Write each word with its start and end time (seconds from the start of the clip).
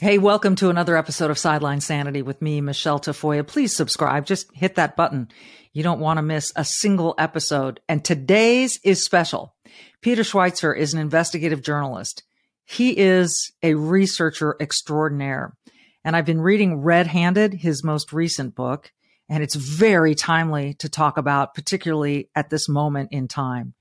Hey, 0.00 0.16
welcome 0.16 0.56
to 0.56 0.70
another 0.70 0.96
episode 0.96 1.30
of 1.30 1.36
Sideline 1.36 1.82
Sanity 1.82 2.22
with 2.22 2.40
me, 2.40 2.62
Michelle 2.62 2.98
Tafoya. 2.98 3.46
Please 3.46 3.76
subscribe. 3.76 4.24
Just 4.24 4.50
hit 4.54 4.76
that 4.76 4.96
button. 4.96 5.28
You 5.74 5.82
don't 5.82 6.00
want 6.00 6.16
to 6.16 6.22
miss 6.22 6.54
a 6.56 6.64
single 6.64 7.14
episode. 7.18 7.80
And 7.86 8.02
today's 8.02 8.80
is 8.82 9.04
special. 9.04 9.54
Peter 10.00 10.22
Schweizer 10.22 10.74
is 10.74 10.94
an 10.94 11.00
investigative 11.00 11.60
journalist. 11.60 12.22
He 12.64 12.96
is 12.96 13.52
a 13.62 13.74
researcher 13.74 14.56
extraordinaire. 14.58 15.54
And 16.02 16.16
I've 16.16 16.24
been 16.24 16.40
reading 16.40 16.80
Red 16.80 17.06
Handed, 17.06 17.52
his 17.52 17.84
most 17.84 18.10
recent 18.10 18.54
book, 18.54 18.92
and 19.28 19.42
it's 19.42 19.54
very 19.54 20.14
timely 20.14 20.72
to 20.78 20.88
talk 20.88 21.18
about, 21.18 21.52
particularly 21.52 22.30
at 22.34 22.48
this 22.48 22.70
moment 22.70 23.10
in 23.12 23.28
time. 23.28 23.74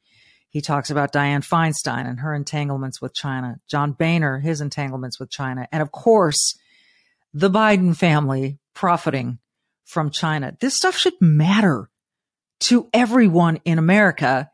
He 0.50 0.62
talks 0.62 0.90
about 0.90 1.14
Dianne 1.14 1.48
Feinstein 1.48 2.10
and 2.10 2.20
her 2.22 2.34
entanglements 2.34 3.02
with 3.02 3.14
China, 3.14 3.60
John 3.68 3.92
Boehner, 3.92 4.40
his 4.40 4.62
entanglements 4.62 5.20
with 5.20 5.30
China, 5.30 5.68
and 5.72 5.82
of 5.82 5.92
course, 5.92 6.58
the 7.34 7.50
Biden 7.50 7.96
family 7.96 8.58
profiting 8.74 9.40
from 9.86 10.10
China. 10.10 10.56
This 10.60 10.76
stuff 10.76 10.98
should 10.98 11.20
matter 11.22 11.90
to 12.62 12.90
everyone 12.94 13.60
in 13.66 13.78
America 13.78 14.50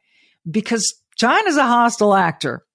because 0.50 1.02
China's 1.16 1.58
a 1.58 1.64
hostile 1.64 2.14
actor. 2.14 2.66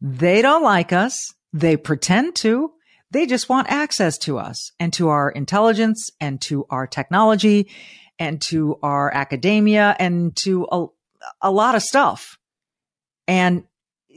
They 0.00 0.42
don't 0.42 0.62
like 0.62 0.92
us. 0.92 1.34
They 1.52 1.76
pretend 1.76 2.36
to. 2.36 2.72
They 3.10 3.26
just 3.26 3.48
want 3.48 3.70
access 3.70 4.18
to 4.18 4.38
us 4.38 4.72
and 4.78 4.92
to 4.94 5.08
our 5.08 5.30
intelligence 5.30 6.10
and 6.20 6.40
to 6.42 6.66
our 6.68 6.86
technology 6.86 7.70
and 8.18 8.40
to 8.42 8.78
our 8.82 9.12
academia 9.14 9.96
and 9.98 10.36
to 10.36 10.66
a, 10.70 10.86
a 11.40 11.50
lot 11.50 11.74
of 11.74 11.82
stuff. 11.82 12.38
And 13.28 13.64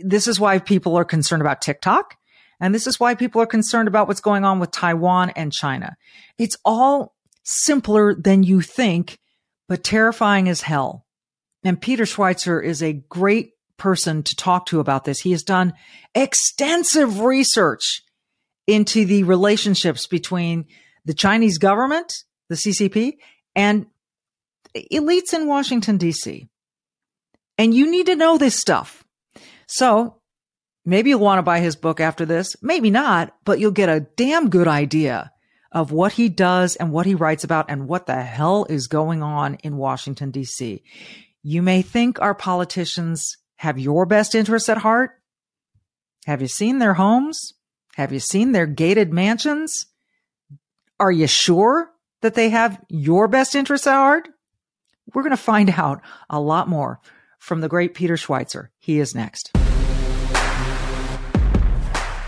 this 0.04 0.28
is 0.28 0.40
why 0.40 0.58
people 0.58 0.98
are 0.98 1.06
concerned 1.06 1.42
about 1.42 1.62
TikTok. 1.62 2.16
And 2.60 2.74
this 2.74 2.88
is 2.88 3.00
why 3.00 3.14
people 3.14 3.42
are 3.42 3.48
concerned 3.48 3.88
about 3.88 4.08
what's 4.08 4.22
going 4.22 4.46
on 4.46 4.60
with 4.60 4.72
Taiwan 4.72 5.32
and 5.32 5.52
China. 5.52 5.98
It's 6.38 6.58
all 6.64 7.16
simpler 7.44 8.16
than 8.16 8.44
you 8.44 8.62
think, 8.62 9.20
but 9.68 9.84
terrifying 9.84 10.48
as 10.48 10.62
hell. 10.62 11.06
And 11.64 11.82
Peter 11.82 12.04
Schweizer 12.04 12.64
is 12.64 12.82
a 12.82 12.94
great 12.94 13.52
person 13.78 14.24
to 14.24 14.36
talk 14.36 14.68
to 14.68 14.80
about 14.80 15.06
this. 15.06 15.20
He 15.20 15.32
has 15.32 15.44
done 15.44 15.74
extensive 16.14 17.20
research 17.20 18.04
into 18.68 19.06
the 19.06 19.24
relationships 19.24 20.06
between 20.08 20.66
the 21.04 21.16
Chinese 21.16 21.58
government, 21.58 22.24
the 22.48 22.56
CCP, 22.56 23.18
and 23.56 23.88
elites 24.76 25.34
in 25.34 25.48
Washington, 25.48 25.98
DC. 25.98 26.48
And 27.58 27.74
you 27.74 27.90
need 27.90 28.06
to 28.06 28.16
know 28.16 28.38
this 28.38 28.56
stuff. 28.56 29.01
So 29.72 30.18
maybe 30.84 31.12
you'll 31.12 31.22
want 31.22 31.40
to 31.40 31.44
buy 31.44 31.62
his 31.62 31.78
book 31.78 32.02
after 32.02 32.26
this. 32.26 32.58
Maybe 32.62 32.92
not, 32.92 33.34
but 33.46 33.58
you'll 33.58 33.72
get 33.72 33.88
a 33.88 34.02
damn 34.18 34.50
good 34.50 34.68
idea 34.68 35.32
of 35.72 35.94
what 35.94 36.12
he 36.12 36.28
does 36.28 36.76
and 36.76 36.92
what 36.92 37.06
he 37.06 37.16
writes 37.16 37.46
about 37.46 37.68
and 37.70 37.88
what 37.88 38.06
the 38.06 38.22
hell 38.22 38.66
is 38.70 38.88
going 38.88 39.24
on 39.24 39.56
in 39.64 39.78
Washington, 39.78 40.30
DC. 40.30 40.84
You 41.42 41.62
may 41.62 41.82
think 41.82 42.20
our 42.20 42.36
politicians 42.36 43.38
have 43.56 43.80
your 43.80 44.06
best 44.06 44.36
interests 44.36 44.68
at 44.68 44.80
heart. 44.80 45.12
Have 46.26 46.42
you 46.42 46.50
seen 46.50 46.80
their 46.80 46.96
homes? 46.96 47.54
Have 47.96 48.12
you 48.12 48.20
seen 48.20 48.52
their 48.52 48.68
gated 48.68 49.14
mansions? 49.14 49.86
Are 51.00 51.14
you 51.14 51.28
sure 51.28 51.90
that 52.20 52.34
they 52.34 52.50
have 52.50 52.78
your 52.90 53.30
best 53.30 53.56
interests 53.56 53.88
at 53.88 53.94
heart? 53.94 54.28
We're 55.14 55.24
going 55.24 55.32
to 55.32 55.38
find 55.38 55.70
out 55.70 56.02
a 56.30 56.42
lot 56.42 56.68
more 56.68 57.00
from 57.42 57.62
the 57.62 57.68
great 57.68 57.96
Peter 57.96 58.16
Schweizer. 58.16 58.68
He 58.78 59.00
is 59.00 59.16
next. 59.16 59.52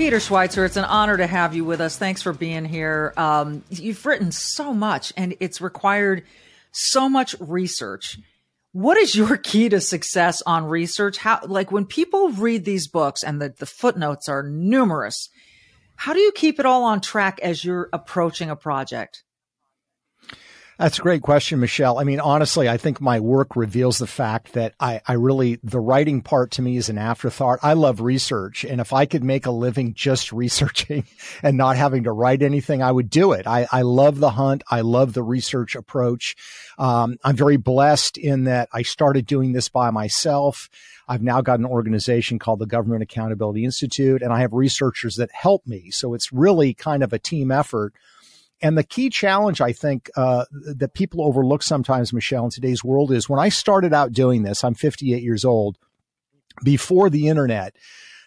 Peter 0.00 0.16
Schweizer, 0.16 0.64
it's 0.64 0.78
an 0.78 0.86
honor 0.86 1.18
to 1.18 1.26
have 1.26 1.54
you 1.54 1.62
with 1.62 1.78
us. 1.78 1.98
Thanks 1.98 2.22
for 2.22 2.32
being 2.32 2.64
here. 2.64 3.12
Um, 3.18 3.62
you've 3.68 4.06
written 4.06 4.32
so 4.32 4.72
much 4.72 5.12
and 5.14 5.36
it's 5.40 5.60
required 5.60 6.24
so 6.72 7.10
much 7.10 7.36
research. 7.38 8.18
What 8.72 8.96
is 8.96 9.14
your 9.14 9.36
key 9.50 9.68
to 9.68 9.78
success 9.78 10.40
on 10.46 10.64
research? 10.64 11.18
How, 11.18 11.40
like 11.44 11.70
when 11.70 11.84
people 11.84 12.30
read 12.30 12.64
these 12.64 12.88
books 12.88 13.22
and 13.22 13.42
the, 13.42 13.50
the 13.58 13.66
footnotes 13.66 14.26
are 14.26 14.42
numerous, 14.42 15.28
how 15.96 16.14
do 16.14 16.20
you 16.20 16.32
keep 16.32 16.58
it 16.58 16.64
all 16.64 16.84
on 16.84 17.02
track 17.02 17.38
as 17.42 17.62
you're 17.62 17.90
approaching 17.92 18.48
a 18.48 18.56
project? 18.56 19.22
That's 20.80 20.98
a 20.98 21.02
great 21.02 21.20
question, 21.20 21.60
Michelle. 21.60 21.98
I 21.98 22.04
mean, 22.04 22.20
honestly, 22.20 22.66
I 22.66 22.78
think 22.78 23.02
my 23.02 23.20
work 23.20 23.54
reveals 23.54 23.98
the 23.98 24.06
fact 24.06 24.54
that 24.54 24.72
I, 24.80 25.02
I 25.06 25.12
really, 25.12 25.58
the 25.62 25.78
writing 25.78 26.22
part 26.22 26.52
to 26.52 26.62
me 26.62 26.78
is 26.78 26.88
an 26.88 26.96
afterthought. 26.96 27.58
I 27.62 27.74
love 27.74 28.00
research. 28.00 28.64
And 28.64 28.80
if 28.80 28.94
I 28.94 29.04
could 29.04 29.22
make 29.22 29.44
a 29.44 29.50
living 29.50 29.92
just 29.92 30.32
researching 30.32 31.04
and 31.42 31.58
not 31.58 31.76
having 31.76 32.04
to 32.04 32.12
write 32.12 32.40
anything, 32.40 32.82
I 32.82 32.92
would 32.92 33.10
do 33.10 33.32
it. 33.32 33.46
I, 33.46 33.68
I 33.70 33.82
love 33.82 34.20
the 34.20 34.30
hunt. 34.30 34.62
I 34.70 34.80
love 34.80 35.12
the 35.12 35.22
research 35.22 35.76
approach. 35.76 36.34
Um, 36.78 37.18
I'm 37.22 37.36
very 37.36 37.58
blessed 37.58 38.16
in 38.16 38.44
that 38.44 38.70
I 38.72 38.80
started 38.80 39.26
doing 39.26 39.52
this 39.52 39.68
by 39.68 39.90
myself. 39.90 40.70
I've 41.06 41.22
now 41.22 41.42
got 41.42 41.58
an 41.58 41.66
organization 41.66 42.38
called 42.38 42.58
the 42.58 42.64
Government 42.64 43.02
Accountability 43.02 43.66
Institute, 43.66 44.22
and 44.22 44.32
I 44.32 44.40
have 44.40 44.54
researchers 44.54 45.16
that 45.16 45.30
help 45.30 45.66
me. 45.66 45.90
So 45.90 46.14
it's 46.14 46.32
really 46.32 46.72
kind 46.72 47.02
of 47.02 47.12
a 47.12 47.18
team 47.18 47.50
effort. 47.50 47.92
And 48.62 48.76
the 48.76 48.84
key 48.84 49.08
challenge, 49.08 49.60
I 49.60 49.72
think, 49.72 50.10
uh, 50.16 50.44
that 50.76 50.92
people 50.94 51.22
overlook 51.24 51.62
sometimes, 51.62 52.12
Michelle, 52.12 52.44
in 52.44 52.50
today's 52.50 52.84
world 52.84 53.10
is 53.10 53.28
when 53.28 53.40
I 53.40 53.48
started 53.48 53.94
out 53.94 54.12
doing 54.12 54.42
this, 54.42 54.62
I'm 54.62 54.74
58 54.74 55.22
years 55.22 55.44
old, 55.44 55.78
before 56.62 57.08
the 57.08 57.28
internet, 57.28 57.74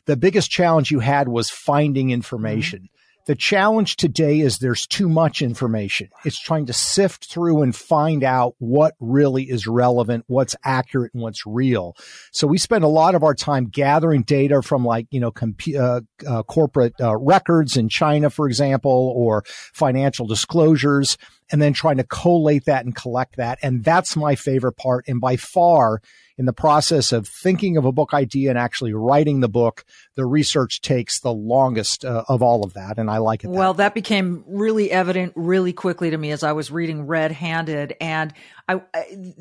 the 0.06 0.18
biggest 0.18 0.50
challenge 0.50 0.92
you 0.92 1.00
had 1.00 1.28
was 1.28 1.50
finding 1.50 2.10
information. 2.10 2.90
The 3.26 3.36
challenge 3.36 3.96
today 3.96 4.42
is 4.42 4.58
there's 4.58 4.86
too 4.86 5.08
much 5.08 5.42
information. 5.42 6.10
It's 6.26 6.40
trying 6.40 6.66
to 6.66 6.74
sift 6.74 7.30
through 7.30 7.62
and 7.62 7.74
find 7.74 8.22
out 8.22 8.56
what 8.60 8.96
really 9.00 9.44
is 9.44 9.66
relevant, 9.66 10.26
what's 10.28 10.58
accurate, 10.66 11.14
and 11.14 11.24
what's 11.24 11.46
real. 11.46 11.96
So 12.32 12.48
we 12.48 12.58
spend 12.58 12.84
a 12.84 12.90
lot 12.90 13.16
of 13.16 13.24
our 13.24 13.34
time 13.34 13.70
gathering 13.70 14.24
data 14.24 14.62
from 14.62 14.84
like, 14.84 15.08
you 15.10 15.22
know, 15.22 15.32
comp- 15.32 15.76
uh, 15.76 16.02
uh, 16.28 16.44
corporate 16.44 16.96
uh, 17.00 17.16
records 17.16 17.78
in 17.78 17.88
China, 17.88 18.30
for 18.30 18.46
example, 18.48 19.14
or 19.16 19.44
financial 19.48 20.28
disclosures, 20.28 21.18
and 21.50 21.62
then 21.62 21.72
trying 21.72 21.98
to 21.98 22.04
collate 22.04 22.66
that 22.66 22.84
and 22.84 22.94
collect 22.94 23.38
that. 23.38 23.58
And 23.62 23.86
that's 23.86 24.18
my 24.18 24.36
favorite 24.36 24.76
part. 24.76 25.06
And 25.08 25.22
by 25.22 25.38
far, 25.38 26.02
in 26.38 26.46
the 26.46 26.54
process 26.54 27.12
of 27.12 27.28
thinking 27.28 27.78
of 27.78 27.86
a 27.86 27.92
book 27.92 28.14
idea 28.14 28.50
and 28.50 28.58
actually 28.58 28.94
writing 28.94 29.40
the 29.40 29.50
book, 29.50 29.86
the 30.16 30.26
research 30.26 30.82
takes 30.82 31.20
the 31.22 31.34
longest 31.34 32.04
uh, 32.04 32.24
of 32.28 32.42
all 32.42 32.64
of 32.64 32.74
that. 32.74 32.98
And 32.98 33.10
I 33.10 33.18
like 33.18 33.44
it. 33.44 33.48
That 33.48 33.54
well, 33.54 33.74
that 33.76 33.94
became 33.94 34.44
really 34.48 34.92
evident 34.92 35.34
really 35.36 35.74
quickly 35.74 36.10
to 36.10 36.18
me 36.18 36.32
as 36.32 36.44
I 36.44 36.54
was 36.54 36.72
reading 36.72 37.06
Red 37.06 37.32
Handed. 37.32 37.96
And 38.02 38.34
I, 38.68 38.82
I 38.94 39.36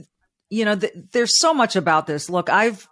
you 0.51 0.65
know, 0.67 0.77
th- 0.77 0.93
there's 1.13 1.39
so 1.39 1.55
much 1.55 1.77
about 1.77 2.07
this. 2.07 2.29
Look, 2.29 2.51
I've, 2.51 2.87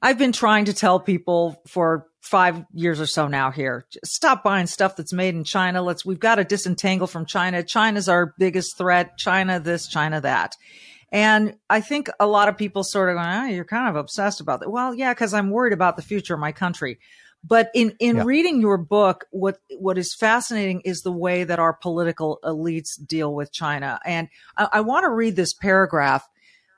I've 0.00 0.18
been 0.18 0.32
trying 0.32 0.66
to 0.66 0.72
tell 0.72 1.00
people 1.00 1.60
for 1.66 2.06
five 2.20 2.64
years 2.72 3.00
or 3.00 3.06
so 3.06 3.26
now 3.26 3.50
here, 3.50 3.84
stop 4.04 4.44
buying 4.44 4.68
stuff 4.68 4.94
that's 4.94 5.12
made 5.12 5.34
in 5.34 5.42
China. 5.42 5.82
Let's, 5.82 6.04
we've 6.04 6.20
got 6.20 6.36
to 6.36 6.44
disentangle 6.44 7.08
from 7.08 7.26
China. 7.26 7.64
China's 7.64 8.08
our 8.08 8.32
biggest 8.38 8.78
threat. 8.78 9.18
China 9.18 9.58
this, 9.58 9.88
China 9.88 10.20
that. 10.20 10.54
And 11.12 11.56
I 11.68 11.82
think 11.82 12.08
a 12.18 12.26
lot 12.26 12.48
of 12.48 12.56
people 12.56 12.82
sort 12.82 13.10
of 13.10 13.16
go, 13.16 13.22
oh, 13.22 13.44
you're 13.44 13.66
kind 13.66 13.88
of 13.88 13.96
obsessed 13.96 14.40
about 14.40 14.60
that. 14.60 14.70
Well, 14.70 14.94
yeah, 14.94 15.12
because 15.12 15.34
I'm 15.34 15.50
worried 15.50 15.74
about 15.74 15.96
the 15.96 16.02
future 16.02 16.32
of 16.34 16.40
my 16.40 16.52
country. 16.52 16.98
But 17.44 17.70
in, 17.74 17.94
in 18.00 18.16
yeah. 18.16 18.22
reading 18.24 18.60
your 18.60 18.78
book, 18.78 19.26
what, 19.30 19.58
what 19.78 19.98
is 19.98 20.14
fascinating 20.14 20.80
is 20.84 21.02
the 21.02 21.12
way 21.12 21.44
that 21.44 21.58
our 21.58 21.74
political 21.74 22.38
elites 22.44 22.92
deal 23.04 23.34
with 23.34 23.52
China. 23.52 24.00
And 24.06 24.28
I, 24.56 24.68
I 24.74 24.80
want 24.80 25.04
to 25.04 25.10
read 25.10 25.36
this 25.36 25.52
paragraph. 25.52 26.26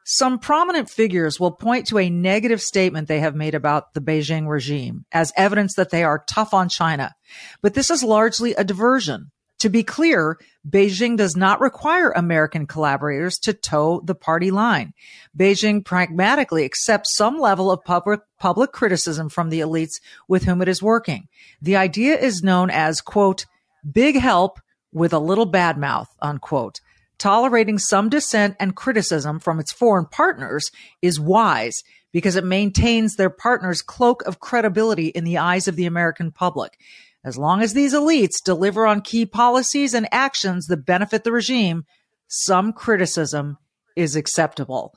Some 0.05 0.39
prominent 0.39 0.91
figures 0.91 1.39
will 1.39 1.53
point 1.53 1.87
to 1.89 1.99
a 1.99 2.11
negative 2.11 2.61
statement 2.61 3.09
they 3.09 3.21
have 3.21 3.37
made 3.37 3.55
about 3.55 3.95
the 3.95 4.01
Beijing 4.01 4.49
regime 4.49 5.05
as 5.13 5.33
evidence 5.37 5.75
that 5.77 5.91
they 5.91 6.03
are 6.03 6.25
tough 6.27 6.53
on 6.53 6.69
China. 6.69 7.15
But 7.63 7.75
this 7.75 7.89
is 7.91 8.03
largely 8.03 8.55
a 8.55 8.65
diversion. 8.65 9.31
To 9.61 9.69
be 9.71 9.83
clear, 9.83 10.39
Beijing 10.69 11.17
does 11.17 11.37
not 11.37 11.61
require 11.61 12.11
American 12.11 12.67
collaborators 12.67 13.37
to 13.41 13.53
toe 13.53 14.01
the 14.05 14.15
party 14.15 14.51
line. 14.51 14.95
Beijing 15.37 15.85
pragmatically 15.85 16.65
accepts 16.65 17.15
some 17.15 17.39
level 17.39 17.71
of 17.71 17.85
public, 17.85 18.21
public 18.39 18.73
criticism 18.73 19.29
from 19.29 19.51
the 19.51 19.61
elites 19.61 20.01
with 20.27 20.45
whom 20.45 20.63
it 20.63 20.69
is 20.69 20.83
working. 20.83 21.29
The 21.61 21.77
idea 21.77 22.19
is 22.19 22.43
known 22.43 22.71
as, 22.71 23.03
quote, 23.03 23.45
big 23.91 24.17
help 24.17 24.59
with 24.93 25.13
a 25.13 25.19
little 25.19 25.47
bad 25.47 25.77
mouth, 25.77 26.09
unquote. 26.23 26.81
Tolerating 27.19 27.79
some 27.79 28.09
dissent 28.09 28.57
and 28.59 28.75
criticism 28.75 29.41
from 29.41 29.61
its 29.61 29.73
foreign 29.73 30.07
partners 30.07 30.71
is 31.03 31.21
wise 31.21 31.83
because 32.13 32.37
it 32.37 32.45
maintains 32.45 33.17
their 33.17 33.31
partner's 33.31 33.83
cloak 33.83 34.23
of 34.23 34.41
credibility 34.41 35.09
in 35.09 35.25
the 35.25 35.39
eyes 35.39 35.69
of 35.69 35.77
the 35.77 35.85
American 35.87 36.31
public. 36.31 36.79
As 37.25 37.39
long 37.39 37.63
as 37.63 37.73
these 37.73 37.95
elites 37.95 38.43
deliver 38.45 38.87
on 38.87 39.01
key 39.01 39.25
policies 39.25 39.95
and 39.95 40.07
actions 40.13 40.67
that 40.67 40.85
benefit 40.85 41.25
the 41.25 41.33
regime, 41.33 41.85
some 42.29 42.73
criticism 42.73 43.57
is 43.97 44.15
acceptable. 44.15 44.93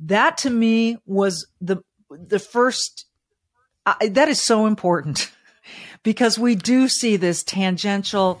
That 0.00 0.38
to 0.38 0.50
me 0.50 0.96
was 1.04 1.46
the 1.60 1.78
the 2.10 2.38
first 2.38 3.06
I, 3.84 4.08
that 4.08 4.28
is 4.28 4.42
so 4.42 4.66
important 4.66 5.30
because 6.02 6.38
we 6.38 6.54
do 6.54 6.88
see 6.88 7.16
this 7.16 7.42
tangential 7.42 8.40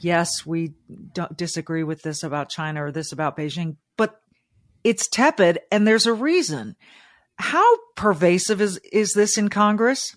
yes, 0.00 0.44
we 0.44 0.74
don't 1.14 1.36
disagree 1.36 1.82
with 1.82 2.02
this 2.02 2.22
about 2.22 2.50
China 2.50 2.84
or 2.84 2.92
this 2.92 3.12
about 3.12 3.36
Beijing, 3.36 3.76
but 3.96 4.20
it's 4.84 5.08
tepid 5.08 5.58
and 5.72 5.86
there's 5.86 6.06
a 6.06 6.12
reason. 6.12 6.76
How 7.38 7.66
pervasive 7.96 8.60
is 8.60 8.78
is 8.92 9.12
this 9.12 9.36
in 9.36 9.48
Congress? 9.48 10.16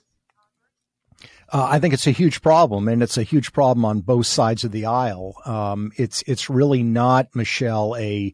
Uh, 1.51 1.67
I 1.71 1.79
think 1.79 1.93
it's 1.93 2.07
a 2.07 2.11
huge 2.11 2.41
problem, 2.41 2.87
and 2.87 3.01
it's 3.01 3.17
a 3.17 3.23
huge 3.23 3.53
problem 3.53 3.83
on 3.83 4.01
both 4.01 4.27
sides 4.27 4.63
of 4.63 4.71
the 4.71 4.85
aisle. 4.85 5.35
Um, 5.45 5.91
it's 5.97 6.21
it's 6.27 6.49
really 6.49 6.83
not 6.83 7.35
Michelle 7.35 7.95
a 7.97 8.33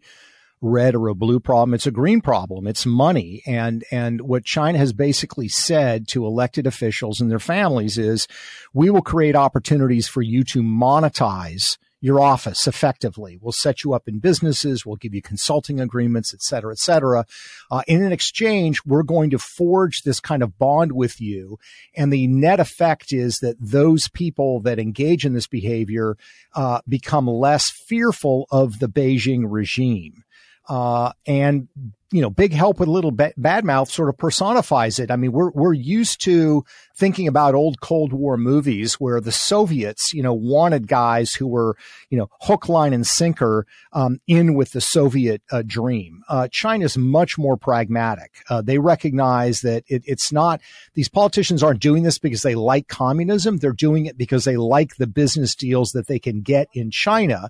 red 0.61 0.95
or 0.95 1.07
a 1.07 1.15
blue 1.15 1.39
problem. 1.39 1.73
It's 1.73 1.87
a 1.87 1.91
green 1.91 2.21
problem. 2.21 2.67
It's 2.67 2.85
money, 2.85 3.41
and 3.45 3.85
and 3.91 4.21
what 4.21 4.43
China 4.43 4.77
has 4.79 4.91
basically 4.91 5.47
said 5.47 6.07
to 6.09 6.25
elected 6.25 6.67
officials 6.67 7.21
and 7.21 7.31
their 7.31 7.39
families 7.39 7.97
is, 7.97 8.27
we 8.73 8.89
will 8.89 9.01
create 9.01 9.35
opportunities 9.35 10.07
for 10.07 10.21
you 10.21 10.43
to 10.45 10.61
monetize 10.61 11.77
your 12.05 12.21
office 12.21 12.67
effectively. 12.67 13.35
We'll 13.41 13.51
set 13.51 13.83
you 13.83 13.95
up 13.95 14.07
in 14.07 14.19
businesses. 14.19 14.85
We'll 14.85 14.95
give 14.97 15.15
you 15.15 15.23
consulting 15.23 15.79
agreements, 15.79 16.35
et 16.35 16.43
cetera, 16.43 16.71
et 16.71 16.77
cetera. 16.77 17.25
Uh, 17.71 17.81
in 17.87 18.03
an 18.03 18.11
exchange, 18.11 18.85
we're 18.85 19.01
going 19.01 19.31
to 19.31 19.39
forge 19.39 20.03
this 20.03 20.19
kind 20.19 20.43
of 20.43 20.55
bond 20.59 20.91
with 20.91 21.19
you. 21.19 21.57
And 21.95 22.13
the 22.13 22.27
net 22.27 22.59
effect 22.59 23.11
is 23.11 23.39
that 23.39 23.55
those 23.59 24.07
people 24.07 24.59
that 24.61 24.77
engage 24.77 25.25
in 25.25 25.33
this 25.33 25.47
behavior 25.47 26.15
uh, 26.53 26.81
become 26.87 27.27
less 27.27 27.71
fearful 27.71 28.45
of 28.51 28.77
the 28.77 28.87
Beijing 28.87 29.45
regime. 29.47 30.24
Uh, 30.67 31.11
and 31.25 31.67
you 32.11 32.21
know, 32.21 32.29
big 32.29 32.53
help 32.53 32.79
with 32.79 32.87
little 32.87 33.11
ba- 33.11 33.33
bad 33.35 33.65
mouth 33.65 33.89
sort 33.89 34.07
of 34.07 34.17
personifies 34.17 34.99
it. 34.99 35.11
I 35.11 35.17
mean, 35.17 35.33
we're, 35.33 35.49
we're 35.51 35.73
used 35.73 36.21
to 36.21 36.63
thinking 36.95 37.27
about 37.27 37.55
old 37.55 37.81
Cold 37.81 38.13
War 38.13 38.37
movies 38.37 38.93
where 38.93 39.19
the 39.19 39.33
Soviets, 39.33 40.13
you 40.13 40.23
know, 40.23 40.33
wanted 40.33 40.87
guys 40.87 41.33
who 41.33 41.45
were, 41.45 41.75
you 42.09 42.17
know, 42.17 42.29
hook, 42.39 42.69
line 42.69 42.93
and 42.93 43.05
sinker, 43.05 43.65
um, 43.91 44.21
in 44.27 44.53
with 44.53 44.71
the 44.71 44.79
Soviet 44.79 45.41
uh, 45.51 45.63
dream. 45.65 46.23
Uh, 46.29 46.47
China's 46.49 46.97
much 46.97 47.37
more 47.37 47.57
pragmatic. 47.57 48.31
Uh, 48.49 48.61
they 48.61 48.77
recognize 48.77 49.59
that 49.61 49.83
it, 49.87 50.03
it's 50.05 50.31
not, 50.31 50.61
these 50.93 51.09
politicians 51.09 51.63
aren't 51.63 51.81
doing 51.81 52.03
this 52.03 52.19
because 52.19 52.43
they 52.43 52.55
like 52.55 52.87
communism. 52.87 53.57
They're 53.57 53.73
doing 53.73 54.05
it 54.05 54.17
because 54.17 54.45
they 54.45 54.57
like 54.57 54.95
the 54.95 55.07
business 55.07 55.53
deals 55.53 55.91
that 55.91 56.07
they 56.07 56.19
can 56.19 56.41
get 56.41 56.69
in 56.73 56.91
China. 56.91 57.49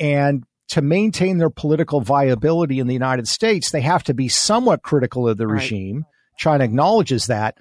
And 0.00 0.44
to 0.72 0.80
maintain 0.80 1.36
their 1.36 1.50
political 1.50 2.00
viability 2.00 2.78
in 2.78 2.86
the 2.86 2.94
United 2.94 3.28
States, 3.28 3.70
they 3.70 3.82
have 3.82 4.02
to 4.04 4.14
be 4.14 4.28
somewhat 4.28 4.82
critical 4.82 5.28
of 5.28 5.36
the 5.36 5.46
right. 5.46 5.60
regime. 5.60 6.06
China 6.38 6.64
acknowledges 6.64 7.26
that. 7.26 7.58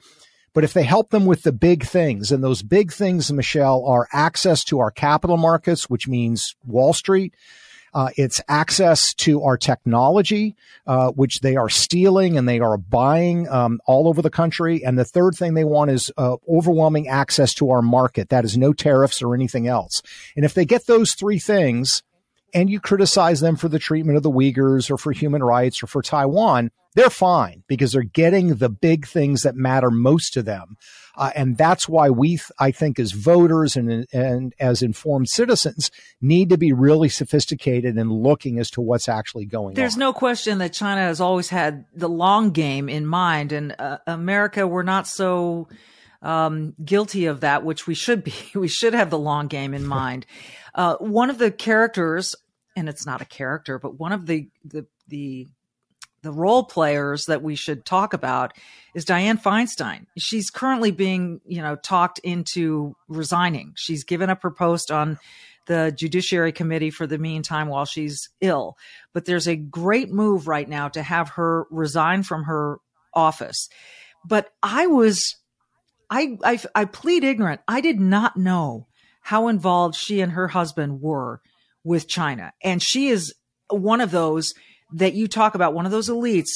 But 0.54 0.64
if 0.64 0.72
they 0.74 0.84
help 0.84 1.10
them 1.10 1.26
with 1.26 1.44
the 1.44 1.52
big 1.52 1.84
things, 1.84 2.32
and 2.32 2.42
those 2.42 2.62
big 2.62 2.92
things, 2.92 3.32
Michelle, 3.32 3.86
are 3.86 4.08
access 4.14 4.64
to 4.66 4.80
our 4.80 4.92
capital 4.92 5.36
markets, 5.36 5.90
which 5.90 6.08
means 6.08 6.56
Wall 6.66 6.94
Street, 6.94 7.34
uh, 7.94 8.10
it's 8.16 8.40
access 8.48 9.14
to 9.16 9.44
our 9.44 9.58
technology, 9.58 10.56
uh, 10.88 11.12
which 11.12 11.42
they 11.42 11.58
are 11.58 11.68
stealing 11.68 12.38
and 12.38 12.48
they 12.48 12.62
are 12.62 12.78
buying 12.78 13.50
um, 13.50 13.82
all 13.86 14.08
over 14.08 14.22
the 14.22 14.30
country. 14.30 14.86
And 14.86 14.98
the 14.98 15.04
third 15.04 15.36
thing 15.36 15.54
they 15.54 15.66
want 15.66 15.92
is 15.92 16.12
uh, 16.18 16.38
overwhelming 16.50 17.10
access 17.10 17.54
to 17.56 17.72
our 17.72 17.82
market. 17.82 18.30
That 18.30 18.46
is 18.46 18.58
no 18.58 18.72
tariffs 18.72 19.22
or 19.22 19.36
anything 19.36 19.68
else. 19.68 20.02
And 20.38 20.46
if 20.46 20.54
they 20.54 20.64
get 20.64 20.88
those 20.88 21.14
three 21.14 21.40
things, 21.40 22.04
and 22.54 22.70
you 22.70 22.80
criticize 22.80 23.40
them 23.40 23.56
for 23.56 23.70
the 23.70 23.80
treatment 23.80 24.18
of 24.18 24.24
the 24.24 24.32
Uyghurs 24.32 24.90
or 24.90 24.98
for 24.98 25.12
human 25.12 25.44
rights 25.44 25.82
or 25.82 25.88
for 25.88 26.02
Taiwan, 26.02 26.72
they're 26.94 27.10
fine 27.10 27.64
because 27.68 27.94
they're 27.94 28.04
getting 28.04 28.56
the 28.56 28.70
big 28.70 29.08
things 29.08 29.44
that 29.44 29.56
matter 29.56 29.90
most 29.90 30.34
to 30.34 30.42
them. 30.42 30.78
Uh, 31.16 31.32
and 31.36 31.58
that's 31.58 31.88
why 31.88 32.10
we, 32.10 32.40
I 32.58 32.72
think, 32.72 33.00
as 33.00 33.12
voters 33.12 33.76
and, 33.76 34.08
and 34.14 34.54
as 34.60 34.82
informed 34.82 35.30
citizens, 35.30 35.92
need 36.22 36.50
to 36.50 36.58
be 36.58 36.74
really 36.74 37.10
sophisticated 37.10 37.98
in 37.98 38.10
looking 38.10 38.60
as 38.60 38.70
to 38.72 38.82
what's 38.82 39.10
actually 39.10 39.46
going 39.46 39.76
There's 39.76 39.96
on. 39.96 39.98
There's 39.98 39.98
no 39.98 40.14
question 40.14 40.58
that 40.60 40.74
China 40.74 41.02
has 41.02 41.20
always 41.20 41.50
had 41.50 41.86
the 41.94 42.10
long 42.10 42.52
game 42.52 42.88
in 42.88 43.06
mind, 43.06 43.52
and 43.52 43.76
uh, 43.78 43.98
America, 44.08 44.66
we're 44.66 44.84
not 44.84 45.06
so 45.06 45.68
um, 46.22 46.76
guilty 46.84 47.26
of 47.26 47.42
that, 47.42 47.64
which 47.64 47.88
we 47.88 47.96
should 47.96 48.24
be. 48.24 48.34
we 48.56 48.68
should 48.68 48.94
have 48.94 49.10
the 49.10 49.20
long 49.20 49.48
game 49.48 49.74
in 49.74 49.86
mind. 49.88 50.26
Uh, 50.74 50.96
one 50.98 51.30
of 51.30 51.38
the 51.38 51.52
characters, 51.52 52.36
and 52.76 52.88
it's 52.88 53.06
not 53.06 53.22
a 53.22 53.26
character, 53.26 53.80
but 53.80 54.00
one 54.00 54.12
of 54.12 54.26
the 54.26 54.50
the 54.64 54.86
the 55.08 55.48
the 56.24 56.32
role 56.32 56.64
players 56.64 57.26
that 57.26 57.42
we 57.42 57.56
should 57.56 57.84
talk 57.86 58.14
about 58.14 58.54
is 58.94 59.06
Dianne 59.06 59.42
Feinstein. 59.42 60.06
She's 60.18 60.50
currently 60.52 60.92
being, 60.92 61.42
you 61.46 61.62
know, 61.62 61.76
talked 61.76 62.20
into 62.20 62.96
resigning. 63.08 63.74
She's 63.76 64.04
given 64.04 64.30
up 64.30 64.44
her 64.44 64.52
post 64.52 64.92
on 64.92 65.18
the 65.68 65.92
Judiciary 65.96 66.52
Committee 66.52 66.92
for 66.92 67.08
the 67.08 67.18
meantime 67.18 67.68
while 67.68 67.86
she's 67.86 68.30
ill. 68.40 68.78
But 69.14 69.26
there's 69.26 69.48
a 69.48 69.56
great 69.56 70.12
move 70.12 70.48
right 70.48 70.68
now 70.68 70.90
to 70.90 71.02
have 71.02 71.30
her 71.30 71.66
resign 71.72 72.24
from 72.24 72.44
her 72.44 72.78
office. 73.14 73.70
But 74.26 74.50
I 74.62 74.88
was, 74.88 75.38
I, 76.10 76.38
I, 76.44 76.60
I 76.76 76.86
plead 76.86 77.24
ignorant. 77.24 77.62
I 77.68 77.82
did 77.82 78.00
not 78.00 78.38
know 78.38 78.88
how 79.22 79.48
involved 79.48 79.96
she 79.96 80.20
and 80.20 80.34
her 80.34 80.48
husband 80.50 81.02
were 81.02 81.42
with 81.84 82.08
China. 82.08 82.52
And 82.64 82.82
she 82.82 83.08
is 83.08 83.34
one 83.70 84.02
of 84.02 84.12
those 84.12 84.54
that 84.94 85.14
you 85.14 85.28
talk 85.28 85.56
about, 85.56 85.74
one 85.74 85.86
of 85.86 85.92
those 85.92 86.10
elites 86.10 86.50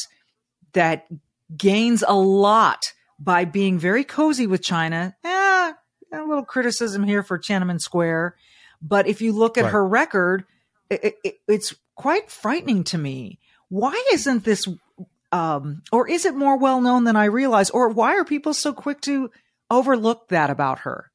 that 0.74 1.08
gains 1.56 2.04
a 2.06 2.16
lot 2.16 2.94
by 3.20 3.46
being 3.46 3.80
very 3.80 4.04
cozy 4.04 4.48
with 4.48 4.62
China. 4.62 5.16
Eh, 5.24 5.74
a 6.12 6.24
little 6.24 6.46
criticism 6.46 7.04
here 7.04 7.24
for 7.24 7.40
Tiananmen 7.40 7.80
Square. 7.80 8.36
But 8.82 9.08
if 9.08 9.22
you 9.22 9.32
look 9.32 9.58
at 9.58 9.64
right. 9.64 9.72
her 9.72 9.88
record, 9.88 10.46
it, 10.90 11.16
it, 11.24 11.36
it's 11.48 11.74
quite 11.96 12.30
frightening 12.30 12.84
to 12.86 12.98
me. 12.98 13.40
Why 13.70 14.02
isn't 14.14 14.44
this, 14.44 14.68
um, 15.32 15.82
or 15.92 16.08
is 16.08 16.26
it 16.26 16.36
more 16.36 16.58
well 16.58 16.82
known 16.82 17.04
than 17.06 17.16
I 17.16 17.26
realize? 17.26 17.70
Or 17.70 17.90
why 17.90 18.16
are 18.16 18.26
people 18.26 18.54
so 18.54 18.74
quick 18.74 19.02
to 19.02 19.32
overlook 19.72 20.28
that 20.30 20.50
about 20.50 20.80
her? 20.80 21.12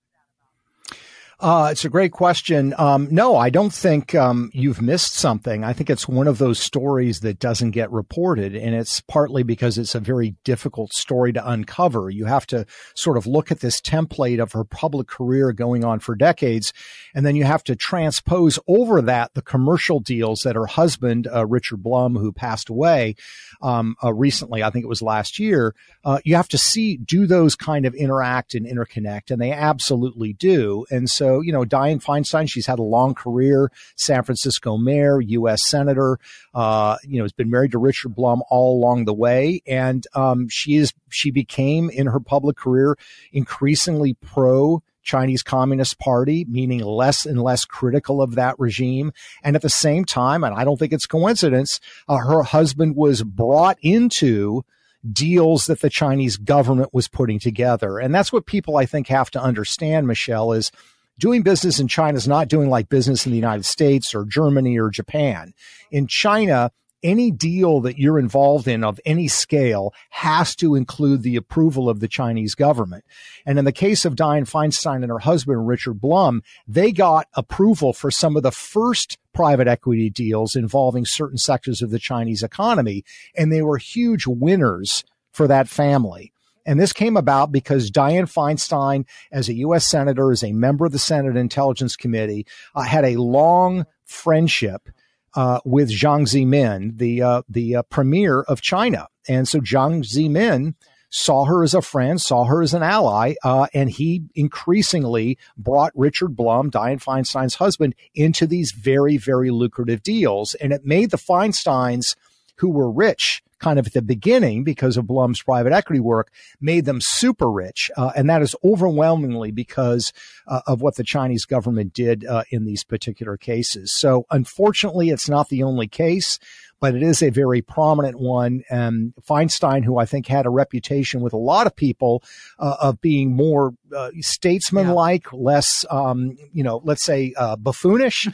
Uh, 1.40 1.70
it's 1.72 1.86
a 1.86 1.88
great 1.88 2.12
question. 2.12 2.74
Um, 2.76 3.08
no, 3.10 3.34
I 3.34 3.48
don't 3.48 3.72
think 3.72 4.14
um, 4.14 4.50
you've 4.52 4.82
missed 4.82 5.14
something. 5.14 5.64
I 5.64 5.72
think 5.72 5.88
it's 5.88 6.06
one 6.06 6.26
of 6.26 6.36
those 6.36 6.58
stories 6.58 7.20
that 7.20 7.38
doesn't 7.38 7.70
get 7.70 7.90
reported, 7.90 8.54
and 8.54 8.74
it's 8.74 9.00
partly 9.00 9.42
because 9.42 9.78
it's 9.78 9.94
a 9.94 10.00
very 10.00 10.36
difficult 10.44 10.92
story 10.92 11.32
to 11.32 11.50
uncover. 11.50 12.10
You 12.10 12.26
have 12.26 12.46
to 12.48 12.66
sort 12.94 13.16
of 13.16 13.26
look 13.26 13.50
at 13.50 13.60
this 13.60 13.80
template 13.80 14.38
of 14.38 14.52
her 14.52 14.64
public 14.64 15.08
career 15.08 15.52
going 15.52 15.82
on 15.82 16.00
for 16.00 16.14
decades, 16.14 16.74
and 17.14 17.24
then 17.24 17.36
you 17.36 17.44
have 17.44 17.64
to 17.64 17.74
transpose 17.74 18.58
over 18.68 19.00
that 19.00 19.32
the 19.32 19.40
commercial 19.40 19.98
deals 19.98 20.42
that 20.42 20.56
her 20.56 20.66
husband, 20.66 21.26
uh, 21.34 21.46
Richard 21.46 21.82
Blum, 21.82 22.16
who 22.16 22.32
passed 22.32 22.68
away 22.68 23.14
um, 23.62 23.96
uh, 24.04 24.12
recently, 24.12 24.62
I 24.62 24.68
think 24.68 24.84
it 24.84 24.88
was 24.88 25.00
last 25.00 25.38
year, 25.38 25.74
uh, 26.04 26.18
you 26.22 26.36
have 26.36 26.48
to 26.48 26.58
see 26.58 26.98
do 26.98 27.26
those 27.26 27.56
kind 27.56 27.86
of 27.86 27.94
interact 27.94 28.54
and 28.54 28.66
interconnect, 28.66 29.30
and 29.30 29.40
they 29.40 29.52
absolutely 29.52 30.34
do. 30.34 30.84
And 30.90 31.08
so 31.08 31.29
So, 31.30 31.42
you 31.42 31.52
know, 31.52 31.64
Dianne 31.64 32.02
Feinstein, 32.02 32.50
she's 32.50 32.66
had 32.66 32.80
a 32.80 32.82
long 32.82 33.14
career, 33.14 33.70
San 33.94 34.24
Francisco 34.24 34.76
mayor, 34.76 35.20
U.S. 35.20 35.68
senator, 35.68 36.18
uh, 36.54 36.96
you 37.04 37.18
know, 37.18 37.24
has 37.24 37.32
been 37.32 37.50
married 37.50 37.70
to 37.70 37.78
Richard 37.78 38.16
Blum 38.16 38.42
all 38.50 38.76
along 38.76 39.04
the 39.04 39.14
way. 39.14 39.62
And, 39.64 40.04
um, 40.14 40.48
she 40.48 40.74
is, 40.74 40.92
she 41.08 41.30
became 41.30 41.88
in 41.88 42.08
her 42.08 42.18
public 42.18 42.56
career 42.56 42.96
increasingly 43.32 44.14
pro 44.14 44.82
Chinese 45.04 45.44
Communist 45.44 46.00
Party, 46.00 46.44
meaning 46.48 46.80
less 46.80 47.24
and 47.24 47.40
less 47.40 47.64
critical 47.64 48.20
of 48.20 48.34
that 48.34 48.58
regime. 48.58 49.12
And 49.44 49.54
at 49.54 49.62
the 49.62 49.68
same 49.68 50.04
time, 50.04 50.42
and 50.42 50.52
I 50.54 50.64
don't 50.64 50.78
think 50.78 50.92
it's 50.92 51.06
coincidence, 51.06 51.78
uh, 52.08 52.16
her 52.16 52.42
husband 52.42 52.96
was 52.96 53.22
brought 53.22 53.78
into 53.82 54.64
deals 55.12 55.66
that 55.66 55.80
the 55.80 55.90
Chinese 55.90 56.36
government 56.36 56.92
was 56.92 57.06
putting 57.06 57.38
together. 57.38 57.98
And 57.98 58.12
that's 58.12 58.32
what 58.32 58.46
people, 58.46 58.76
I 58.76 58.84
think, 58.84 59.06
have 59.06 59.30
to 59.30 59.40
understand, 59.40 60.08
Michelle, 60.08 60.52
is 60.52 60.72
doing 61.20 61.42
business 61.42 61.78
in 61.78 61.86
China 61.86 62.16
is 62.16 62.26
not 62.26 62.48
doing 62.48 62.68
like 62.68 62.88
business 62.88 63.26
in 63.26 63.30
the 63.30 63.38
United 63.38 63.64
States 63.64 64.14
or 64.14 64.24
Germany 64.24 64.78
or 64.78 64.90
Japan. 64.90 65.54
In 65.92 66.06
China, 66.06 66.72
any 67.02 67.30
deal 67.30 67.80
that 67.80 67.98
you're 67.98 68.18
involved 68.18 68.68
in 68.68 68.84
of 68.84 69.00
any 69.04 69.28
scale 69.28 69.94
has 70.10 70.54
to 70.56 70.74
include 70.74 71.22
the 71.22 71.36
approval 71.36 71.88
of 71.88 72.00
the 72.00 72.08
Chinese 72.08 72.54
government. 72.54 73.04
And 73.46 73.58
in 73.58 73.64
the 73.64 73.72
case 73.72 74.04
of 74.04 74.14
Dianne 74.14 74.50
Feinstein 74.50 75.02
and 75.02 75.10
her 75.10 75.20
husband, 75.20 75.66
Richard 75.66 76.00
Blum, 76.00 76.42
they 76.66 76.92
got 76.92 77.26
approval 77.34 77.92
for 77.92 78.10
some 78.10 78.36
of 78.36 78.42
the 78.42 78.50
first 78.50 79.18
private 79.32 79.68
equity 79.68 80.10
deals 80.10 80.56
involving 80.56 81.04
certain 81.04 81.38
sectors 81.38 81.80
of 81.82 81.90
the 81.90 81.98
Chinese 81.98 82.42
economy. 82.42 83.04
And 83.36 83.52
they 83.52 83.62
were 83.62 83.78
huge 83.78 84.26
winners 84.26 85.04
for 85.32 85.46
that 85.46 85.68
family. 85.68 86.32
And 86.66 86.78
this 86.78 86.92
came 86.92 87.16
about 87.16 87.52
because 87.52 87.90
Dianne 87.90 88.32
Feinstein, 88.32 89.06
as 89.32 89.48
a 89.48 89.54
U.S. 89.54 89.86
Senator, 89.86 90.30
as 90.30 90.42
a 90.42 90.52
member 90.52 90.86
of 90.86 90.92
the 90.92 90.98
Senate 90.98 91.36
Intelligence 91.36 91.96
Committee, 91.96 92.46
uh, 92.74 92.82
had 92.82 93.04
a 93.04 93.16
long 93.16 93.86
friendship 94.04 94.88
uh, 95.34 95.60
with 95.64 95.90
Jiang 95.90 96.26
Zemin, 96.26 96.98
the 96.98 97.22
uh, 97.22 97.42
the 97.48 97.76
uh, 97.76 97.82
premier 97.82 98.42
of 98.42 98.60
China, 98.60 99.08
and 99.28 99.46
so 99.46 99.60
Jiang 99.60 100.02
Zemin 100.02 100.74
saw 101.12 101.44
her 101.44 101.64
as 101.64 101.74
a 101.74 101.82
friend, 101.82 102.20
saw 102.20 102.44
her 102.44 102.62
as 102.62 102.72
an 102.72 102.84
ally, 102.84 103.34
uh, 103.42 103.66
and 103.74 103.90
he 103.90 104.22
increasingly 104.34 105.38
brought 105.56 105.92
Richard 105.96 106.36
Blum, 106.36 106.70
Dianne 106.70 107.02
Feinstein's 107.02 107.56
husband, 107.56 107.94
into 108.14 108.46
these 108.46 108.72
very 108.72 109.16
very 109.16 109.50
lucrative 109.50 110.02
deals, 110.02 110.54
and 110.54 110.72
it 110.72 110.84
made 110.84 111.10
the 111.10 111.16
Feinsteins, 111.16 112.16
who 112.60 112.70
were 112.70 112.90
rich 112.90 113.42
kind 113.58 113.78
of 113.78 113.86
at 113.86 113.92
the 113.92 114.02
beginning 114.02 114.64
because 114.64 114.96
of 114.96 115.06
Blum's 115.06 115.42
private 115.42 115.72
equity 115.72 116.00
work 116.00 116.32
made 116.60 116.86
them 116.86 117.00
super 117.00 117.50
rich. 117.50 117.90
Uh, 117.96 118.10
and 118.16 118.28
that 118.28 118.42
is 118.42 118.56
overwhelmingly 118.64 119.50
because 119.50 120.12
uh, 120.46 120.60
of 120.66 120.80
what 120.80 120.96
the 120.96 121.04
Chinese 121.04 121.44
government 121.44 121.92
did 121.92 122.24
uh, 122.24 122.44
in 122.50 122.64
these 122.64 122.84
particular 122.84 123.36
cases. 123.36 123.94
So 123.96 124.26
unfortunately, 124.30 125.10
it's 125.10 125.28
not 125.28 125.48
the 125.48 125.62
only 125.62 125.88
case 125.88 126.38
but 126.80 126.94
it 126.94 127.02
is 127.02 127.22
a 127.22 127.30
very 127.30 127.60
prominent 127.62 128.18
one. 128.18 128.62
And 128.70 129.12
Feinstein, 129.28 129.84
who 129.84 129.98
I 129.98 130.06
think 130.06 130.26
had 130.26 130.46
a 130.46 130.50
reputation 130.50 131.20
with 131.20 131.32
a 131.32 131.38
lot 131.38 131.66
of 131.66 131.76
people 131.76 132.22
uh, 132.58 132.76
of 132.80 133.00
being 133.00 133.36
more 133.36 133.74
uh, 133.94 134.10
statesmanlike, 134.20 135.26
yeah. 135.32 135.38
less, 135.38 135.84
um, 135.90 136.36
you 136.52 136.62
know, 136.62 136.80
let's 136.84 137.04
say 137.04 137.34
uh, 137.36 137.56
buffoonish, 137.56 138.28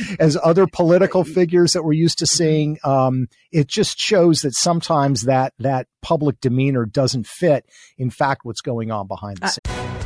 as 0.18 0.36
other 0.42 0.66
political 0.66 1.24
figures 1.24 1.72
that 1.72 1.84
we're 1.84 1.92
used 1.92 2.18
to 2.18 2.26
seeing. 2.26 2.78
Um, 2.84 3.28
it 3.52 3.68
just 3.68 3.98
shows 3.98 4.40
that 4.40 4.54
sometimes 4.54 5.22
that 5.22 5.54
that 5.58 5.86
public 6.02 6.40
demeanor 6.40 6.86
doesn't 6.86 7.26
fit, 7.26 7.66
in 7.98 8.10
fact, 8.10 8.44
what's 8.44 8.60
going 8.60 8.90
on 8.90 9.06
behind 9.06 9.38
the 9.38 9.48
scenes. 9.48 10.00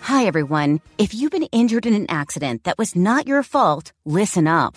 Hi, 0.00 0.26
everyone. 0.26 0.82
If 0.98 1.14
you've 1.14 1.32
been 1.32 1.44
injured 1.44 1.86
in 1.86 1.94
an 1.94 2.06
accident 2.10 2.64
that 2.64 2.76
was 2.76 2.94
not 2.94 3.26
your 3.26 3.42
fault, 3.42 3.92
listen 4.04 4.46
up. 4.46 4.76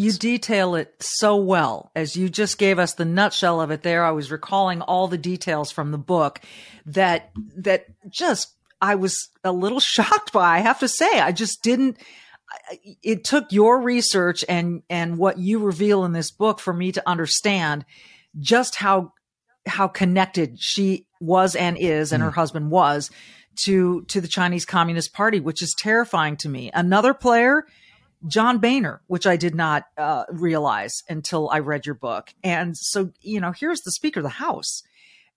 You 0.00 0.12
detail 0.12 0.74
it 0.74 0.94
so 1.00 1.36
well 1.36 1.90
as 1.94 2.16
you 2.16 2.28
just 2.28 2.58
gave 2.58 2.78
us 2.78 2.94
the 2.94 3.06
nutshell 3.06 3.60
of 3.60 3.70
it 3.70 3.82
there. 3.82 4.04
I 4.04 4.10
was 4.10 4.30
recalling 4.30 4.82
all 4.82 5.08
the 5.08 5.16
details 5.16 5.72
from 5.72 5.90
the 5.90 5.98
book 5.98 6.40
that, 6.84 7.30
that 7.56 7.86
just, 8.10 8.54
I 8.80 8.96
was 8.96 9.28
a 9.42 9.52
little 9.52 9.80
shocked 9.80 10.32
by. 10.32 10.56
I 10.56 10.58
have 10.58 10.80
to 10.80 10.88
say, 10.88 11.18
I 11.18 11.32
just 11.32 11.62
didn't, 11.62 11.96
it 13.02 13.24
took 13.24 13.52
your 13.52 13.80
research 13.80 14.44
and, 14.48 14.82
and 14.90 15.16
what 15.16 15.38
you 15.38 15.60
reveal 15.60 16.04
in 16.04 16.12
this 16.12 16.30
book 16.30 16.60
for 16.60 16.74
me 16.74 16.92
to 16.92 17.02
understand 17.08 17.86
just 18.38 18.74
how, 18.74 19.12
how 19.66 19.88
connected 19.88 20.60
she 20.60 21.06
was 21.20 21.56
and 21.56 21.78
is 21.78 22.12
and 22.12 22.22
mm. 22.22 22.26
her 22.26 22.32
husband 22.32 22.70
was 22.70 23.10
to, 23.64 24.02
to 24.04 24.20
the 24.20 24.28
Chinese 24.28 24.66
Communist 24.66 25.14
Party, 25.14 25.40
which 25.40 25.62
is 25.62 25.74
terrifying 25.78 26.36
to 26.36 26.48
me. 26.50 26.70
Another 26.74 27.14
player, 27.14 27.64
John 28.26 28.58
Boehner, 28.58 29.02
which 29.06 29.26
I 29.26 29.36
did 29.36 29.54
not 29.54 29.84
uh, 29.96 30.24
realize 30.30 31.02
until 31.08 31.48
I 31.50 31.58
read 31.58 31.86
your 31.86 31.94
book. 31.94 32.32
And 32.42 32.76
so, 32.76 33.12
you 33.20 33.40
know, 33.40 33.52
here's 33.52 33.80
the 33.80 33.92
Speaker 33.92 34.20
of 34.20 34.24
the 34.24 34.30
House. 34.30 34.82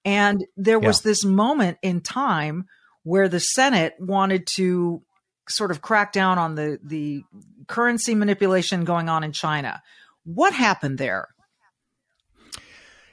And 0.06 0.46
there 0.56 0.80
was 0.80 1.04
yeah. 1.04 1.10
this 1.10 1.26
moment 1.26 1.78
in 1.82 2.02
time 2.02 2.68
where 3.04 3.28
the 3.28 3.40
Senate 3.40 3.96
wanted 4.00 4.48
to 4.56 5.02
sort 5.48 5.72
of 5.72 5.82
crack 5.82 6.14
down 6.14 6.38
on 6.38 6.56
the, 6.56 6.80
the 6.84 7.24
currency 7.68 8.16
manipulation 8.16 8.86
going 8.86 9.10
on 9.10 9.24
in 9.24 9.32
China. 9.32 9.82
What 10.24 10.54
happened 10.54 10.98
there? 10.98 11.28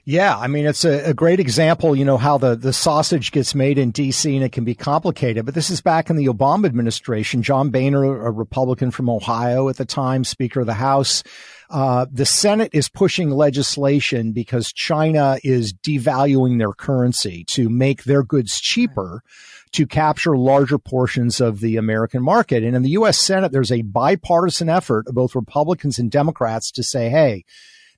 Yeah, 0.08 0.38
I 0.38 0.46
mean, 0.46 0.66
it's 0.66 0.84
a, 0.84 1.10
a, 1.10 1.14
great 1.14 1.40
example, 1.40 1.96
you 1.96 2.04
know, 2.04 2.16
how 2.16 2.38
the, 2.38 2.54
the 2.54 2.72
sausage 2.72 3.32
gets 3.32 3.56
made 3.56 3.76
in 3.76 3.90
D.C. 3.90 4.36
and 4.36 4.44
it 4.44 4.52
can 4.52 4.62
be 4.62 4.76
complicated. 4.76 5.44
But 5.44 5.56
this 5.56 5.68
is 5.68 5.80
back 5.80 6.08
in 6.08 6.14
the 6.14 6.26
Obama 6.26 6.66
administration. 6.66 7.42
John 7.42 7.70
Boehner, 7.70 8.24
a 8.24 8.30
Republican 8.30 8.92
from 8.92 9.10
Ohio 9.10 9.68
at 9.68 9.78
the 9.78 9.84
time, 9.84 10.22
Speaker 10.22 10.60
of 10.60 10.66
the 10.66 10.74
House. 10.74 11.24
Uh, 11.70 12.06
the 12.08 12.24
Senate 12.24 12.70
is 12.72 12.88
pushing 12.88 13.30
legislation 13.30 14.30
because 14.30 14.72
China 14.72 15.40
is 15.42 15.72
devaluing 15.72 16.58
their 16.58 16.72
currency 16.72 17.42
to 17.48 17.68
make 17.68 18.04
their 18.04 18.22
goods 18.22 18.60
cheaper 18.60 19.24
to 19.72 19.88
capture 19.88 20.38
larger 20.38 20.78
portions 20.78 21.40
of 21.40 21.58
the 21.58 21.76
American 21.76 22.22
market. 22.22 22.62
And 22.62 22.76
in 22.76 22.84
the 22.84 22.90
U.S. 22.90 23.18
Senate, 23.18 23.50
there's 23.50 23.72
a 23.72 23.82
bipartisan 23.82 24.68
effort 24.68 25.08
of 25.08 25.16
both 25.16 25.34
Republicans 25.34 25.98
and 25.98 26.12
Democrats 26.12 26.70
to 26.70 26.84
say, 26.84 27.08
hey, 27.08 27.44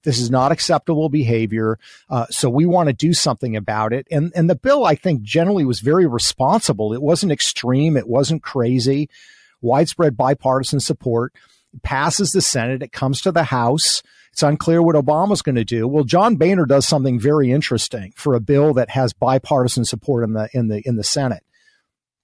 this 0.02 0.18
is 0.18 0.30
not 0.30 0.52
acceptable 0.52 1.08
behavior. 1.08 1.78
Uh, 2.08 2.26
so 2.30 2.48
we 2.48 2.66
want 2.66 2.88
to 2.88 2.92
do 2.92 3.12
something 3.12 3.56
about 3.56 3.92
it. 3.92 4.06
And, 4.10 4.32
and 4.34 4.48
the 4.48 4.54
bill, 4.54 4.84
I 4.84 4.94
think, 4.94 5.22
generally 5.22 5.64
was 5.64 5.80
very 5.80 6.06
responsible. 6.06 6.92
It 6.92 7.02
wasn't 7.02 7.32
extreme. 7.32 7.96
It 7.96 8.08
wasn't 8.08 8.42
crazy. 8.42 9.08
Widespread 9.60 10.16
bipartisan 10.16 10.80
support 10.80 11.32
passes 11.82 12.30
the 12.30 12.40
Senate. 12.40 12.82
It 12.82 12.92
comes 12.92 13.20
to 13.22 13.32
the 13.32 13.44
House. 13.44 14.02
It's 14.32 14.42
unclear 14.42 14.82
what 14.82 14.94
Obama's 14.94 15.42
going 15.42 15.56
to 15.56 15.64
do. 15.64 15.88
Well, 15.88 16.04
John 16.04 16.36
Boehner 16.36 16.66
does 16.66 16.86
something 16.86 17.18
very 17.18 17.50
interesting 17.50 18.12
for 18.16 18.34
a 18.34 18.40
bill 18.40 18.74
that 18.74 18.90
has 18.90 19.12
bipartisan 19.12 19.84
support 19.84 20.22
in 20.22 20.34
the 20.34 20.48
in 20.52 20.68
the 20.68 20.80
in 20.86 20.96
the 20.96 21.04
Senate. 21.04 21.42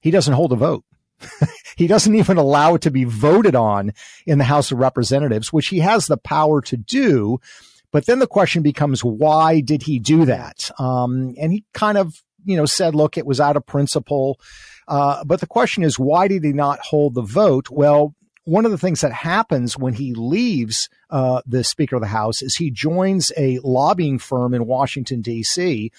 He 0.00 0.10
doesn't 0.10 0.34
hold 0.34 0.52
a 0.52 0.56
vote. 0.56 0.84
he 1.76 1.86
doesn't 1.86 2.14
even 2.14 2.36
allow 2.36 2.74
it 2.74 2.82
to 2.82 2.90
be 2.90 3.04
voted 3.04 3.54
on 3.54 3.92
in 4.26 4.38
the 4.38 4.44
House 4.44 4.72
of 4.72 4.78
Representatives, 4.78 5.52
which 5.52 5.68
he 5.68 5.78
has 5.78 6.06
the 6.06 6.16
power 6.16 6.60
to 6.62 6.76
do. 6.76 7.40
But 7.92 8.06
then 8.06 8.18
the 8.18 8.26
question 8.26 8.62
becomes, 8.62 9.04
why 9.04 9.60
did 9.60 9.82
he 9.84 9.98
do 9.98 10.24
that? 10.24 10.70
Um, 10.78 11.34
and 11.38 11.52
he 11.52 11.64
kind 11.74 11.96
of, 11.96 12.22
you 12.44 12.56
know, 12.56 12.66
said, 12.66 12.94
look, 12.94 13.16
it 13.16 13.26
was 13.26 13.40
out 13.40 13.56
of 13.56 13.66
principle. 13.66 14.40
Uh, 14.88 15.24
but 15.24 15.40
the 15.40 15.46
question 15.46 15.82
is, 15.82 15.98
why 15.98 16.28
did 16.28 16.44
he 16.44 16.52
not 16.52 16.80
hold 16.80 17.14
the 17.14 17.22
vote? 17.22 17.70
Well, 17.70 18.14
one 18.44 18.64
of 18.64 18.70
the 18.70 18.78
things 18.78 19.00
that 19.00 19.12
happens 19.12 19.78
when 19.78 19.94
he 19.94 20.12
leaves 20.12 20.88
uh, 21.10 21.40
the 21.46 21.64
Speaker 21.64 21.96
of 21.96 22.02
the 22.02 22.08
House 22.08 22.42
is 22.42 22.56
he 22.56 22.70
joins 22.70 23.32
a 23.36 23.58
lobbying 23.62 24.18
firm 24.18 24.54
in 24.54 24.66
Washington, 24.66 25.22
D.C. 25.22 25.90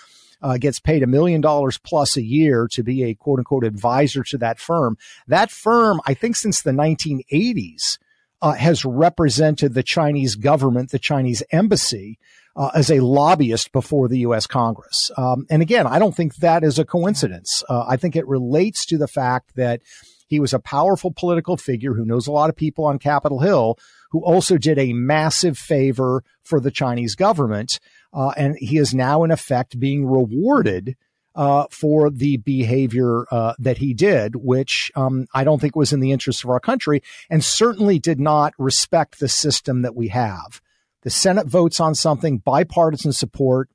Uh, 0.42 0.58
gets 0.58 0.80
paid 0.80 1.02
a 1.02 1.08
million 1.08 1.42
dollars 1.42 1.78
plus 1.78 2.18
a 2.18 2.24
year 2.24 2.68
to 2.72 2.84
be 2.84 3.04
a 3.04 3.16
quote 3.16 3.40
unquote 3.40 3.64
advisor 3.64 4.24
to 4.24 4.38
that 4.38 4.60
firm. 4.60 4.98
That 5.28 5.50
firm, 5.52 6.02
I 6.06 6.14
think 6.14 6.36
since 6.36 6.62
the 6.62 6.72
1980s, 6.72 7.98
uh, 8.42 8.54
has 8.54 8.86
represented 8.86 9.74
the 9.74 9.84
Chinese 9.84 10.36
government, 10.36 10.92
the 10.92 11.00
Chinese 11.00 11.42
embassy, 11.52 12.20
uh, 12.56 12.70
as 12.74 12.90
a 12.90 13.00
lobbyist 13.00 13.72
before 13.72 14.08
the 14.08 14.20
U.S. 14.20 14.48
Congress. 14.48 15.12
Um, 15.18 15.46
and 15.50 15.62
again, 15.62 15.88
I 15.88 16.00
don't 16.00 16.16
think 16.16 16.36
that 16.38 16.64
is 16.64 16.80
a 16.80 16.86
coincidence. 16.86 17.64
Uh, 17.68 17.86
I 17.88 17.98
think 17.98 18.16
it 18.16 18.28
relates 18.28 18.86
to 18.88 18.98
the 18.98 19.08
fact 19.08 19.56
that 19.56 19.82
he 20.28 20.40
was 20.40 20.54
a 20.54 20.60
powerful 20.60 21.12
political 21.12 21.58
figure 21.58 21.94
who 21.94 22.06
knows 22.06 22.28
a 22.28 22.32
lot 22.32 22.50
of 22.50 22.56
people 22.56 22.86
on 22.86 23.00
Capitol 23.00 23.40
Hill 23.40 23.78
who 24.12 24.24
also 24.24 24.58
did 24.58 24.80
a 24.80 24.94
massive 24.94 25.58
favor 25.58 26.24
for 26.44 26.60
the 26.60 26.72
Chinese 26.72 27.16
government. 27.16 27.80
Uh, 28.14 28.32
and 28.38 28.56
he 28.58 28.78
is 28.78 28.94
now, 28.94 29.24
in 29.24 29.32
effect, 29.32 29.80
being 29.80 30.06
rewarded 30.06 30.96
uh, 31.36 31.66
for 31.70 32.10
the 32.10 32.38
behavior 32.38 33.26
uh, 33.30 33.54
that 33.60 33.78
he 33.78 33.94
did, 33.94 34.38
which 34.38 34.92
um, 34.96 35.28
I 35.34 35.44
don't 35.44 35.60
think 35.60 35.76
was 35.76 35.92
in 35.92 36.00
the 36.00 36.14
interest 36.14 36.44
of 36.44 36.50
our 36.50 36.62
country 36.62 37.04
and 37.30 37.44
certainly 37.44 38.00
did 38.00 38.20
not 38.20 38.54
respect 38.58 39.20
the 39.20 39.28
system 39.28 39.82
that 39.82 39.96
we 39.96 40.08
have. 40.08 40.62
The 41.02 41.10
Senate 41.10 41.48
votes 41.48 41.80
on 41.80 41.94
something, 41.94 42.38
bipartisan 42.38 43.12
support, 43.12 43.70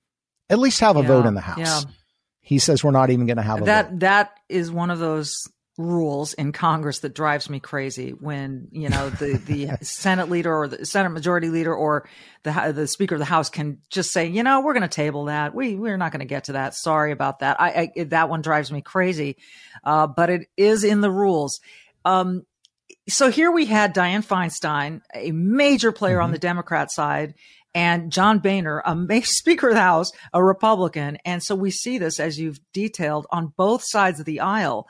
at 0.48 0.58
least 0.58 0.80
have 0.80 0.96
a 0.96 1.02
yeah, 1.02 1.06
vote 1.06 1.26
in 1.26 1.34
the 1.34 1.40
House. 1.42 1.58
Yeah. 1.58 1.80
He 2.40 2.58
says 2.58 2.82
we're 2.82 2.90
not 2.90 3.10
even 3.10 3.26
going 3.26 3.36
to 3.36 3.42
have 3.42 3.64
that. 3.66 3.90
Vote. 3.90 4.00
That 4.00 4.30
is 4.48 4.72
one 4.72 4.90
of 4.90 4.98
those 4.98 5.46
rules 5.80 6.34
in 6.34 6.52
Congress 6.52 7.00
that 7.00 7.14
drives 7.14 7.50
me 7.50 7.60
crazy 7.60 8.10
when 8.10 8.68
you 8.72 8.88
know 8.88 9.10
the 9.10 9.38
the 9.38 9.76
Senate 9.82 10.30
leader 10.30 10.54
or 10.54 10.68
the 10.68 10.84
Senate 10.84 11.10
Majority 11.10 11.48
Leader 11.48 11.74
or 11.74 12.08
the 12.42 12.72
the 12.74 12.86
Speaker 12.86 13.16
of 13.16 13.18
the 13.18 13.24
House 13.24 13.50
can 13.50 13.78
just 13.90 14.12
say, 14.12 14.26
you 14.26 14.42
know, 14.42 14.60
we're 14.60 14.74
going 14.74 14.82
to 14.82 14.88
table 14.88 15.26
that. 15.26 15.54
We 15.54 15.74
we're 15.76 15.96
not 15.96 16.12
going 16.12 16.20
to 16.20 16.26
get 16.26 16.44
to 16.44 16.52
that. 16.52 16.74
Sorry 16.74 17.12
about 17.12 17.40
that. 17.40 17.60
I, 17.60 17.92
I 17.96 18.04
that 18.04 18.28
one 18.28 18.42
drives 18.42 18.70
me 18.70 18.82
crazy, 18.82 19.36
uh, 19.84 20.06
but 20.06 20.30
it 20.30 20.48
is 20.56 20.84
in 20.84 21.00
the 21.00 21.10
rules. 21.10 21.60
Um, 22.04 22.44
so 23.08 23.30
here 23.30 23.50
we 23.50 23.66
had 23.66 23.94
Dianne 23.94 24.26
Feinstein, 24.26 25.00
a 25.14 25.32
major 25.32 25.92
player 25.92 26.16
mm-hmm. 26.16 26.24
on 26.24 26.32
the 26.32 26.38
Democrat 26.38 26.90
side, 26.90 27.34
and 27.74 28.10
John 28.10 28.38
Boehner, 28.38 28.82
a 28.84 29.20
Speaker 29.24 29.68
of 29.68 29.74
the 29.74 29.80
House, 29.80 30.12
a 30.32 30.42
Republican. 30.42 31.18
And 31.24 31.42
so 31.42 31.54
we 31.54 31.70
see 31.70 31.98
this 31.98 32.20
as 32.20 32.38
you've 32.38 32.60
detailed 32.72 33.26
on 33.30 33.52
both 33.56 33.82
sides 33.84 34.20
of 34.20 34.26
the 34.26 34.40
aisle. 34.40 34.88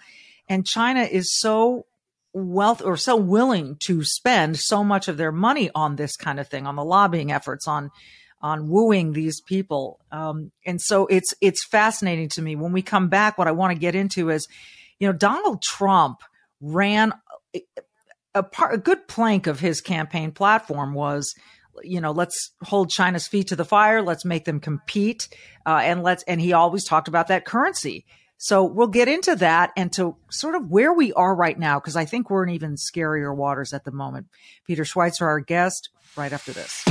And 0.50 0.66
China 0.66 1.02
is 1.02 1.32
so 1.38 1.86
wealth 2.34 2.82
or 2.84 2.96
so 2.96 3.16
willing 3.16 3.76
to 3.76 4.04
spend 4.04 4.58
so 4.58 4.84
much 4.84 5.08
of 5.08 5.16
their 5.16 5.32
money 5.32 5.70
on 5.74 5.96
this 5.96 6.16
kind 6.16 6.38
of 6.38 6.48
thing, 6.48 6.66
on 6.66 6.76
the 6.76 6.84
lobbying 6.84 7.32
efforts, 7.32 7.66
on 7.66 7.90
on 8.42 8.68
wooing 8.68 9.12
these 9.12 9.40
people. 9.40 10.00
Um, 10.10 10.50
and 10.66 10.80
so 10.80 11.06
it's 11.06 11.32
it's 11.40 11.64
fascinating 11.64 12.28
to 12.30 12.42
me. 12.42 12.56
When 12.56 12.72
we 12.72 12.82
come 12.82 13.08
back, 13.08 13.38
what 13.38 13.48
I 13.48 13.52
want 13.52 13.72
to 13.72 13.78
get 13.78 13.94
into 13.94 14.28
is, 14.28 14.46
you 14.98 15.06
know, 15.06 15.12
Donald 15.12 15.62
Trump 15.62 16.20
ran 16.60 17.12
a, 18.34 18.42
part, 18.42 18.74
a 18.74 18.78
good 18.78 19.08
plank 19.08 19.46
of 19.46 19.60
his 19.60 19.80
campaign 19.80 20.32
platform 20.32 20.94
was 20.94 21.34
you 21.82 22.00
know 22.00 22.10
let's 22.10 22.50
hold 22.62 22.90
china's 22.90 23.26
feet 23.26 23.48
to 23.48 23.56
the 23.56 23.64
fire 23.64 24.02
let's 24.02 24.24
make 24.24 24.44
them 24.44 24.60
compete 24.60 25.28
uh, 25.66 25.80
and 25.82 26.02
let's 26.02 26.22
and 26.24 26.40
he 26.40 26.52
always 26.52 26.84
talked 26.84 27.08
about 27.08 27.28
that 27.28 27.46
currency 27.46 28.04
so 28.42 28.64
we'll 28.64 28.86
get 28.86 29.06
into 29.06 29.36
that 29.36 29.70
and 29.76 29.92
to 29.92 30.16
sort 30.30 30.54
of 30.54 30.70
where 30.70 30.94
we 30.94 31.12
are 31.12 31.34
right 31.36 31.58
now, 31.58 31.78
because 31.78 31.94
I 31.94 32.06
think 32.06 32.30
we're 32.30 32.44
in 32.44 32.48
even 32.54 32.76
scarier 32.76 33.36
waters 33.36 33.74
at 33.74 33.84
the 33.84 33.90
moment. 33.90 34.28
Peter 34.66 34.84
Schweizer, 34.84 35.26
our 35.26 35.40
guest, 35.40 35.90
right 36.16 36.32
after 36.32 36.50
this. 36.50 36.82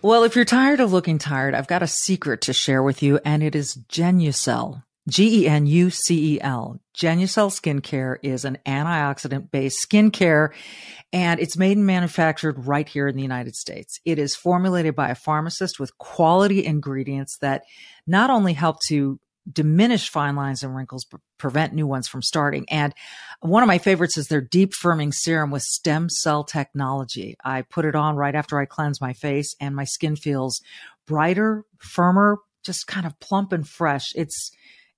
Well, 0.00 0.24
if 0.24 0.34
you're 0.34 0.46
tired 0.46 0.80
of 0.80 0.90
looking 0.90 1.18
tired, 1.18 1.54
I've 1.54 1.66
got 1.66 1.82
a 1.82 1.86
secret 1.86 2.40
to 2.42 2.54
share 2.54 2.82
with 2.82 3.02
you, 3.02 3.20
and 3.26 3.42
it 3.42 3.54
is 3.54 3.76
Genucel. 3.90 4.82
G 5.08 5.42
E 5.42 5.48
N 5.48 5.66
U 5.66 5.90
C 5.90 6.34
E 6.34 6.40
L. 6.40 6.80
Genucel 6.94 7.50
Skincare 7.50 8.16
is 8.22 8.44
an 8.44 8.58
antioxidant 8.66 9.50
based 9.50 9.86
skincare 9.88 10.50
and 11.12 11.38
it's 11.38 11.56
made 11.56 11.76
and 11.76 11.86
manufactured 11.86 12.66
right 12.66 12.88
here 12.88 13.06
in 13.06 13.16
the 13.16 13.22
United 13.22 13.54
States. 13.54 14.00
It 14.04 14.18
is 14.18 14.34
formulated 14.34 14.96
by 14.96 15.10
a 15.10 15.14
pharmacist 15.14 15.78
with 15.78 15.96
quality 15.98 16.64
ingredients 16.64 17.38
that 17.38 17.62
not 18.06 18.30
only 18.30 18.54
help 18.54 18.80
to 18.88 19.20
diminish 19.50 20.08
fine 20.08 20.34
lines 20.34 20.62
and 20.62 20.74
wrinkles, 20.74 21.04
but 21.04 21.20
prevent 21.38 21.72
new 21.72 21.86
ones 21.86 22.08
from 22.08 22.22
starting. 22.22 22.66
And 22.68 22.92
one 23.40 23.62
of 23.62 23.68
my 23.68 23.78
favorites 23.78 24.18
is 24.18 24.26
their 24.26 24.40
deep 24.40 24.72
firming 24.72 25.14
serum 25.14 25.50
with 25.50 25.62
stem 25.62 26.08
cell 26.08 26.42
technology. 26.42 27.36
I 27.44 27.62
put 27.62 27.84
it 27.84 27.94
on 27.94 28.16
right 28.16 28.34
after 28.34 28.58
I 28.58 28.64
cleanse 28.64 29.00
my 29.00 29.12
face 29.12 29.54
and 29.60 29.76
my 29.76 29.84
skin 29.84 30.16
feels 30.16 30.60
brighter, 31.06 31.64
firmer, 31.78 32.38
just 32.64 32.88
kind 32.88 33.06
of 33.06 33.18
plump 33.20 33.52
and 33.52 33.68
fresh. 33.68 34.12
It's 34.16 34.50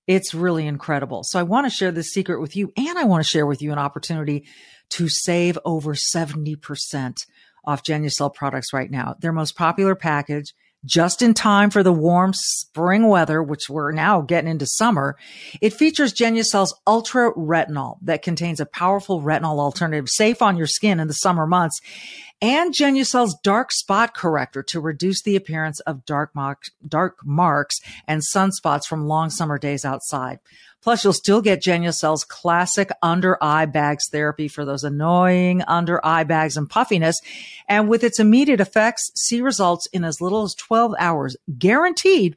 it's 0.09 0.35
really 0.35 0.67
incredible. 0.67 1.23
So 1.23 1.39
I 1.39 1.45
want 1.45 1.67
to 1.67 1.71
share 1.71 1.93
this 1.93 2.11
secret 2.11 2.41
with 2.41 2.57
you 2.57 2.73
and 2.77 2.99
I 2.99 3.05
want 3.05 3.23
to 3.23 3.31
share 3.31 3.47
with 3.47 3.63
you 3.63 3.71
an 3.71 3.79
opportunity 3.79 4.47
to 4.91 5.09
save 5.09 5.59
over 5.67 5.95
70% 5.95 7.17
off 7.65 7.83
Genucel 7.83 8.35
products 8.35 8.73
right 8.73 8.91
now. 8.91 9.15
Their 9.21 9.33
most 9.33 9.55
popular 9.55 9.95
package 9.95 10.55
just 10.85 11.23
in 11.23 11.35
time 11.35 11.71
for 11.71 11.83
the 11.83 11.93
warm 11.93 12.33
spring 12.35 13.09
weather, 13.09 13.43
which 13.43 13.69
we're 13.69 13.93
now 13.93 14.21
getting 14.21 14.51
into 14.51 14.67
summer. 14.67 15.17
It 15.61 15.75
features 15.75 16.13
Genucel's 16.13 16.75
Ultra 16.87 17.33
Retinol 17.35 17.99
that 18.03 18.23
contains 18.23 18.61
a 18.61 18.67
powerful 18.67 19.21
retinol 19.21 19.59
alternative 19.59 20.09
safe 20.09 20.41
on 20.41 20.57
your 20.57 20.67
skin 20.67 21.01
in 21.01 21.09
the 21.09 21.15
summer 21.15 21.47
months 21.47 21.81
and 22.41 22.73
Genucel's 22.73 23.37
dark 23.43 23.73
spot 23.73 24.15
corrector 24.15 24.63
to 24.65 24.81
reduce 24.81 25.23
the 25.23 25.37
appearance 25.37 25.81
of 25.81 26.05
dark 26.05 26.35
marks, 26.35 26.71
dark 26.87 27.19
marks 27.25 27.81
and 28.07 28.23
sunspots 28.23 28.85
from 28.87 29.07
long 29.09 29.31
summer 29.31 29.59
days 29.59 29.85
outside. 29.85 30.39
Plus, 30.83 31.03
you'll 31.03 31.13
still 31.13 31.43
get 31.43 31.63
Genucel's 31.63 32.25
classic 32.25 32.91
under 33.03 33.43
eye 33.43 33.67
bags 33.67 34.09
therapy 34.11 34.49
for 34.49 34.65
those 34.65 34.85
annoying 34.85 35.63
under 35.63 36.05
eye 36.07 36.25
bags 36.25 36.57
and 36.57 36.71
puffiness. 36.71 37.21
And 37.69 37.89
with 37.89 38.05
its 38.05 38.21
immediate 38.21 38.61
effects, 38.61 39.11
see 39.15 39.41
results 39.41 39.87
in 39.93 40.05
as 40.05 40.21
little 40.21 40.45
as 40.45 40.55
12 40.55 40.95
hours, 40.99 41.37
guaranteed, 41.59 42.37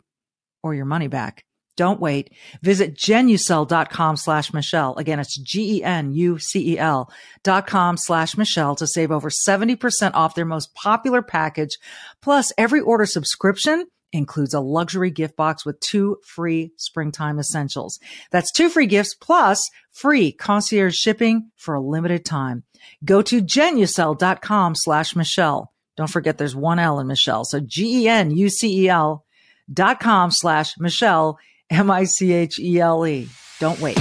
or 0.63 0.73
your 0.73 0.85
money 0.85 1.07
back. 1.07 1.45
Don't 1.77 2.01
wait. 2.01 2.31
Visit 2.61 2.95
genucel.com 2.95 4.17
slash 4.17 4.53
Michelle. 4.53 4.95
Again, 4.97 5.19
it's 5.19 5.39
G-E-N-U-C-E-L 5.39 7.11
dot 7.43 7.67
com 7.67 7.97
slash 7.97 8.37
Michelle 8.37 8.75
to 8.75 8.85
save 8.85 9.11
over 9.11 9.29
70% 9.29 10.11
off 10.13 10.35
their 10.35 10.45
most 10.45 10.73
popular 10.75 11.21
package. 11.21 11.77
Plus, 12.21 12.51
every 12.57 12.81
order 12.81 13.05
subscription 13.05 13.85
includes 14.13 14.53
a 14.53 14.59
luxury 14.59 15.11
gift 15.11 15.35
box 15.35 15.65
with 15.65 15.79
two 15.79 16.17
free 16.25 16.71
springtime 16.77 17.39
essentials. 17.39 17.99
That's 18.31 18.51
two 18.51 18.69
free 18.69 18.87
gifts 18.87 19.15
plus 19.15 19.61
free 19.91 20.31
concierge 20.31 20.95
shipping 20.95 21.51
for 21.55 21.75
a 21.75 21.81
limited 21.81 22.25
time. 22.25 22.63
Go 23.03 23.21
to 23.23 23.41
genucel.com 23.41 24.75
slash 24.75 25.15
Michelle. 25.15 25.71
Don't 25.97 26.09
forget 26.09 26.37
there's 26.37 26.55
one 26.55 26.79
L 26.79 26.99
in 26.99 27.07
Michelle. 27.07 27.45
So 27.45 27.59
G-E-N-U-C-E-L 27.59 29.25
dot 29.71 29.99
com 29.99 30.31
slash 30.31 30.77
Michelle 30.79 31.37
M 31.69 31.91
I 31.91 32.05
C 32.05 32.33
H 32.33 32.59
E 32.59 32.79
L 32.79 33.05
E. 33.05 33.29
Don't 33.59 33.79
wait. 33.79 33.97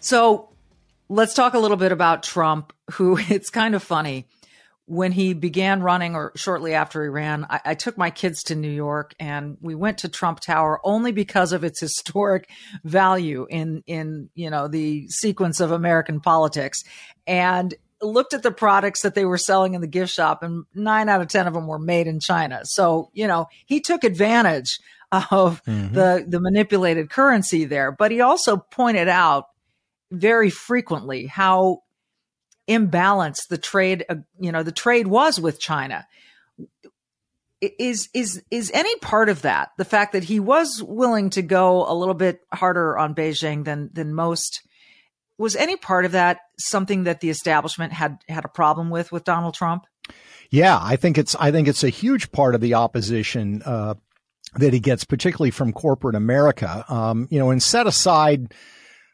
So 0.00 0.50
let's 1.08 1.34
talk 1.34 1.54
a 1.54 1.58
little 1.58 1.76
bit 1.76 1.90
about 1.90 2.22
Trump, 2.22 2.72
who 2.92 3.18
it's 3.28 3.50
kind 3.50 3.74
of 3.74 3.82
funny. 3.82 4.28
When 4.88 5.10
he 5.10 5.34
began 5.34 5.82
running, 5.82 6.14
or 6.14 6.32
shortly 6.36 6.74
after 6.74 7.02
he 7.02 7.08
ran, 7.08 7.44
I, 7.50 7.60
I, 7.64 7.74
took 7.74 7.98
my 7.98 8.10
kids 8.10 8.44
to 8.44 8.54
New 8.54 8.70
York 8.70 9.14
and 9.18 9.56
we 9.60 9.74
went 9.74 9.98
to 9.98 10.08
Trump 10.08 10.38
Tower 10.38 10.80
only 10.84 11.10
because 11.10 11.52
of 11.52 11.64
its 11.64 11.80
historic 11.86 12.48
value 12.84 13.46
in 13.50 13.82
in 13.86 14.30
you 14.34 14.48
know 14.48 14.68
the 14.68 15.08
sequence 15.08 15.58
of 15.58 15.72
American 15.72 16.20
politics. 16.20 16.84
And 17.26 17.74
looked 18.02 18.34
at 18.34 18.42
the 18.42 18.52
products 18.52 19.02
that 19.02 19.14
they 19.14 19.24
were 19.24 19.38
selling 19.38 19.74
in 19.74 19.80
the 19.80 19.86
gift 19.86 20.12
shop, 20.12 20.42
and 20.42 20.64
nine 20.74 21.08
out 21.08 21.20
of 21.20 21.28
10 21.28 21.46
of 21.46 21.54
them 21.54 21.66
were 21.66 21.78
made 21.78 22.06
in 22.06 22.20
China. 22.20 22.60
So, 22.64 23.10
you 23.12 23.26
know, 23.26 23.46
he 23.64 23.80
took 23.80 24.04
advantage 24.04 24.78
of 25.12 25.62
mm-hmm. 25.64 25.94
the, 25.94 26.24
the 26.26 26.40
manipulated 26.40 27.10
currency 27.10 27.64
there. 27.64 27.92
But 27.92 28.10
he 28.10 28.20
also 28.20 28.56
pointed 28.56 29.08
out 29.08 29.46
very 30.10 30.50
frequently 30.50 31.26
how 31.26 31.82
imbalanced 32.68 33.48
the 33.48 33.58
trade, 33.58 34.04
uh, 34.08 34.16
you 34.38 34.52
know, 34.52 34.62
the 34.62 34.72
trade 34.72 35.06
was 35.06 35.40
with 35.40 35.60
China. 35.60 36.06
Is 37.60 38.10
is 38.12 38.42
is 38.50 38.70
any 38.74 38.94
part 38.98 39.30
of 39.30 39.42
that 39.42 39.70
the 39.78 39.84
fact 39.86 40.12
that 40.12 40.24
he 40.24 40.38
was 40.38 40.82
willing 40.82 41.30
to 41.30 41.42
go 41.42 41.90
a 41.90 41.94
little 41.94 42.14
bit 42.14 42.40
harder 42.52 42.98
on 42.98 43.14
Beijing 43.14 43.64
than 43.64 43.88
than 43.94 44.12
most 44.12 44.60
was 45.38 45.56
any 45.56 45.76
part 45.76 46.04
of 46.04 46.12
that 46.12 46.40
something 46.58 47.04
that 47.04 47.20
the 47.20 47.30
establishment 47.30 47.94
had 47.94 48.18
had 48.28 48.44
a 48.44 48.48
problem 48.48 48.90
with 48.90 49.10
with 49.10 49.24
Donald 49.24 49.54
Trump? 49.54 49.84
Yeah, 50.50 50.78
I 50.80 50.96
think 50.96 51.18
it's 51.18 51.34
I 51.36 51.50
think 51.50 51.66
it's 51.66 51.82
a 51.82 51.88
huge 51.88 52.30
part 52.30 52.54
of 52.54 52.60
the 52.60 52.74
opposition 52.74 53.62
uh, 53.64 53.94
that 54.56 54.72
he 54.72 54.80
gets, 54.80 55.04
particularly 55.04 55.50
from 55.50 55.72
corporate 55.72 56.14
America. 56.14 56.84
Um, 56.88 57.26
you 57.30 57.38
know, 57.38 57.50
and 57.50 57.62
set 57.62 57.86
aside 57.86 58.54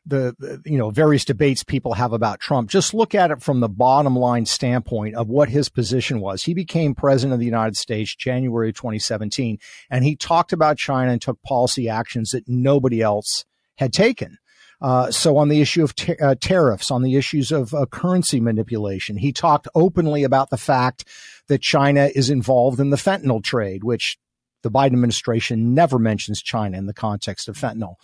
the, 0.05 0.35
the, 0.39 0.61
you 0.65 0.79
know 0.79 0.91
various 0.91 1.25
debates 1.25 1.63
people 1.63 1.95
have 1.95 2.13
about 2.13 2.41
Trump. 2.41 2.69
Just 2.69 2.95
look 2.95 3.15
at 3.15 3.31
it 3.31 3.43
from 3.43 3.61
the 3.61 3.69
bottom 3.69 4.17
line 4.17 4.47
standpoint 4.47 5.15
of 5.15 5.29
what 5.29 5.49
his 5.49 5.69
position 5.69 6.21
was. 6.21 6.43
He 6.43 6.55
became 6.55 6.95
president 6.95 7.35
of 7.35 7.41
the 7.41 7.47
United 7.47 7.77
States 7.77 8.15
January 8.15 8.73
2017, 8.73 9.59
and 9.91 10.05
he 10.05 10.17
talked 10.17 10.53
about 10.53 10.79
China 10.79 11.13
and 11.13 11.23
took 11.23 11.41
policy 11.43 11.89
actions 11.89 12.31
that 12.31 12.49
nobody 12.49 13.01
else 13.01 13.45
had 13.77 13.93
taken. 13.93 14.39
Uh, 14.81 15.13
so 15.13 15.37
on 15.37 15.49
the 15.49 15.61
issue 15.61 15.85
of 15.85 15.95
uh, 16.21 16.35
tariffs, 16.41 16.91
on 16.91 17.03
the 17.03 17.15
issues 17.15 17.53
of 17.53 17.73
uh, 17.73 17.87
currency 17.87 18.41
manipulation, 18.41 19.17
he 19.17 19.33
talked 19.33 19.69
openly 19.77 20.25
about 20.25 20.51
the 20.51 20.57
fact 20.57 21.05
that 21.47 21.63
China 21.63 22.11
is 22.17 22.29
involved 22.29 22.81
in 22.81 22.91
the 22.91 22.97
fentanyl 22.97 23.43
trade, 23.43 23.85
which 23.85 24.19
the 24.63 24.71
Biden 24.71 24.93
administration 24.93 25.75
never 25.75 25.99
mentions 25.99 26.43
China 26.43 26.79
in 26.79 26.87
the 26.87 26.95
context 26.95 27.49
of 27.49 27.57
fentanyl. 27.57 27.95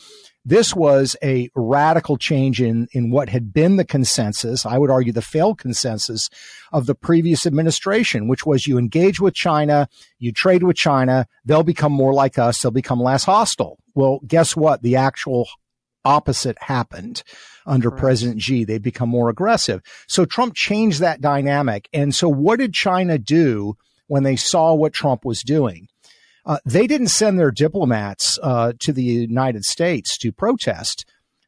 This 0.45 0.75
was 0.75 1.15
a 1.23 1.51
radical 1.55 2.17
change 2.17 2.63
in, 2.63 2.89
in 2.93 3.11
what 3.11 3.29
had 3.29 3.53
been 3.53 3.77
the 3.77 3.85
consensus, 3.85 4.65
I 4.65 4.79
would 4.79 4.91
argue 4.91 5.13
the 5.13 5.21
failed 5.21 5.59
consensus 5.59 6.31
of 6.73 6.87
the 6.87 6.95
previous 6.95 7.47
administration, 7.47 8.29
which 8.29 8.47
was 8.47 8.67
you 8.67 8.79
engage 8.79 9.21
with 9.21 9.35
China, 9.35 9.89
you 10.19 10.33
trade 10.33 10.63
with 10.63 10.77
China, 10.77 11.27
they'll 11.45 11.63
become 11.63 11.93
more 11.93 12.15
like 12.15 12.39
us, 12.39 12.63
they'll 12.63 12.71
become 12.71 13.01
less 13.01 13.25
hostile. 13.25 13.79
Well, 13.95 14.21
guess 14.27 14.57
what? 14.57 14.83
The 14.83 14.97
actual 14.97 15.49
opposite 16.05 16.57
happened 16.61 17.23
under 17.67 17.91
right. 17.91 17.99
President 17.99 18.41
Xi. 18.41 18.65
They've 18.65 18.83
become 18.83 19.09
more 19.09 19.29
aggressive. 19.29 19.83
So 20.07 20.25
Trump 20.25 20.55
changed 20.55 21.01
that 21.01 21.21
dynamic. 21.21 21.89
And 21.93 22.15
so 22.15 22.29
what 22.29 22.59
did 22.59 22.73
China 22.73 23.19
do 23.19 23.77
when 24.07 24.23
they 24.23 24.37
saw 24.37 24.75
what 24.75 24.95
Trump 24.95 25.25
was 25.25 25.43
doing? 25.43 25.89
Uh, 26.49 26.59
they 26.65 26.87
didn't 26.87 27.09
send 27.09 27.39
their 27.39 27.51
diplomats 27.51 28.39
uh, 28.43 28.73
to 28.79 28.91
the 28.91 29.03
United 29.03 29.67
States 29.67 30.17
to 30.17 30.33
protest. 30.33 31.05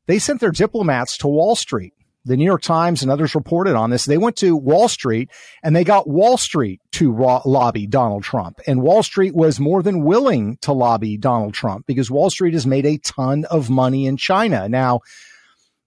They 0.07 0.19
sent 0.19 0.41
their 0.41 0.51
diplomats 0.51 1.17
to 1.19 1.29
Wall 1.29 1.57
Street. 1.57 1.95
The 2.27 2.37
New 2.37 2.45
York 2.45 2.61
Times 2.61 3.03
and 3.03 3.11
others 3.11 3.35
reported 3.35 3.75
on 3.75 3.89
this. 3.89 4.05
They 4.05 4.19
went 4.19 4.37
to 4.37 4.55
Wall 4.55 4.89
Street 4.89 5.31
and 5.63 5.75
they 5.75 5.85
got 5.85 6.07
Wall 6.07 6.37
Street 6.37 6.83
to 6.93 7.11
ro- 7.11 7.41
lobby 7.47 7.87
Donald 7.87 8.25
Trump. 8.25 8.61
And 8.67 8.83
Wall 8.83 9.03
Street 9.03 9.35
was 9.35 9.59
more 9.59 9.83
than 9.83 10.05
willing 10.05 10.59
to 10.59 10.75
lobby 10.75 11.17
Donald 11.17 11.55
Trump 11.55 11.87
because 11.87 12.11
Wall 12.11 12.29
Street 12.29 12.53
has 12.53 12.67
made 12.67 12.85
a 12.85 12.99
ton 12.99 13.47
of 13.47 13.71
money 13.71 14.05
in 14.05 14.19
China. 14.19 14.69
Now, 14.69 15.01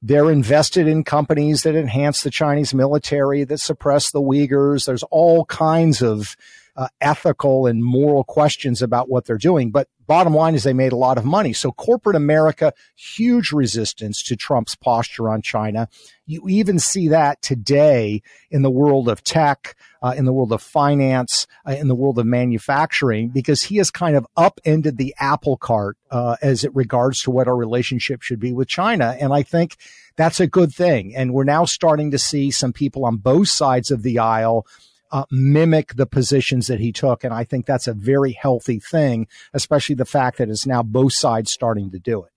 they're 0.02 0.32
invested 0.32 0.88
in 0.88 1.04
companies 1.04 1.62
that 1.62 1.76
enhance 1.76 2.24
the 2.24 2.32
Chinese 2.32 2.74
military, 2.74 3.44
that 3.44 3.60
suppress 3.60 4.10
the 4.10 4.22
Uyghurs. 4.22 4.86
There's 4.86 5.04
all 5.04 5.46
kinds 5.46 6.02
of 6.02 6.36
uh, 6.76 6.88
ethical 7.02 7.68
and 7.68 7.84
moral 7.84 8.24
questions 8.24 8.82
about 8.82 9.10
what 9.10 9.26
they're 9.26 9.38
doing. 9.38 9.72
But 9.72 9.88
bottom 10.08 10.34
line 10.34 10.56
is 10.56 10.64
they 10.64 10.74
made 10.74 10.92
a 10.92 10.98
lot 10.98 11.18
of 11.18 11.26
money. 11.26 11.54
So 11.54 11.72
corporate 11.72 12.16
America, 12.16 12.74
huge 12.96 13.52
resistance 13.52 14.24
to 14.24 14.36
Trump's 14.36 14.76
posture 14.76 15.30
on 15.30 15.42
China. 15.42 15.88
You 16.26 16.44
even 16.48 16.80
see 16.80 17.10
that 17.10 17.42
today 17.42 18.22
in 18.50 18.64
the 18.64 18.72
world 18.72 19.08
of 19.08 19.24
tech, 19.24 19.76
uh, 20.02 20.14
in 20.18 20.26
the 20.26 20.34
world 20.34 20.52
of 20.52 20.62
finance, 20.62 21.48
uh, 21.68 21.74
in 21.74 21.88
the 21.88 21.96
world 21.96 22.18
of 22.18 22.26
manufacturing, 22.26 23.30
because 23.30 23.64
he 23.64 23.78
has 23.78 23.92
kind 23.92 24.16
of 24.16 24.26
upended 24.36 24.98
the 24.98 25.14
apple 25.20 25.58
cart 25.58 25.98
uh, 26.12 26.38
as 26.42 26.64
it 26.64 26.76
regards 26.76 27.22
to 27.22 27.32
what 27.32 27.48
our 27.48 27.56
relationship 27.56 28.22
should 28.22 28.40
be 28.40 28.52
with 28.52 28.68
China. 28.68 29.16
And 29.20 29.34
I 29.34 29.44
think 29.44 29.78
that's 30.16 30.40
a 30.40 30.48
good 30.48 30.74
thing. 30.74 31.16
And 31.16 31.34
we're 31.34 31.44
now 31.44 31.66
starting 31.66 32.12
to 32.12 32.20
see 32.20 32.52
some 32.52 32.74
people 32.74 33.06
on 33.06 33.18
both 33.18 33.50
sides 33.50 33.92
of 33.92 34.04
the 34.04 34.20
aisle 34.20 34.66
uh, 35.14 35.26
mimic 35.32 35.96
the 35.96 36.08
positions 36.08 36.68
that 36.68 36.80
he 36.80 36.92
took. 36.92 37.24
And 37.24 37.34
I 37.34 37.44
think 37.44 37.66
that's 37.66 37.88
a 37.88 37.94
very 37.94 38.34
healthy 38.34 38.80
thing, 38.80 39.28
especially 39.54 39.96
the 39.96 40.06
fact 40.06 40.40
that 40.40 40.50
it's 40.50 40.66
now 40.66 40.82
both 40.82 41.14
sides 41.14 41.54
starting 41.54 41.92
to 41.92 42.00
do 42.00 42.24
it. 42.24 42.32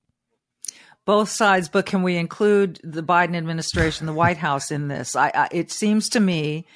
Both 1.07 1.31
sides, 1.31 1.69
but 1.69 1.87
can 1.87 2.03
we 2.03 2.17
include 2.17 2.81
the 2.85 3.03
Biden 3.03 3.35
administration, 3.35 4.07
the 4.07 4.13
White 4.13 4.37
House 4.37 4.71
in 4.71 4.89
this? 4.89 5.17
I, 5.17 5.31
I, 5.35 5.49
it 5.53 5.71
seems 5.71 6.11
to 6.11 6.21
me 6.21 6.67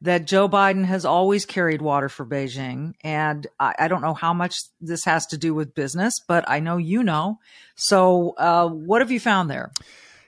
that 0.00 0.26
Joe 0.26 0.48
Biden 0.48 0.84
has 0.84 1.04
always 1.04 1.44
carried 1.44 1.82
water 1.82 2.08
for 2.08 2.24
Beijing. 2.24 2.94
And 3.02 3.46
I, 3.58 3.74
I, 3.80 3.88
don't 3.88 4.00
know 4.00 4.14
how 4.14 4.32
much 4.32 4.56
this 4.80 5.04
has 5.04 5.26
to 5.26 5.36
do 5.36 5.52
with 5.52 5.74
business, 5.74 6.20
but 6.26 6.48
I 6.48 6.60
know 6.60 6.78
you 6.78 7.02
know. 7.02 7.38
So, 7.74 8.34
uh, 8.38 8.68
what 8.68 9.02
have 9.02 9.10
you 9.10 9.20
found 9.20 9.50
there? 9.50 9.70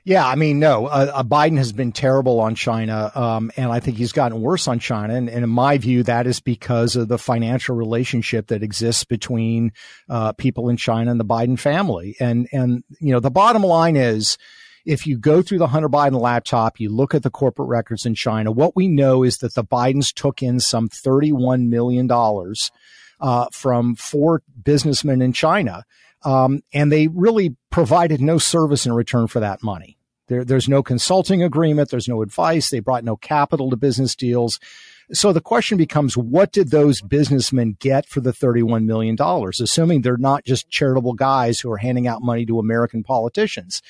Yeah, 0.04 0.26
I 0.26 0.34
mean, 0.34 0.58
no, 0.58 0.86
uh, 0.86 1.12
uh, 1.14 1.22
Biden 1.22 1.58
has 1.58 1.72
been 1.72 1.92
terrible 1.92 2.40
on 2.40 2.56
China, 2.56 3.12
um, 3.14 3.52
and 3.56 3.70
I 3.70 3.78
think 3.78 3.98
he's 3.98 4.10
gotten 4.10 4.40
worse 4.40 4.66
on 4.66 4.80
China. 4.80 5.14
And, 5.14 5.28
and, 5.28 5.44
in 5.44 5.50
my 5.50 5.78
view, 5.78 6.02
that 6.02 6.26
is 6.26 6.40
because 6.40 6.96
of 6.96 7.06
the 7.06 7.18
financial 7.18 7.76
relationship 7.76 8.48
that 8.48 8.64
exists 8.64 9.04
between 9.04 9.70
uh, 10.08 10.32
people 10.32 10.68
in 10.68 10.76
China 10.76 11.12
and 11.12 11.20
the 11.20 11.24
Biden 11.24 11.56
family. 11.56 12.16
And 12.18 12.48
and 12.52 12.82
you 12.98 13.12
know, 13.12 13.20
the 13.20 13.30
bottom 13.30 13.62
line 13.62 13.94
is, 13.94 14.38
if 14.84 15.06
you 15.06 15.18
go 15.18 15.40
through 15.40 15.58
the 15.58 15.68
Hunter 15.68 15.88
Biden 15.88 16.20
laptop, 16.20 16.80
you 16.80 16.88
look 16.88 17.14
at 17.14 17.22
the 17.22 17.30
corporate 17.30 17.68
records 17.68 18.04
in 18.04 18.16
China. 18.16 18.50
What 18.50 18.74
we 18.74 18.88
know 18.88 19.22
is 19.22 19.38
that 19.38 19.54
the 19.54 19.64
Bidens 19.64 20.12
took 20.12 20.42
in 20.42 20.58
some 20.58 20.88
thirty-one 20.88 21.70
million 21.70 22.08
dollars 22.08 22.72
uh, 23.20 23.46
from 23.52 23.94
four 23.94 24.42
businessmen 24.64 25.22
in 25.22 25.32
China. 25.32 25.84
Um, 26.24 26.62
and 26.72 26.90
they 26.92 27.08
really 27.08 27.56
provided 27.70 28.20
no 28.20 28.38
service 28.38 28.86
in 28.86 28.92
return 28.92 29.26
for 29.26 29.40
that 29.40 29.62
money. 29.62 29.98
There, 30.28 30.44
there's 30.44 30.68
no 30.68 30.82
consulting 30.82 31.42
agreement. 31.42 31.90
There's 31.90 32.08
no 32.08 32.22
advice. 32.22 32.70
They 32.70 32.80
brought 32.80 33.04
no 33.04 33.16
capital 33.16 33.70
to 33.70 33.76
business 33.76 34.14
deals. 34.14 34.60
So 35.12 35.32
the 35.32 35.40
question 35.40 35.76
becomes, 35.76 36.16
what 36.16 36.52
did 36.52 36.70
those 36.70 37.02
businessmen 37.02 37.76
get 37.78 38.06
for 38.06 38.20
the 38.20 38.32
$31 38.32 38.84
million? 38.84 39.16
Assuming 39.20 40.00
they're 40.00 40.16
not 40.16 40.44
just 40.44 40.70
charitable 40.70 41.14
guys 41.14 41.60
who 41.60 41.70
are 41.70 41.76
handing 41.76 42.06
out 42.06 42.22
money 42.22 42.46
to 42.46 42.58
American 42.58 43.02
politicians. 43.02 43.82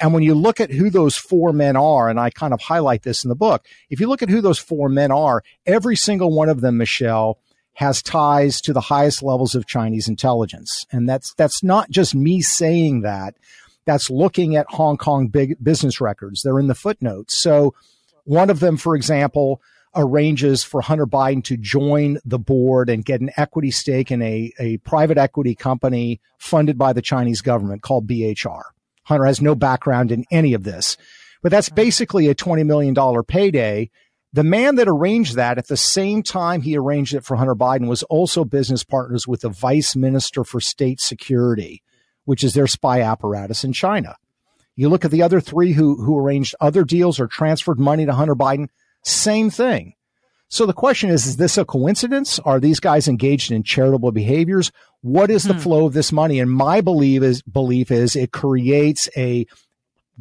And 0.00 0.14
when 0.14 0.22
you 0.22 0.34
look 0.34 0.60
at 0.60 0.70
who 0.70 0.88
those 0.88 1.16
four 1.16 1.52
men 1.52 1.76
are, 1.76 2.08
and 2.08 2.20
I 2.20 2.30
kind 2.30 2.54
of 2.54 2.60
highlight 2.60 3.02
this 3.02 3.24
in 3.24 3.28
the 3.28 3.34
book, 3.34 3.66
if 3.90 4.00
you 4.00 4.08
look 4.08 4.22
at 4.22 4.30
who 4.30 4.40
those 4.40 4.58
four 4.58 4.88
men 4.88 5.10
are, 5.10 5.42
every 5.66 5.96
single 5.96 6.32
one 6.32 6.48
of 6.48 6.60
them, 6.60 6.78
Michelle, 6.78 7.38
has 7.80 8.02
ties 8.02 8.60
to 8.60 8.74
the 8.74 8.80
highest 8.82 9.22
levels 9.22 9.54
of 9.54 9.66
Chinese 9.66 10.06
intelligence. 10.06 10.84
And 10.92 11.08
that's, 11.08 11.32
that's 11.38 11.62
not 11.62 11.88
just 11.88 12.14
me 12.14 12.42
saying 12.42 13.00
that. 13.00 13.36
That's 13.86 14.10
looking 14.10 14.54
at 14.54 14.66
Hong 14.68 14.98
Kong 14.98 15.28
big 15.28 15.56
business 15.64 15.98
records. 15.98 16.42
They're 16.42 16.58
in 16.58 16.66
the 16.66 16.74
footnotes. 16.74 17.38
So 17.38 17.74
one 18.24 18.50
of 18.50 18.60
them, 18.60 18.76
for 18.76 18.94
example, 18.96 19.62
arranges 19.96 20.62
for 20.62 20.82
Hunter 20.82 21.06
Biden 21.06 21.42
to 21.44 21.56
join 21.56 22.18
the 22.22 22.38
board 22.38 22.90
and 22.90 23.02
get 23.02 23.22
an 23.22 23.30
equity 23.38 23.70
stake 23.70 24.10
in 24.10 24.20
a, 24.20 24.52
a 24.60 24.76
private 24.78 25.16
equity 25.16 25.54
company 25.54 26.20
funded 26.36 26.76
by 26.76 26.92
the 26.92 27.00
Chinese 27.00 27.40
government 27.40 27.80
called 27.80 28.06
BHR. 28.06 28.60
Hunter 29.04 29.24
has 29.24 29.40
no 29.40 29.54
background 29.54 30.12
in 30.12 30.26
any 30.30 30.52
of 30.52 30.64
this, 30.64 30.98
but 31.42 31.50
that's 31.50 31.70
basically 31.70 32.28
a 32.28 32.34
$20 32.34 32.66
million 32.66 32.94
payday 33.24 33.90
the 34.32 34.44
man 34.44 34.76
that 34.76 34.88
arranged 34.88 35.34
that 35.36 35.58
at 35.58 35.68
the 35.68 35.76
same 35.76 36.22
time 36.22 36.62
he 36.62 36.76
arranged 36.76 37.14
it 37.14 37.24
for 37.24 37.36
Hunter 37.36 37.56
Biden 37.56 37.88
was 37.88 38.02
also 38.04 38.44
business 38.44 38.84
partners 38.84 39.26
with 39.26 39.40
the 39.40 39.48
vice 39.48 39.96
minister 39.96 40.44
for 40.44 40.60
state 40.60 41.00
security, 41.00 41.82
which 42.24 42.44
is 42.44 42.54
their 42.54 42.68
spy 42.68 43.00
apparatus 43.00 43.64
in 43.64 43.72
China. 43.72 44.16
You 44.76 44.88
look 44.88 45.04
at 45.04 45.10
the 45.10 45.22
other 45.22 45.40
three 45.40 45.72
who, 45.72 45.96
who 46.02 46.18
arranged 46.18 46.54
other 46.60 46.84
deals 46.84 47.18
or 47.18 47.26
transferred 47.26 47.80
money 47.80 48.06
to 48.06 48.12
Hunter 48.12 48.36
Biden, 48.36 48.68
same 49.02 49.50
thing. 49.50 49.94
So 50.48 50.66
the 50.66 50.72
question 50.72 51.10
is, 51.10 51.26
is 51.26 51.36
this 51.36 51.58
a 51.58 51.64
coincidence? 51.64 52.38
Are 52.40 52.58
these 52.58 52.80
guys 52.80 53.06
engaged 53.06 53.52
in 53.52 53.62
charitable 53.62 54.10
behaviors? 54.10 54.72
What 55.00 55.30
is 55.30 55.44
the 55.44 55.54
hmm. 55.54 55.60
flow 55.60 55.86
of 55.86 55.92
this 55.92 56.12
money? 56.12 56.40
And 56.40 56.50
my 56.50 56.80
belief 56.80 57.22
is, 57.22 57.42
belief 57.42 57.90
is 57.90 58.16
it 58.16 58.32
creates 58.32 59.08
a 59.16 59.46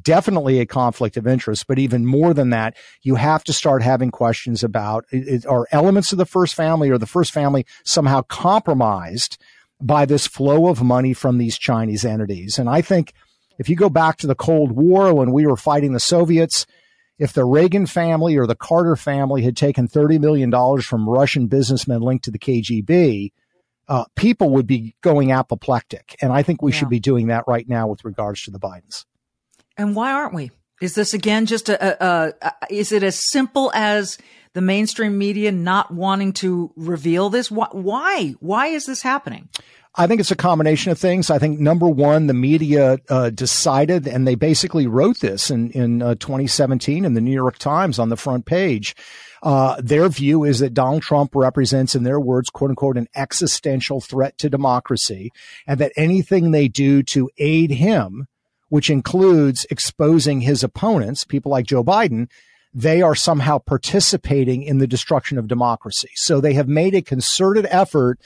definitely 0.02 0.60
a 0.60 0.66
conflict 0.66 1.18
of 1.18 1.28
interest, 1.28 1.68
but 1.68 1.80
even 1.80 2.06
more 2.06 2.34
than 2.34 2.50
that, 2.52 2.76
you 3.02 3.16
have 3.16 3.44
to 3.46 3.54
start 3.54 3.82
having 3.82 4.12
questions 4.12 4.64
about 4.64 5.06
are 5.48 5.68
elements 5.72 6.12
of 6.12 6.18
the 6.18 6.26
first 6.26 6.56
family 6.56 6.90
or 6.90 6.98
the 6.98 7.06
first 7.06 7.32
family 7.32 7.66
somehow 7.84 8.22
compromised 8.22 9.38
by 9.82 10.06
this 10.06 10.28
flow 10.28 10.68
of 10.68 10.84
money 10.84 11.14
from 11.14 11.38
these 11.38 11.58
Chinese 11.58 12.06
entities? 12.06 12.60
And 12.60 12.70
I 12.70 12.82
think 12.82 13.14
if 13.58 13.70
you 13.70 13.76
go 13.76 13.90
back 13.90 14.18
to 14.18 14.28
the 14.28 14.36
Cold 14.36 14.72
War 14.72 15.14
when 15.14 15.32
we 15.32 15.46
were 15.46 15.58
fighting 15.58 15.94
the 15.94 16.00
Soviets, 16.00 16.66
if 17.18 17.34
the 17.34 17.46
Reagan 17.46 17.86
family 17.86 18.38
or 18.38 18.48
the 18.48 18.56
Carter 18.56 18.96
family 18.96 19.44
had 19.44 19.58
taken 19.58 19.88
$30 19.88 20.20
million 20.20 20.82
from 20.82 21.10
Russian 21.10 21.48
businessmen 21.48 22.02
linked 22.02 22.24
to 22.26 22.32
the 22.32 22.40
KGB, 22.40 23.32
uh, 23.90 24.06
people 24.16 24.52
would 24.52 24.68
be 24.68 24.96
going 25.02 25.32
apoplectic. 25.32 26.16
And 26.22 26.32
I 26.32 26.44
think 26.44 26.62
we 26.62 26.72
yeah. 26.72 26.78
should 26.78 26.90
be 26.90 27.00
doing 27.00 27.28
that 27.28 27.44
right 27.48 27.68
now 27.68 27.88
with 27.88 28.06
regards 28.06 28.44
to 28.44 28.52
the 28.52 28.60
Bidens. 28.60 29.06
And 29.80 29.96
why 29.96 30.12
aren't 30.12 30.34
we? 30.34 30.52
Is 30.82 30.94
this 30.94 31.14
again 31.14 31.46
just 31.46 31.70
a, 31.70 32.06
a, 32.06 32.34
a, 32.42 32.54
is 32.70 32.92
it 32.92 33.02
as 33.02 33.26
simple 33.32 33.72
as 33.74 34.18
the 34.54 34.60
mainstream 34.60 35.18
media 35.18 35.54
not 35.54 35.90
wanting 35.94 36.34
to 36.34 36.74
reveal 36.76 37.30
this? 37.30 37.50
Why? 37.50 38.36
Why 38.42 38.68
is 38.68 38.86
this 38.86 39.02
happening? 39.02 39.48
I 39.96 40.06
think 40.06 40.20
it's 40.20 40.32
a 40.32 40.36
combination 40.36 40.92
of 40.92 41.00
things. 41.00 41.30
I 41.30 41.40
think 41.40 41.62
number 41.62 41.88
one, 41.88 42.28
the 42.28 42.34
media 42.34 42.98
uh, 43.10 43.30
decided, 43.30 44.06
and 44.06 44.28
they 44.28 44.36
basically 44.36 44.86
wrote 44.86 45.22
this 45.22 45.50
in 45.50 45.72
in 45.72 46.02
uh, 46.02 46.16
2017 46.16 47.06
in 47.06 47.14
the 47.14 47.22
New 47.22 47.32
York 47.32 47.58
Times 47.58 48.00
on 48.00 48.10
the 48.10 48.18
front 48.18 48.46
page. 48.46 48.98
Uh, 49.42 49.80
their 49.82 50.10
view 50.10 50.44
is 50.44 50.60
that 50.60 50.74
Donald 50.74 51.04
Trump 51.04 51.34
represents, 51.36 51.96
in 51.96 52.04
their 52.04 52.20
words, 52.20 52.50
quote 52.50 52.72
unquote, 52.72 52.98
an 52.98 53.08
existential 53.16 54.02
threat 54.02 54.38
to 54.40 54.50
democracy, 54.50 55.32
and 55.66 55.80
that 55.80 55.94
anything 55.96 56.52
they 56.52 56.68
do 56.68 57.02
to 57.04 57.30
aid 57.38 57.72
him, 57.72 58.28
which 58.70 58.90
includes 58.90 59.66
exposing 59.70 60.42
his 60.42 60.64
opponents, 60.64 61.24
people 61.24 61.52
like 61.52 61.66
Joe 61.66 61.84
Biden, 61.84 62.30
they 62.74 63.02
are 63.02 63.16
somehow 63.16 63.58
participating 63.58 64.64
in 64.64 64.78
the 64.78 64.88
destruction 64.88 65.38
of 65.38 65.48
democracy. 65.48 66.10
So 66.16 66.40
they 66.40 66.54
have 66.54 66.68
made 66.68 66.96
a 66.96 67.02
concerted 67.02 67.68
effort 67.70 68.20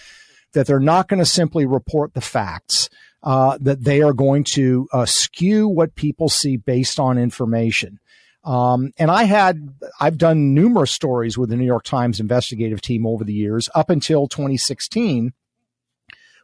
that 0.53 0.67
they're 0.67 0.79
not 0.79 1.07
going 1.07 1.19
to 1.19 1.25
simply 1.25 1.65
report 1.65 2.13
the 2.13 2.21
facts. 2.21 2.89
Uh, 3.23 3.57
that 3.61 3.85
they 3.85 4.01
are 4.01 4.11
going 4.11 4.43
to 4.43 4.85
uh, 4.91 5.05
skew 5.05 5.65
what 5.65 5.95
people 5.95 6.27
see 6.27 6.57
based 6.57 6.99
on 6.99 7.17
information. 7.17 7.97
Um, 8.43 8.91
and 8.97 9.09
I 9.09 9.23
had, 9.23 9.69
I've 10.01 10.17
done 10.17 10.53
numerous 10.53 10.91
stories 10.91 11.37
with 11.37 11.49
the 11.49 11.55
New 11.55 11.65
York 11.65 11.85
Times 11.85 12.19
investigative 12.19 12.81
team 12.81 13.07
over 13.07 13.23
the 13.23 13.33
years 13.33 13.69
up 13.73 13.89
until 13.89 14.27
2016 14.27 15.31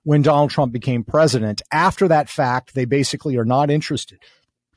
when 0.04 0.22
Donald 0.22 0.52
Trump 0.52 0.72
became 0.72 1.04
president. 1.04 1.62
After 1.72 2.08
that 2.08 2.30
fact, 2.30 2.74
they 2.74 2.86
basically 2.86 3.38
are 3.38 3.46
not 3.46 3.70
interested 3.70 4.20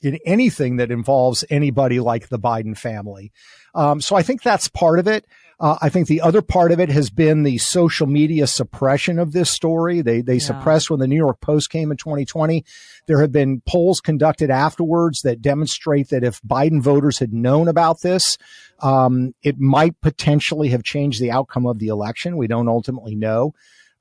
in 0.03 0.19
anything 0.27 0.77
that 0.77 0.91
involves 0.91 1.45
anybody 1.49 2.01
like 2.01 2.29
the 2.29 2.39
Biden 2.39 2.77
family. 2.77 3.33
Um, 3.75 4.01
so 4.01 4.17
I 4.17 4.23
think 4.23 4.43
that's 4.43 4.69
part 4.69 4.99
of 4.99 5.07
it. 5.07 5.25
Uh, 5.61 5.79
I 5.81 5.91
think 5.91 6.09
the 6.09 6.23
other 6.23 6.43
part 6.43 6.73
of 6.73 6.81
it 6.81 6.89
has 6.89 7.09
been 7.09 7.45
the 7.45 7.59
social 7.59 8.09
media 8.09 8.49
suppression 8.49 9.21
of 9.21 9.31
this 9.31 9.49
story. 9.49 10.01
They 10.01 10.21
they 10.21 10.35
yeah. 10.35 10.41
suppressed 10.41 10.91
when 10.91 10.99
the 10.99 11.07
New 11.07 11.17
York 11.17 11.41
Post 11.41 11.71
came 11.71 11.93
in 11.93 11.97
2020. 11.97 12.65
There 13.07 13.21
have 13.21 13.31
been 13.31 13.61
polls 13.61 14.01
conducted 14.01 14.51
afterwards 14.51 15.23
that 15.23 15.41
demonstrate 15.41 16.09
that 16.09 16.25
if 16.25 16.43
Biden 16.43 16.83
voters 16.83 17.21
had 17.21 17.33
known 17.33 17.69
about 17.69 18.01
this, 18.01 18.39
um, 18.81 19.35
it 19.45 19.61
might 19.61 20.01
potentially 20.01 20.71
have 20.71 20.83
changed 20.83 21.21
the 21.21 21.31
outcome 21.31 21.67
of 21.67 21.79
the 21.79 21.89
election. 21.89 22.37
We 22.37 22.49
don't 22.49 22.69
ultimately 22.69 23.15
know. 23.15 23.55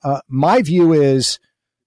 Uh, 0.03 0.21
my 0.27 0.61
view 0.61 0.93
is, 0.93 1.39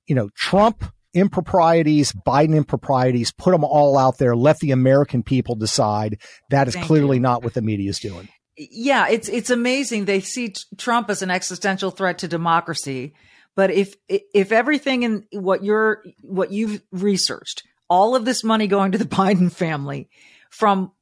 you 0.06 0.14
know, 0.14 0.28
Trump 0.36 0.84
improprieties, 1.12 2.12
Biden 2.12 2.56
improprieties, 2.56 3.32
put 3.32 3.52
them 3.52 3.64
all 3.64 3.96
out 3.96 4.18
there. 4.18 4.34
Let 4.34 4.58
the 4.58 4.72
American 4.72 5.22
people 5.22 5.54
decide. 5.54 6.20
That 6.50 6.68
is 6.68 6.74
Thank 6.74 6.86
clearly 6.86 7.16
you. 7.16 7.22
not 7.22 7.42
what 7.42 7.54
the 7.54 7.62
media 7.62 7.90
is 7.90 7.98
doing 7.98 8.28
yeah, 8.56 9.08
it's 9.08 9.28
it's 9.28 9.50
amazing. 9.50 10.04
They 10.04 10.20
see 10.20 10.54
Trump 10.78 11.10
as 11.10 11.22
an 11.22 11.30
existential 11.30 11.90
threat 11.90 12.18
to 12.18 12.28
democracy, 12.28 13.14
but 13.54 13.70
if 13.70 13.96
if 14.08 14.52
everything 14.52 15.02
in 15.02 15.24
what 15.32 15.64
you're 15.64 16.02
what 16.22 16.52
you've 16.52 16.82
researched, 16.92 17.64
all 17.88 18.14
of 18.14 18.24
this 18.24 18.44
money 18.44 18.66
going 18.66 18.92
to 18.92 18.98
the 18.98 19.04
Biden 19.04 19.50
family 19.52 20.08
from 20.50 20.92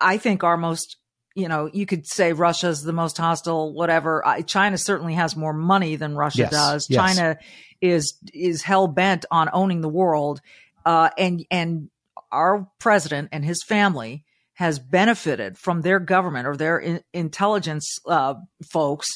I 0.00 0.16
think 0.16 0.42
our 0.42 0.56
most 0.56 0.96
you 1.34 1.48
know, 1.48 1.70
you 1.72 1.86
could 1.86 2.06
say 2.06 2.32
Russia's 2.32 2.82
the 2.82 2.92
most 2.92 3.16
hostile, 3.16 3.72
whatever. 3.72 4.24
China 4.46 4.76
certainly 4.76 5.14
has 5.14 5.36
more 5.36 5.52
money 5.52 5.96
than 5.96 6.16
Russia 6.16 6.42
yes, 6.42 6.50
does. 6.50 6.86
Yes. 6.90 6.98
China 6.98 7.38
is 7.80 8.14
is 8.32 8.62
hell 8.62 8.86
bent 8.86 9.24
on 9.30 9.48
owning 9.52 9.80
the 9.80 9.88
world, 9.88 10.40
uh, 10.84 11.10
and 11.16 11.44
and 11.50 11.90
our 12.32 12.68
president 12.78 13.28
and 13.32 13.44
his 13.44 13.62
family 13.62 14.24
has 14.54 14.78
benefited 14.78 15.56
from 15.56 15.80
their 15.80 15.98
government 15.98 16.46
or 16.46 16.56
their 16.56 16.78
in- 16.78 17.02
intelligence 17.14 17.98
uh, 18.06 18.34
folks 18.70 19.08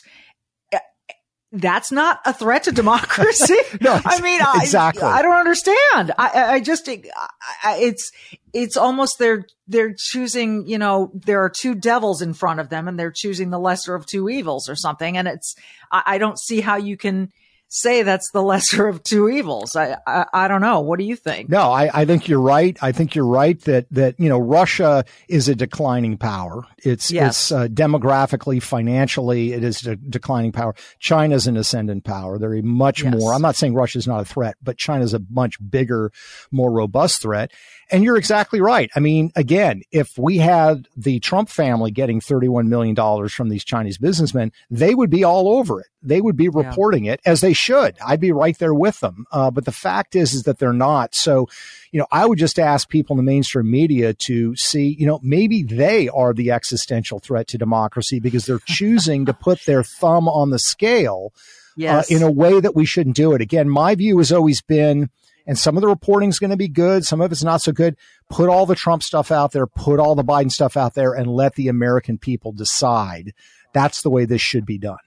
that's 1.54 1.92
not 1.92 2.20
a 2.24 2.32
threat 2.32 2.64
to 2.64 2.72
democracy. 2.72 3.56
no, 3.80 3.98
I 4.04 4.20
mean, 4.20 4.40
exactly. 4.56 5.04
I, 5.04 5.18
I 5.18 5.22
don't 5.22 5.36
understand. 5.36 6.12
I, 6.18 6.54
I 6.54 6.60
just, 6.60 6.88
I, 6.88 7.78
it's, 7.80 8.10
it's 8.52 8.76
almost 8.76 9.18
they're, 9.18 9.46
they're 9.68 9.94
choosing, 9.96 10.66
you 10.66 10.78
know, 10.78 11.12
there 11.14 11.42
are 11.44 11.50
two 11.50 11.76
devils 11.76 12.22
in 12.22 12.34
front 12.34 12.58
of 12.58 12.70
them 12.70 12.88
and 12.88 12.98
they're 12.98 13.12
choosing 13.14 13.50
the 13.50 13.58
lesser 13.58 13.94
of 13.94 14.04
two 14.04 14.28
evils 14.28 14.68
or 14.68 14.74
something. 14.74 15.16
And 15.16 15.28
it's, 15.28 15.54
I, 15.92 16.18
don't 16.18 16.38
see 16.38 16.60
how 16.60 16.76
you 16.76 16.96
can, 16.96 17.30
say 17.74 18.02
that's 18.02 18.30
the 18.30 18.42
lesser 18.54 18.86
of 18.86 19.02
two 19.02 19.28
evils. 19.28 19.76
I, 19.76 19.98
I, 20.06 20.26
I 20.32 20.48
don't 20.48 20.60
know. 20.60 20.80
What 20.80 20.98
do 20.98 21.04
you 21.04 21.16
think? 21.16 21.48
No, 21.48 21.72
I, 21.72 22.02
I 22.02 22.04
think 22.04 22.28
you're 22.28 22.40
right. 22.40 22.76
I 22.80 22.92
think 22.92 23.14
you're 23.14 23.26
right 23.26 23.60
that 23.62 23.86
that 23.90 24.18
you 24.18 24.28
know 24.28 24.38
Russia 24.38 25.04
is 25.28 25.48
a 25.48 25.54
declining 25.54 26.16
power. 26.16 26.64
It's 26.78 27.10
yes. 27.10 27.50
it's 27.50 27.52
uh, 27.52 27.68
demographically, 27.68 28.62
financially, 28.62 29.52
it 29.52 29.64
is 29.64 29.86
a 29.86 29.96
declining 29.96 30.52
power. 30.52 30.74
China's 30.98 31.46
an 31.46 31.56
ascendant 31.56 32.04
power. 32.04 32.38
They're 32.38 32.54
a 32.54 32.62
much 32.62 33.02
yes. 33.02 33.14
more. 33.14 33.34
I'm 33.34 33.42
not 33.42 33.56
saying 33.56 33.74
Russia's 33.74 34.06
not 34.06 34.20
a 34.20 34.24
threat, 34.24 34.56
but 34.62 34.78
China's 34.78 35.14
a 35.14 35.20
much 35.30 35.58
bigger, 35.70 36.12
more 36.50 36.70
robust 36.70 37.22
threat. 37.22 37.50
And 37.90 38.02
you're 38.02 38.16
exactly 38.16 38.60
right. 38.60 38.90
I 38.94 39.00
mean, 39.00 39.30
again, 39.36 39.82
if 39.90 40.16
we 40.18 40.38
had 40.38 40.88
the 40.96 41.20
Trump 41.20 41.48
family 41.48 41.90
getting 41.90 42.20
$31 42.20 42.66
million 42.66 43.28
from 43.28 43.48
these 43.48 43.64
Chinese 43.64 43.98
businessmen, 43.98 44.52
they 44.70 44.94
would 44.94 45.10
be 45.10 45.24
all 45.24 45.48
over 45.56 45.80
it. 45.80 45.86
They 46.02 46.20
would 46.20 46.36
be 46.36 46.48
reporting 46.48 47.04
yeah. 47.04 47.12
it 47.12 47.20
as 47.24 47.40
they 47.40 47.52
should. 47.52 47.96
I'd 48.04 48.20
be 48.20 48.32
right 48.32 48.58
there 48.58 48.74
with 48.74 49.00
them. 49.00 49.26
Uh, 49.30 49.50
but 49.50 49.64
the 49.64 49.72
fact 49.72 50.16
is, 50.16 50.34
is 50.34 50.44
that 50.44 50.58
they're 50.58 50.72
not. 50.72 51.14
So, 51.14 51.48
you 51.92 52.00
know, 52.00 52.06
I 52.10 52.26
would 52.26 52.38
just 52.38 52.58
ask 52.58 52.88
people 52.88 53.14
in 53.14 53.24
the 53.24 53.30
mainstream 53.30 53.70
media 53.70 54.14
to 54.14 54.56
see, 54.56 54.96
you 54.98 55.06
know, 55.06 55.20
maybe 55.22 55.62
they 55.62 56.08
are 56.08 56.32
the 56.32 56.50
existential 56.50 57.18
threat 57.18 57.48
to 57.48 57.58
democracy 57.58 58.20
because 58.20 58.46
they're 58.46 58.58
choosing 58.66 59.26
to 59.26 59.34
put 59.34 59.64
their 59.64 59.82
thumb 59.82 60.28
on 60.28 60.50
the 60.50 60.58
scale 60.58 61.32
yes. 61.76 62.10
uh, 62.10 62.14
in 62.14 62.22
a 62.22 62.30
way 62.30 62.60
that 62.60 62.74
we 62.74 62.84
shouldn't 62.84 63.16
do 63.16 63.32
it. 63.32 63.40
Again, 63.40 63.68
my 63.68 63.94
view 63.94 64.18
has 64.18 64.32
always 64.32 64.62
been, 64.62 65.10
and 65.46 65.58
some 65.58 65.76
of 65.76 65.80
the 65.82 65.88
reporting 65.88 66.28
is 66.28 66.38
going 66.38 66.50
to 66.50 66.56
be 66.56 66.68
good. 66.68 67.04
Some 67.04 67.20
of 67.20 67.30
it's 67.30 67.44
not 67.44 67.62
so 67.62 67.72
good. 67.72 67.96
Put 68.30 68.48
all 68.48 68.66
the 68.66 68.74
Trump 68.74 69.02
stuff 69.02 69.30
out 69.30 69.52
there, 69.52 69.66
put 69.66 70.00
all 70.00 70.14
the 70.14 70.24
Biden 70.24 70.50
stuff 70.50 70.76
out 70.76 70.94
there 70.94 71.12
and 71.12 71.26
let 71.26 71.54
the 71.54 71.68
American 71.68 72.18
people 72.18 72.52
decide. 72.52 73.34
That's 73.72 74.02
the 74.02 74.10
way 74.10 74.24
this 74.24 74.40
should 74.40 74.64
be 74.64 74.78
done. 74.78 74.98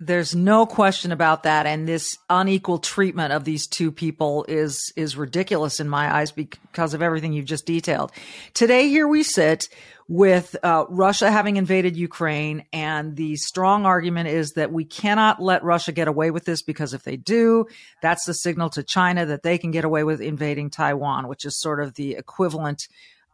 There's 0.00 0.32
no 0.32 0.64
question 0.64 1.10
about 1.10 1.42
that. 1.42 1.66
And 1.66 1.88
this 1.88 2.16
unequal 2.30 2.78
treatment 2.78 3.32
of 3.32 3.44
these 3.44 3.66
two 3.66 3.90
people 3.90 4.44
is, 4.46 4.92
is 4.94 5.16
ridiculous 5.16 5.80
in 5.80 5.88
my 5.88 6.14
eyes 6.14 6.30
because 6.30 6.94
of 6.94 7.02
everything 7.02 7.32
you've 7.32 7.46
just 7.46 7.66
detailed. 7.66 8.12
Today, 8.54 8.88
here 8.88 9.08
we 9.08 9.24
sit 9.24 9.68
with 10.06 10.54
uh, 10.62 10.84
Russia 10.88 11.32
having 11.32 11.56
invaded 11.56 11.96
Ukraine. 11.96 12.64
And 12.72 13.16
the 13.16 13.34
strong 13.36 13.86
argument 13.86 14.28
is 14.28 14.52
that 14.52 14.72
we 14.72 14.84
cannot 14.84 15.42
let 15.42 15.64
Russia 15.64 15.90
get 15.90 16.06
away 16.06 16.30
with 16.30 16.44
this 16.44 16.62
because 16.62 16.94
if 16.94 17.02
they 17.02 17.16
do, 17.16 17.66
that's 18.00 18.24
the 18.24 18.34
signal 18.34 18.70
to 18.70 18.84
China 18.84 19.26
that 19.26 19.42
they 19.42 19.58
can 19.58 19.72
get 19.72 19.84
away 19.84 20.04
with 20.04 20.20
invading 20.20 20.70
Taiwan, 20.70 21.26
which 21.26 21.44
is 21.44 21.58
sort 21.58 21.80
of 21.80 21.94
the 21.94 22.12
equivalent, 22.12 22.86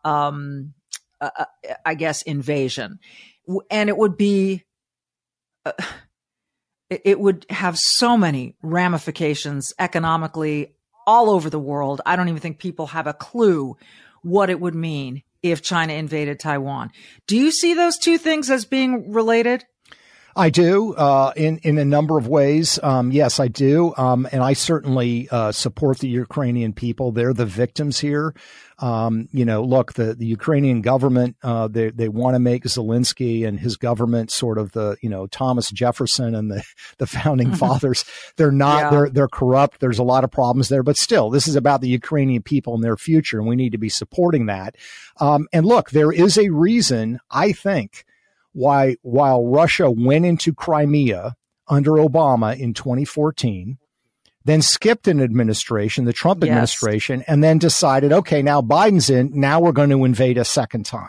um, 0.02 0.72
uh, 1.20 1.28
uh 1.38 1.44
I 1.84 1.94
guess, 1.94 2.22
invasion. 2.22 3.00
And 3.70 3.90
it 3.90 3.98
would 3.98 4.16
be. 4.16 4.64
Uh, 5.66 5.72
it 6.90 7.18
would 7.18 7.46
have 7.50 7.78
so 7.78 8.16
many 8.16 8.56
ramifications 8.62 9.72
economically 9.78 10.74
all 11.06 11.30
over 11.30 11.50
the 11.50 11.58
world. 11.58 12.00
I 12.06 12.16
don't 12.16 12.28
even 12.28 12.40
think 12.40 12.58
people 12.58 12.88
have 12.88 13.06
a 13.06 13.12
clue 13.12 13.76
what 14.22 14.50
it 14.50 14.60
would 14.60 14.74
mean 14.74 15.22
if 15.42 15.62
China 15.62 15.92
invaded 15.92 16.40
Taiwan. 16.40 16.90
Do 17.26 17.36
you 17.36 17.50
see 17.50 17.74
those 17.74 17.98
two 17.98 18.16
things 18.18 18.50
as 18.50 18.64
being 18.64 19.12
related? 19.12 19.64
I 20.36 20.50
do, 20.50 20.94
uh, 20.94 21.32
in 21.36 21.58
in 21.58 21.78
a 21.78 21.84
number 21.84 22.18
of 22.18 22.26
ways. 22.26 22.80
Um, 22.82 23.12
yes, 23.12 23.38
I 23.38 23.48
do, 23.48 23.94
um, 23.96 24.26
and 24.32 24.42
I 24.42 24.54
certainly 24.54 25.28
uh, 25.30 25.52
support 25.52 25.98
the 25.98 26.08
Ukrainian 26.08 26.72
people. 26.72 27.12
They're 27.12 27.32
the 27.32 27.46
victims 27.46 28.00
here. 28.00 28.34
Um, 28.80 29.28
you 29.30 29.44
know, 29.44 29.62
look, 29.62 29.92
the, 29.92 30.14
the 30.14 30.26
Ukrainian 30.26 30.80
government 30.82 31.36
uh, 31.44 31.68
they 31.68 31.90
they 31.90 32.08
want 32.08 32.34
to 32.34 32.40
make 32.40 32.64
Zelensky 32.64 33.46
and 33.46 33.60
his 33.60 33.76
government 33.76 34.32
sort 34.32 34.58
of 34.58 34.72
the 34.72 34.96
you 35.00 35.08
know 35.08 35.28
Thomas 35.28 35.70
Jefferson 35.70 36.34
and 36.34 36.50
the 36.50 36.64
the 36.98 37.06
founding 37.06 37.54
fathers. 37.62 38.04
They're 38.36 38.50
not. 38.50 38.78
Yeah. 38.78 38.90
They're 38.90 39.10
they're 39.10 39.28
corrupt. 39.28 39.78
There's 39.78 40.00
a 40.00 40.04
lot 40.04 40.24
of 40.24 40.32
problems 40.32 40.68
there, 40.68 40.82
but 40.82 40.96
still, 40.96 41.30
this 41.30 41.46
is 41.46 41.54
about 41.54 41.80
the 41.80 41.88
Ukrainian 41.88 42.42
people 42.42 42.74
and 42.74 42.82
their 42.82 42.96
future, 42.96 43.38
and 43.38 43.48
we 43.48 43.56
need 43.56 43.72
to 43.72 43.78
be 43.78 43.88
supporting 43.88 44.46
that. 44.46 44.74
Um, 45.20 45.46
and 45.52 45.64
look, 45.64 45.90
there 45.90 46.10
is 46.10 46.36
a 46.36 46.50
reason 46.50 47.20
I 47.30 47.52
think 47.52 48.04
why 48.54 48.96
while 49.02 49.44
Russia 49.44 49.90
went 49.90 50.24
into 50.24 50.54
Crimea 50.54 51.36
under 51.68 51.92
Obama 51.92 52.58
in 52.58 52.72
2014, 52.72 53.78
then 54.44 54.62
skipped 54.62 55.08
an 55.08 55.20
administration, 55.20 56.04
the 56.04 56.12
Trump 56.12 56.42
yes. 56.42 56.50
administration, 56.50 57.24
and 57.26 57.42
then 57.42 57.58
decided, 57.58 58.12
okay, 58.12 58.42
now 58.42 58.60
Biden's 58.62 59.10
in, 59.10 59.30
now 59.38 59.60
we're 59.60 59.72
going 59.72 59.90
to 59.90 60.04
invade 60.04 60.38
a 60.38 60.44
second 60.44 60.86
time. 60.86 61.08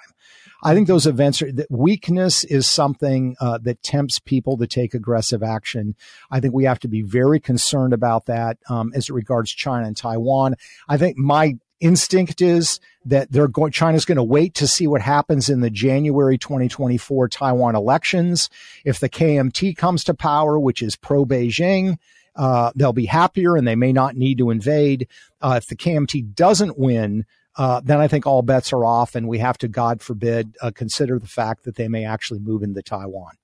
I 0.63 0.73
think 0.73 0.87
those 0.87 1.05
events 1.05 1.43
are 1.43 1.51
that 1.51 1.69
weakness 1.69 2.43
is 2.43 2.67
something 2.67 3.35
uh, 3.39 3.59
that 3.63 3.83
tempts 3.83 4.17
people 4.17 4.57
to 4.57 4.65
take 4.65 4.95
aggressive 4.95 5.43
action. 5.43 5.95
I 6.31 6.39
think 6.39 6.55
we 6.55 6.63
have 6.63 6.79
to 6.79 6.87
be 6.87 7.03
very 7.03 7.39
concerned 7.39 7.93
about 7.93 8.25
that 8.25 8.57
um, 8.67 8.91
as 8.95 9.09
it 9.09 9.13
regards 9.13 9.51
China 9.51 9.85
and 9.85 9.95
Taiwan. 9.95 10.55
I 10.89 10.97
think 10.97 11.17
my 11.17 11.57
instinct 11.85 12.41
is 12.41 12.79
that 13.05 13.31
they're 13.31 13.47
going, 13.47 13.71
China's 13.71 14.05
going 14.05 14.15
to 14.15 14.23
wait 14.23 14.55
to 14.55 14.67
see 14.67 14.87
what 14.87 15.01
happens 15.01 15.49
in 15.49 15.59
the 15.59 15.69
January 15.69 16.37
2024 16.37 17.29
Taiwan 17.29 17.75
elections. 17.75 18.49
If 18.83 18.99
the 18.99 19.09
KMT 19.09 19.77
comes 19.77 20.03
to 20.05 20.15
power, 20.15 20.59
which 20.59 20.81
is 20.81 20.95
pro 20.95 21.25
Beijing, 21.25 21.97
uh, 22.35 22.71
they'll 22.75 22.91
be 22.91 23.05
happier 23.05 23.55
and 23.55 23.67
they 23.67 23.75
may 23.75 23.93
not 23.93 24.15
need 24.15 24.39
to 24.39 24.49
invade. 24.49 25.07
Uh, 25.39 25.59
if 25.61 25.67
the 25.67 25.75
KMT 25.75 26.33
doesn't 26.33 26.79
win, 26.79 27.25
uh, 27.55 27.81
then 27.83 27.99
I 27.99 28.07
think 28.07 28.25
all 28.25 28.41
bets 28.41 28.73
are 28.73 28.83
off, 28.83 29.15
and 29.15 29.29
we 29.29 29.37
have 29.39 29.57
to, 29.59 29.67
God 29.67 30.01
forbid, 30.01 30.57
uh, 30.61 30.71
consider 30.75 31.19
the 31.19 31.27
fact 31.27 31.63
that 31.63 31.75
they 31.75 31.87
may 31.87 32.03
actually 32.03 32.39
move 32.39 32.63
into 32.63 32.81
Taiwan. 32.81 33.35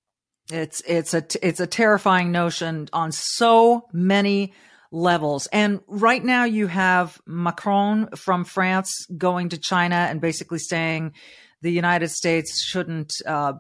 It's 0.52 0.82
it's 0.82 1.14
a 1.14 1.24
it's 1.42 1.62
a 1.62 1.68
terrifying 1.68 2.32
notion 2.34 2.90
on 2.92 3.14
so 3.14 3.88
many 3.94 4.52
levels. 4.92 5.48
And 5.48 5.80
right 5.88 6.24
now 6.24 6.44
you 6.44 6.68
have 6.68 7.20
Macron 7.26 8.10
from 8.16 8.44
France 8.44 9.08
going 9.18 9.50
to 9.50 9.58
China 9.58 9.96
and 9.96 10.20
basically 10.20 10.60
saying 10.60 11.14
the 11.62 11.72
United 11.72 12.10
States 12.10 12.62
shouldn't 12.62 13.14
uh, 13.26 13.54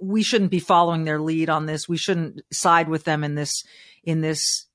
we 0.00 0.22
shouldn't 0.22 0.50
be 0.50 0.60
following 0.60 1.04
their 1.04 1.20
lead 1.20 1.50
on 1.50 1.66
this. 1.66 1.88
We 1.88 1.96
shouldn't 1.96 2.40
side 2.52 2.88
with 2.88 3.04
them 3.04 3.24
in 3.24 3.34
this 3.34 3.64
in 4.04 4.20
this 4.20 4.66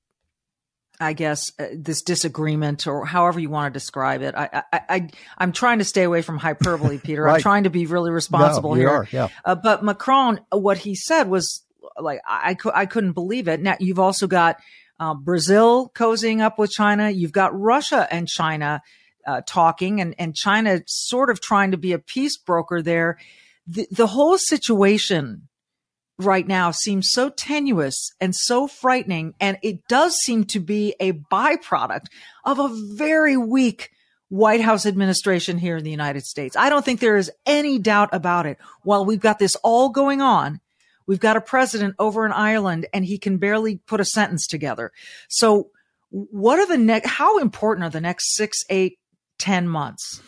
I 1.00 1.14
guess 1.14 1.50
uh, 1.58 1.66
this 1.74 2.02
disagreement 2.02 2.86
or 2.86 3.04
however 3.04 3.40
you 3.40 3.50
want 3.50 3.72
to 3.72 3.78
describe 3.78 4.22
it. 4.22 4.34
I, 4.36 4.62
I, 4.72 4.80
I, 4.88 5.08
am 5.40 5.52
trying 5.52 5.78
to 5.78 5.84
stay 5.84 6.04
away 6.04 6.22
from 6.22 6.38
hyperbole, 6.38 6.98
Peter. 7.04 7.22
right. 7.22 7.36
I'm 7.36 7.40
trying 7.40 7.64
to 7.64 7.70
be 7.70 7.86
really 7.86 8.10
responsible 8.10 8.70
no, 8.70 8.76
here. 8.76 8.88
Are, 8.88 9.08
yeah. 9.10 9.28
Uh, 9.44 9.56
but 9.56 9.82
Macron, 9.82 10.40
what 10.52 10.78
he 10.78 10.94
said 10.94 11.28
was 11.28 11.64
like, 11.98 12.20
I, 12.26 12.56
I 12.72 12.86
couldn't 12.86 13.12
believe 13.12 13.48
it. 13.48 13.60
Now 13.60 13.76
you've 13.80 13.98
also 13.98 14.26
got 14.26 14.58
uh, 15.02 15.14
Brazil 15.14 15.90
cozying 15.96 16.40
up 16.40 16.60
with 16.60 16.70
China. 16.70 17.10
You've 17.10 17.32
got 17.32 17.58
Russia 17.58 18.06
and 18.08 18.28
China 18.28 18.80
uh, 19.26 19.40
talking 19.44 20.00
and, 20.00 20.14
and 20.16 20.32
China 20.32 20.80
sort 20.86 21.28
of 21.28 21.40
trying 21.40 21.72
to 21.72 21.76
be 21.76 21.92
a 21.92 21.98
peace 21.98 22.36
broker 22.36 22.80
there. 22.80 23.18
The, 23.66 23.88
the 23.90 24.06
whole 24.06 24.38
situation 24.38 25.48
right 26.18 26.46
now 26.46 26.70
seems 26.70 27.10
so 27.10 27.30
tenuous 27.30 28.12
and 28.20 28.32
so 28.32 28.68
frightening. 28.68 29.34
And 29.40 29.58
it 29.62 29.88
does 29.88 30.14
seem 30.18 30.44
to 30.46 30.60
be 30.60 30.94
a 31.00 31.12
byproduct 31.12 32.06
of 32.44 32.60
a 32.60 32.70
very 32.94 33.36
weak 33.36 33.90
White 34.28 34.60
House 34.60 34.86
administration 34.86 35.58
here 35.58 35.76
in 35.76 35.84
the 35.84 35.90
United 35.90 36.24
States. 36.24 36.56
I 36.56 36.70
don't 36.70 36.84
think 36.84 37.00
there 37.00 37.16
is 37.16 37.30
any 37.44 37.80
doubt 37.80 38.10
about 38.12 38.46
it. 38.46 38.56
While 38.82 39.04
we've 39.04 39.20
got 39.20 39.40
this 39.40 39.56
all 39.56 39.88
going 39.88 40.22
on, 40.22 40.60
we've 41.06 41.20
got 41.20 41.36
a 41.36 41.40
president 41.40 41.94
over 41.98 42.24
in 42.26 42.32
Ireland 42.32 42.86
and 42.92 43.04
he 43.04 43.18
can 43.18 43.38
barely 43.38 43.76
put 43.86 44.00
a 44.00 44.04
sentence 44.04 44.46
together. 44.46 44.92
So 45.28 45.70
what 46.10 46.58
are 46.58 46.66
the 46.66 46.78
next, 46.78 47.08
how 47.08 47.38
important 47.38 47.84
are 47.84 47.90
the 47.90 48.00
next 48.00 48.34
six, 48.34 48.64
eight, 48.68 48.98
ten 49.38 49.68
months? 49.68 50.20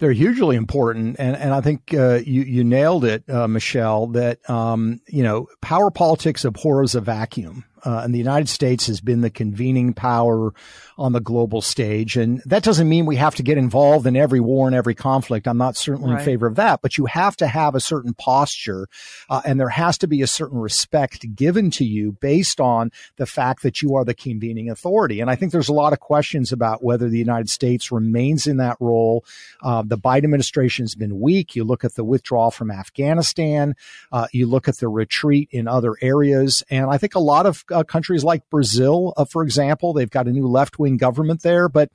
They're 0.00 0.12
hugely 0.12 0.56
important, 0.56 1.16
and 1.18 1.36
and 1.36 1.52
I 1.52 1.60
think 1.60 1.92
uh, 1.92 2.20
you 2.24 2.40
you 2.44 2.64
nailed 2.64 3.04
it, 3.04 3.22
uh, 3.28 3.46
Michelle. 3.46 4.06
That 4.06 4.48
um, 4.48 5.02
you 5.06 5.22
know, 5.22 5.46
power 5.60 5.90
politics 5.90 6.42
abhors 6.46 6.94
a 6.94 7.02
vacuum, 7.02 7.66
uh, 7.84 8.02
and 8.04 8.14
the 8.14 8.18
United 8.18 8.48
States 8.48 8.86
has 8.86 9.00
been 9.00 9.20
the 9.20 9.30
convening 9.30 9.92
power 9.92 10.52
on 10.98 11.12
the 11.12 11.20
global 11.20 11.62
stage. 11.62 12.16
And 12.16 12.42
that 12.44 12.62
doesn't 12.62 12.88
mean 12.88 13.06
we 13.06 13.16
have 13.16 13.34
to 13.36 13.42
get 13.42 13.56
involved 13.56 14.06
in 14.06 14.16
every 14.16 14.40
war 14.40 14.66
and 14.66 14.76
every 14.76 14.94
conflict. 14.94 15.48
I'm 15.48 15.56
not 15.56 15.76
certainly 15.76 16.12
right. 16.12 16.18
in 16.18 16.24
favor 16.24 16.46
of 16.46 16.56
that, 16.56 16.82
but 16.82 16.98
you 16.98 17.06
have 17.06 17.36
to 17.36 17.46
have 17.46 17.74
a 17.74 17.80
certain 17.80 18.12
posture 18.12 18.86
uh, 19.30 19.40
and 19.44 19.58
there 19.58 19.70
has 19.70 19.96
to 19.98 20.06
be 20.06 20.20
a 20.20 20.26
certain 20.26 20.58
respect 20.58 21.34
given 21.34 21.70
to 21.72 21.84
you 21.84 22.12
based 22.12 22.60
on 22.60 22.90
the 23.16 23.26
fact 23.26 23.62
that 23.62 23.80
you 23.80 23.94
are 23.94 24.04
the 24.04 24.14
convening 24.14 24.68
authority. 24.68 25.20
And 25.20 25.30
I 25.30 25.36
think 25.36 25.52
there's 25.52 25.68
a 25.68 25.74
lot 25.74 25.92
of 25.92 26.00
questions 26.00 26.52
about 26.52 26.84
whether 26.84 27.08
the 27.08 27.18
United 27.18 27.48
States 27.48 27.90
remains 27.90 28.46
in 28.46 28.58
that 28.58 28.76
role. 28.78 29.24
Uh, 29.62 29.82
the 29.82 29.98
Biden 29.98 30.24
administration 30.24 30.84
has 30.84 30.94
been 30.94 31.18
weak. 31.18 31.56
You 31.56 31.64
look 31.64 31.84
at 31.84 31.94
the 31.94 32.04
withdrawal 32.04 32.50
from 32.50 32.70
Afghanistan. 32.70 33.74
Uh, 34.12 34.26
you 34.32 34.46
look 34.46 34.68
at 34.68 34.76
the 34.78 34.88
retreat 34.88 35.48
in 35.50 35.66
other 35.66 35.96
areas. 36.02 36.62
And 36.70 36.90
I 36.90 36.98
think 36.98 37.14
a 37.14 37.20
lot 37.20 37.46
of 37.46 37.64
uh, 37.70 37.84
countries 37.84 38.24
like 38.24 38.48
Brazil, 38.50 39.12
uh, 39.16 39.24
for 39.24 39.42
example, 39.42 39.92
they've 39.92 40.10
got 40.10 40.26
a 40.26 40.32
new 40.32 40.46
left 40.46 40.78
wing 40.78 40.96
government 40.96 41.42
there, 41.42 41.68
but 41.68 41.90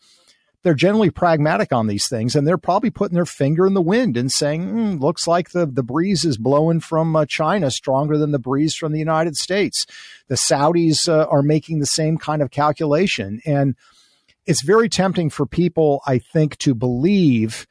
they're 0.66 0.74
generally 0.74 1.12
pragmatic 1.12 1.72
on 1.72 1.86
these 1.86 2.08
things, 2.08 2.36
and 2.36 2.48
they're 2.48 2.58
probably 2.58 2.90
putting 2.90 3.14
their 3.14 3.28
finger 3.28 3.68
in 3.68 3.76
the 3.76 3.84
wind 3.84 4.18
and 4.18 4.32
saying, 4.32 4.66
mm, 4.66 5.00
"Looks 5.00 5.28
like 5.28 5.52
the 5.52 5.68
the 5.68 5.84
breeze 5.84 6.26
is 6.26 6.38
blowing 6.40 6.80
from 6.80 7.16
uh, 7.16 7.28
China 7.28 7.70
stronger 7.70 8.18
than 8.18 8.32
the 8.32 8.40
breeze 8.40 8.74
from 8.74 8.92
the 8.92 8.98
United 8.98 9.36
States." 9.36 9.86
The 10.28 10.34
Saudis 10.34 11.08
uh, 11.08 11.28
are 11.30 11.44
making 11.44 11.80
the 11.80 11.86
same 11.86 12.18
kind 12.18 12.42
of 12.42 12.50
calculation, 12.50 13.42
and 13.46 13.76
it's 14.48 14.64
very 14.64 14.90
tempting 14.90 15.30
for 15.30 15.46
people, 15.46 16.02
I 16.08 16.18
think, 16.18 16.58
to 16.60 16.74
believe. 16.74 17.68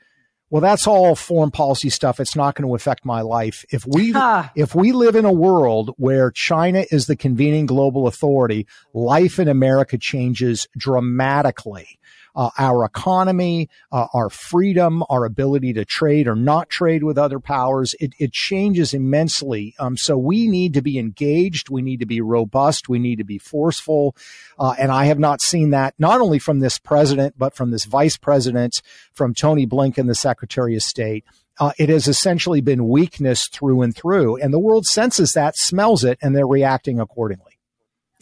Well, 0.55 0.61
that's 0.61 0.87
all 0.87 1.17
foreign 1.17 1.51
policy 1.51 1.91
stuff. 1.91 2.21
It's 2.21 2.37
not 2.37 2.55
going 2.55 2.69
to 2.69 2.77
affect 2.77 3.05
my 3.05 3.23
life. 3.23 3.65
If 3.71 3.85
we 3.89 4.15
if 4.55 4.73
we 4.73 4.93
live 4.93 5.17
in 5.17 5.25
a 5.25 5.33
world 5.33 5.93
where 5.97 6.31
China 6.31 6.85
is 6.93 7.09
the 7.09 7.17
convening 7.17 7.67
global 7.67 8.07
authority, 8.07 8.69
life 8.93 9.41
in 9.41 9.49
America 9.49 9.99
changes 9.99 10.69
dramatically 10.77 11.99
uh, 12.35 12.51
our 12.59 12.85
economy, 12.85 13.69
uh, 13.93 14.07
our 14.13 14.31
freedom, 14.31 15.03
our 15.09 15.25
ability 15.25 15.73
to 15.75 15.85
trade 15.85 16.27
or 16.27 16.35
not 16.35 16.69
trade 16.69 17.05
with 17.05 17.19
other 17.19 17.41
powers. 17.41 17.95
It, 18.01 18.15
it 18.19 18.33
changes 18.33 18.95
immensely. 18.95 19.75
Um, 19.79 19.97
so 19.97 20.17
we 20.17 20.49
need 20.49 20.75
to 20.75 20.83
be 20.83 20.99
engaged. 20.99 21.71
We 21.71 21.83
need 21.83 22.01
to 22.01 22.07
be 22.07 22.21
robust. 22.21 22.89
We 22.89 22.99
need 22.99 23.17
to 23.17 23.25
be 23.25 23.39
forceful. 23.39 24.17
Uh, 24.59 24.75
and 24.79 24.91
I 24.91 25.07
have 25.07 25.19
not 25.19 25.41
seen 25.41 25.71
that 25.71 25.95
not 25.99 26.21
only 26.21 26.39
from 26.39 26.61
this 26.61 26.79
president, 26.79 27.35
but 27.39 27.55
from 27.55 27.71
this 27.71 27.85
vice 27.85 28.17
president, 28.17 28.83
from 29.13 29.35
Tony 29.35 29.67
Blinken, 29.67 30.07
the 30.07 30.15
secretary 30.15 30.77
of 30.77 30.83
state. 30.83 31.25
Uh, 31.61 31.71
it 31.79 31.89
has 31.89 32.09
essentially 32.09 32.61
been 32.61 32.89
weakness 32.89 33.47
through 33.47 33.83
and 33.83 33.95
through. 33.95 34.37
And 34.39 34.53
the 34.53 34.59
world 34.59 34.87
senses 34.87 35.33
that, 35.33 35.57
smells 35.57 36.03
it, 36.03 36.19
and 36.21 36.35
they're 36.35 36.47
reacting 36.47 36.99
accordingly 36.99 37.54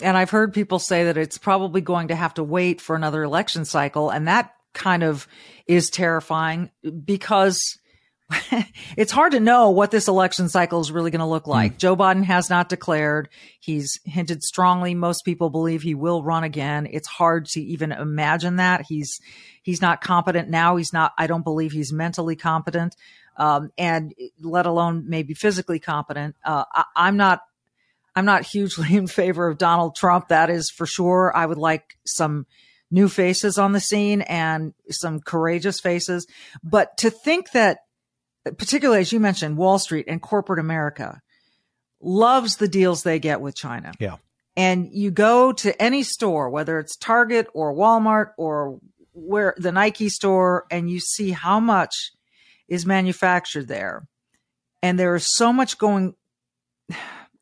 and 0.02 0.16
I've 0.16 0.30
heard 0.30 0.52
people 0.52 0.78
say 0.78 1.04
that 1.04 1.16
it's 1.16 1.38
probably 1.38 1.80
going 1.80 2.08
to 2.08 2.14
have 2.14 2.34
to 2.34 2.44
wait 2.44 2.80
for 2.80 2.96
another 2.96 3.22
election 3.22 3.64
cycle. 3.64 4.10
And 4.10 4.28
that 4.28 4.52
kind 4.74 5.02
of 5.02 5.26
is 5.66 5.90
terrifying 5.90 6.70
because 7.04 7.78
it's 8.96 9.12
hard 9.12 9.32
to 9.32 9.40
know 9.40 9.70
what 9.70 9.90
this 9.90 10.08
election 10.08 10.48
cycle 10.48 10.80
is 10.80 10.90
really 10.90 11.10
going 11.10 11.20
to 11.20 11.26
look 11.26 11.46
like. 11.46 11.74
Mm. 11.74 11.78
Joe 11.78 11.96
Biden 11.96 12.24
has 12.24 12.48
not 12.48 12.68
declared. 12.68 13.28
He's 13.60 14.00
hinted 14.04 14.42
strongly. 14.42 14.94
Most 14.94 15.24
people 15.24 15.50
believe 15.50 15.82
he 15.82 15.94
will 15.94 16.22
run 16.22 16.44
again. 16.44 16.88
It's 16.90 17.08
hard 17.08 17.46
to 17.46 17.60
even 17.60 17.92
imagine 17.92 18.56
that. 18.56 18.86
He's, 18.88 19.20
he's 19.62 19.82
not 19.82 20.00
competent 20.00 20.48
now. 20.48 20.76
He's 20.76 20.92
not, 20.92 21.12
I 21.18 21.26
don't 21.26 21.44
believe 21.44 21.72
he's 21.72 21.92
mentally 21.92 22.36
competent. 22.36 22.96
Um, 23.36 23.70
and 23.78 24.14
let 24.40 24.66
alone 24.66 25.04
maybe 25.08 25.34
physically 25.34 25.78
competent. 25.78 26.36
Uh, 26.44 26.64
I, 26.70 26.84
I'm 26.94 27.16
not 27.16 27.40
I'm 28.14 28.24
not 28.24 28.44
hugely 28.44 28.96
in 28.96 29.06
favor 29.06 29.48
of 29.48 29.58
Donald 29.58 29.96
Trump. 29.96 30.28
That 30.28 30.50
is 30.50 30.70
for 30.70 30.86
sure. 30.86 31.32
I 31.34 31.46
would 31.46 31.58
like 31.58 31.96
some 32.06 32.46
new 32.90 33.08
faces 33.08 33.58
on 33.58 33.72
the 33.72 33.80
scene 33.80 34.20
and 34.22 34.74
some 34.90 35.20
courageous 35.20 35.80
faces. 35.80 36.26
But 36.62 36.96
to 36.98 37.10
think 37.10 37.52
that, 37.52 37.78
particularly 38.44 39.00
as 39.00 39.12
you 39.12 39.20
mentioned, 39.20 39.56
Wall 39.56 39.78
Street 39.78 40.04
and 40.08 40.20
corporate 40.20 40.58
America 40.58 41.20
loves 42.00 42.56
the 42.56 42.68
deals 42.68 43.02
they 43.02 43.18
get 43.18 43.40
with 43.40 43.54
China. 43.54 43.92
Yeah. 43.98 44.16
And 44.56 44.90
you 44.92 45.10
go 45.10 45.52
to 45.52 45.82
any 45.82 46.02
store, 46.02 46.50
whether 46.50 46.78
it's 46.78 46.96
Target 46.96 47.46
or 47.54 47.74
Walmart 47.74 48.32
or 48.36 48.78
where 49.14 49.54
the 49.56 49.72
Nike 49.72 50.10
store, 50.10 50.66
and 50.70 50.90
you 50.90 51.00
see 51.00 51.30
how 51.30 51.60
much 51.60 52.12
is 52.68 52.84
manufactured 52.84 53.68
there. 53.68 54.06
And 54.82 54.98
there 54.98 55.14
is 55.14 55.34
so 55.36 55.52
much 55.52 55.78
going 55.78 56.14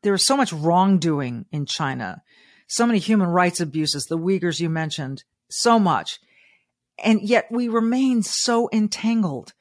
there 0.02 0.14
is 0.14 0.24
so 0.24 0.36
much 0.36 0.52
wrongdoing 0.52 1.46
in 1.52 1.66
China, 1.66 2.22
so 2.66 2.86
many 2.86 2.98
human 2.98 3.28
rights 3.28 3.60
abuses, 3.60 4.04
the 4.04 4.18
Uyghurs 4.18 4.60
you 4.60 4.68
mentioned, 4.70 5.24
so 5.48 5.78
much. 5.78 6.20
And 7.02 7.22
yet 7.22 7.46
we 7.50 7.68
remain 7.68 8.22
so 8.22 8.68
entangled. 8.72 9.52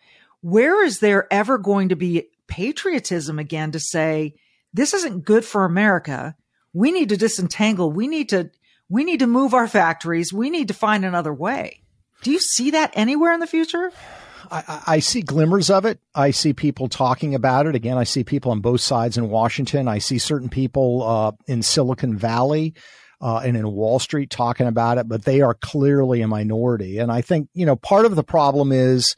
Where 0.42 0.84
is 0.84 1.00
there 1.00 1.28
ever 1.32 1.58
going 1.58 1.90
to 1.90 1.96
be 1.96 2.30
patriotism 2.48 3.40
again 3.40 3.72
to 3.72 3.80
say, 3.80 4.36
this 4.74 4.94
isn't 4.94 5.26
good 5.26 5.46
for 5.46 5.66
America. 5.66 6.36
We 6.74 6.92
need 6.92 7.10
to 7.10 7.18
disentangle. 7.18 7.92
We 7.92 8.08
need 8.08 8.30
to, 8.30 8.52
we 8.90 9.04
need 9.04 9.20
to 9.20 9.28
move 9.28 9.54
our 9.54 9.68
factories. 9.68 10.34
We 10.34 10.50
need 10.50 10.68
to 10.68 10.74
find 10.74 11.06
another 11.06 11.34
way. 11.34 11.82
Do 12.22 12.32
you 12.32 12.40
see 12.40 12.72
that 12.72 12.92
anywhere 12.96 13.34
in 13.34 13.40
the 13.40 13.48
future? 13.48 13.92
I, 14.52 14.84
I, 14.88 15.00
see 15.00 15.22
glimmers 15.22 15.70
of 15.70 15.86
it. 15.86 16.00
I 16.14 16.32
see 16.32 16.54
people 16.54 16.90
talking 16.90 17.36
about 17.36 17.66
it. 17.66 17.76
Again, 17.76 17.98
I 17.98 18.04
see 18.04 18.24
people 18.24 18.52
on 18.52 18.62
both 18.62 18.82
sides 18.82 19.18
in 19.18 19.30
Washington. 19.30 19.88
I 19.88 20.00
see 20.00 20.18
certain 20.18 20.50
people 20.50 21.04
uh, 21.04 21.32
in 21.48 21.62
Silicon 21.62 22.18
Valley 22.18 22.74
uh, 23.22 23.42
and 23.44 23.58
in 23.58 23.72
Wall 23.72 24.00
Street 24.00 24.30
talking 24.30 24.68
about 24.68 24.98
it, 24.98 25.08
but 25.08 25.26
they 25.26 25.42
are 25.42 25.54
clearly 25.54 26.22
a 26.22 26.28
minority. 26.28 27.00
And 27.00 27.12
I 27.12 27.22
think, 27.22 27.50
you 27.54 27.66
know, 27.66 27.76
part 27.76 28.06
of 28.06 28.16
the 28.16 28.24
problem 28.24 28.72
is 28.72 29.16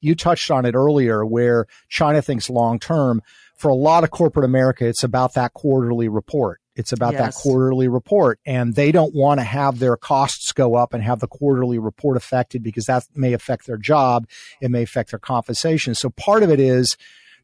you 0.00 0.14
touched 0.14 0.50
on 0.50 0.66
it 0.66 0.74
earlier 0.74 1.24
where 1.24 1.66
China 1.88 2.20
thinks 2.20 2.50
long 2.50 2.78
term. 2.78 3.22
For 3.56 3.68
a 3.68 3.74
lot 3.74 4.02
of 4.04 4.10
corporate 4.10 4.44
America, 4.44 4.86
it's 4.86 5.04
about 5.04 5.34
that 5.34 5.54
quarterly 5.54 6.08
report. 6.08 6.60
It's 6.76 6.92
about 6.92 7.12
yes. 7.12 7.22
that 7.22 7.34
quarterly 7.34 7.88
report 7.88 8.40
and 8.44 8.74
they 8.74 8.90
don't 8.90 9.14
want 9.14 9.38
to 9.38 9.44
have 9.44 9.78
their 9.78 9.96
costs 9.96 10.52
go 10.52 10.74
up 10.74 10.92
and 10.92 11.02
have 11.02 11.20
the 11.20 11.28
quarterly 11.28 11.78
report 11.78 12.16
affected 12.16 12.62
because 12.62 12.86
that 12.86 13.06
may 13.14 13.32
affect 13.32 13.66
their 13.66 13.76
job. 13.76 14.26
It 14.60 14.70
may 14.70 14.82
affect 14.82 15.10
their 15.10 15.20
compensation. 15.20 15.94
So 15.94 16.10
part 16.10 16.42
of 16.42 16.50
it 16.50 16.58
is 16.58 16.96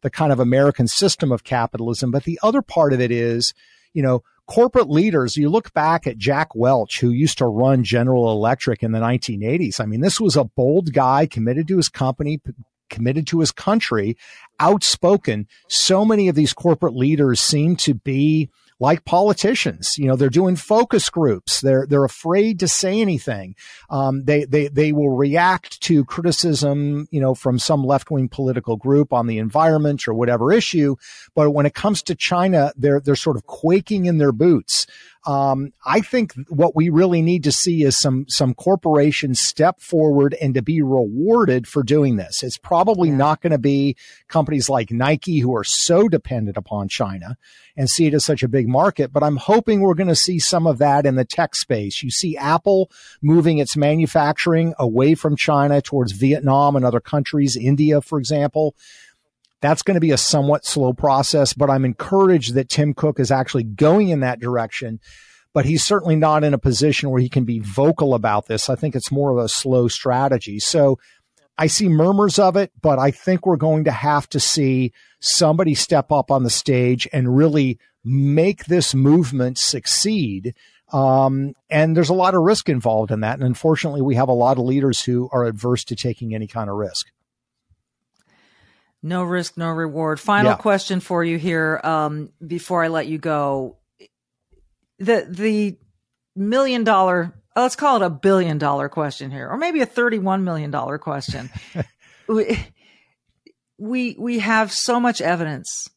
the 0.02 0.10
kind 0.10 0.32
of 0.32 0.40
American 0.40 0.88
system 0.88 1.30
of 1.30 1.44
capitalism. 1.44 2.10
But 2.10 2.24
the 2.24 2.40
other 2.42 2.62
part 2.62 2.92
of 2.92 3.00
it 3.00 3.12
is, 3.12 3.54
you 3.92 4.02
know, 4.02 4.22
corporate 4.46 4.90
leaders, 4.90 5.36
you 5.36 5.48
look 5.48 5.72
back 5.72 6.06
at 6.06 6.18
Jack 6.18 6.54
Welch, 6.54 7.00
who 7.00 7.10
used 7.10 7.38
to 7.38 7.46
run 7.46 7.84
General 7.84 8.32
Electric 8.32 8.82
in 8.82 8.92
the 8.92 8.98
1980s. 8.98 9.78
I 9.80 9.86
mean, 9.86 10.00
this 10.00 10.20
was 10.20 10.36
a 10.36 10.44
bold 10.44 10.92
guy 10.92 11.26
committed 11.26 11.68
to 11.68 11.76
his 11.76 11.88
company, 11.88 12.40
committed 12.88 13.28
to 13.28 13.40
his 13.40 13.52
country, 13.52 14.16
outspoken. 14.58 15.46
So 15.68 16.04
many 16.04 16.28
of 16.28 16.34
these 16.34 16.52
corporate 16.52 16.96
leaders 16.96 17.40
seem 17.40 17.76
to 17.76 17.94
be 17.94 18.50
like 18.80 19.04
politicians. 19.04 19.96
You 19.98 20.06
know, 20.06 20.16
they're 20.16 20.30
doing 20.30 20.56
focus 20.56 21.08
groups. 21.10 21.60
They're 21.60 21.86
they're 21.86 22.04
afraid 22.04 22.58
to 22.60 22.68
say 22.68 23.00
anything. 23.00 23.54
Um, 23.90 24.24
they 24.24 24.44
they 24.46 24.68
they 24.68 24.92
will 24.92 25.10
react 25.10 25.80
to 25.82 26.04
criticism, 26.06 27.06
you 27.10 27.20
know, 27.20 27.34
from 27.34 27.58
some 27.58 27.84
left 27.84 28.10
wing 28.10 28.28
political 28.28 28.76
group 28.76 29.12
on 29.12 29.26
the 29.26 29.38
environment 29.38 30.08
or 30.08 30.14
whatever 30.14 30.50
issue. 30.52 30.96
But 31.34 31.50
when 31.50 31.66
it 31.66 31.74
comes 31.74 32.02
to 32.04 32.14
China, 32.14 32.72
they're 32.76 33.00
they're 33.00 33.14
sort 33.14 33.36
of 33.36 33.46
quaking 33.46 34.06
in 34.06 34.18
their 34.18 34.32
boots. 34.32 34.86
Um, 35.26 35.72
I 35.84 36.00
think 36.00 36.32
what 36.48 36.74
we 36.74 36.88
really 36.88 37.20
need 37.20 37.44
to 37.44 37.52
see 37.52 37.82
is 37.82 37.98
some 37.98 38.24
some 38.28 38.54
corporations 38.54 39.40
step 39.40 39.80
forward 39.80 40.34
and 40.40 40.54
to 40.54 40.62
be 40.62 40.80
rewarded 40.80 41.68
for 41.68 41.82
doing 41.82 42.16
this. 42.16 42.42
It's 42.42 42.56
probably 42.56 43.10
yeah. 43.10 43.16
not 43.16 43.42
going 43.42 43.50
to 43.50 43.58
be 43.58 43.96
companies 44.28 44.70
like 44.70 44.90
Nike 44.90 45.40
who 45.40 45.54
are 45.54 45.64
so 45.64 46.08
dependent 46.08 46.56
upon 46.56 46.88
China 46.88 47.36
and 47.76 47.90
see 47.90 48.06
it 48.06 48.14
as 48.14 48.24
such 48.24 48.42
a 48.42 48.48
big 48.48 48.66
market, 48.66 49.12
but 49.12 49.22
I'm 49.22 49.36
hoping 49.36 49.80
we're 49.80 49.94
going 49.94 50.08
to 50.08 50.14
see 50.14 50.38
some 50.38 50.66
of 50.66 50.78
that 50.78 51.06
in 51.06 51.16
the 51.16 51.24
tech 51.24 51.54
space. 51.54 52.02
You 52.02 52.10
see 52.10 52.36
Apple 52.36 52.90
moving 53.22 53.58
its 53.58 53.76
manufacturing 53.76 54.74
away 54.78 55.14
from 55.14 55.36
China 55.36 55.82
towards 55.82 56.12
Vietnam 56.12 56.76
and 56.76 56.84
other 56.84 57.00
countries, 57.00 57.56
India, 57.56 58.00
for 58.00 58.18
example. 58.18 58.74
That's 59.60 59.82
going 59.82 59.94
to 59.94 60.00
be 60.00 60.12
a 60.12 60.16
somewhat 60.16 60.64
slow 60.64 60.92
process, 60.92 61.52
but 61.52 61.70
I'm 61.70 61.84
encouraged 61.84 62.54
that 62.54 62.68
Tim 62.68 62.94
Cook 62.94 63.20
is 63.20 63.30
actually 63.30 63.64
going 63.64 64.08
in 64.08 64.20
that 64.20 64.40
direction. 64.40 65.00
But 65.52 65.64
he's 65.64 65.84
certainly 65.84 66.16
not 66.16 66.44
in 66.44 66.54
a 66.54 66.58
position 66.58 67.10
where 67.10 67.20
he 67.20 67.28
can 67.28 67.44
be 67.44 67.58
vocal 67.58 68.14
about 68.14 68.46
this. 68.46 68.70
I 68.70 68.76
think 68.76 68.94
it's 68.94 69.10
more 69.10 69.30
of 69.30 69.44
a 69.44 69.48
slow 69.48 69.88
strategy. 69.88 70.60
So 70.60 70.98
I 71.58 71.66
see 71.66 71.88
murmurs 71.88 72.38
of 72.38 72.56
it, 72.56 72.70
but 72.80 72.98
I 72.98 73.10
think 73.10 73.44
we're 73.44 73.56
going 73.56 73.84
to 73.84 73.90
have 73.90 74.28
to 74.30 74.40
see 74.40 74.92
somebody 75.20 75.74
step 75.74 76.12
up 76.12 76.30
on 76.30 76.44
the 76.44 76.50
stage 76.50 77.08
and 77.12 77.36
really 77.36 77.78
make 78.04 78.66
this 78.66 78.94
movement 78.94 79.58
succeed. 79.58 80.54
Um, 80.92 81.52
and 81.68 81.96
there's 81.96 82.08
a 82.08 82.14
lot 82.14 82.34
of 82.34 82.42
risk 82.42 82.68
involved 82.68 83.10
in 83.10 83.20
that. 83.20 83.34
And 83.34 83.42
unfortunately, 83.42 84.02
we 84.02 84.14
have 84.14 84.28
a 84.28 84.32
lot 84.32 84.56
of 84.56 84.64
leaders 84.64 85.02
who 85.02 85.28
are 85.32 85.44
adverse 85.44 85.84
to 85.84 85.96
taking 85.96 86.34
any 86.34 86.46
kind 86.46 86.70
of 86.70 86.76
risk. 86.76 87.08
No 89.02 89.22
risk, 89.24 89.56
no 89.56 89.70
reward. 89.70 90.20
Final 90.20 90.52
yeah. 90.52 90.56
question 90.56 91.00
for 91.00 91.24
you 91.24 91.38
here 91.38 91.80
um, 91.82 92.30
before 92.46 92.84
I 92.84 92.88
let 92.88 93.06
you 93.06 93.18
go. 93.18 93.78
The 94.98 95.26
the 95.28 95.78
million 96.36 96.84
dollar, 96.84 97.34
let's 97.56 97.76
call 97.76 97.96
it 97.96 98.04
a 98.04 98.10
billion 98.10 98.58
dollar 98.58 98.90
question 98.90 99.30
here, 99.30 99.48
or 99.48 99.56
maybe 99.56 99.80
a 99.80 99.86
thirty-one 99.86 100.44
million 100.44 100.70
dollar 100.70 100.98
question. 100.98 101.48
we, 102.28 102.58
we 103.78 104.16
we 104.18 104.38
have 104.40 104.70
so 104.70 105.00
much 105.00 105.22
evidence 105.22 105.88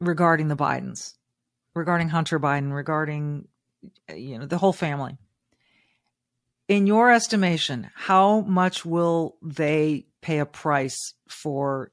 regarding 0.00 0.48
the 0.48 0.56
Bidens, 0.56 1.14
regarding 1.76 2.08
Hunter 2.08 2.40
Biden, 2.40 2.72
regarding 2.72 3.46
you 4.12 4.38
know 4.40 4.46
the 4.46 4.58
whole 4.58 4.72
family. 4.72 5.16
In 6.66 6.88
your 6.88 7.12
estimation, 7.12 7.90
how 7.94 8.40
much 8.40 8.84
will 8.84 9.36
they 9.42 10.06
pay 10.22 10.38
a 10.38 10.46
price 10.46 11.14
for 11.28 11.92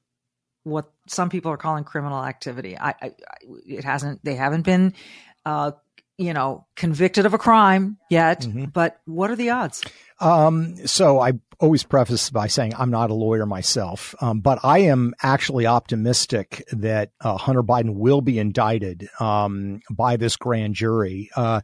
what 0.64 0.90
some 1.08 1.30
people 1.30 1.50
are 1.52 1.56
calling 1.56 1.84
criminal 1.84 2.24
activity. 2.24 2.76
I, 2.78 2.94
I 3.00 3.12
it 3.66 3.84
hasn't, 3.84 4.24
they 4.24 4.34
haven't 4.34 4.62
been, 4.62 4.94
uh, 5.44 5.72
you 6.18 6.34
know, 6.34 6.66
convicted 6.76 7.24
of 7.24 7.32
a 7.32 7.38
crime 7.38 7.96
yet, 8.10 8.42
mm-hmm. 8.42 8.66
but 8.66 9.00
what 9.06 9.30
are 9.30 9.36
the 9.36 9.50
odds? 9.50 9.82
Um, 10.20 10.76
so 10.86 11.18
I 11.18 11.32
always 11.60 11.82
preface 11.82 12.30
by 12.30 12.46
saying 12.46 12.74
I'm 12.76 12.90
not 12.90 13.10
a 13.10 13.14
lawyer 13.14 13.46
myself, 13.46 14.14
um, 14.20 14.40
but 14.40 14.58
I 14.62 14.80
am 14.80 15.14
actually 15.22 15.66
optimistic 15.66 16.64
that 16.72 17.12
uh, 17.20 17.36
Hunter 17.36 17.62
Biden 17.62 17.94
will 17.94 18.20
be 18.20 18.38
indicted 18.38 19.08
um, 19.18 19.80
by 19.90 20.16
this 20.16 20.36
grand 20.36 20.74
jury. 20.74 21.30
Uh, 21.34 21.60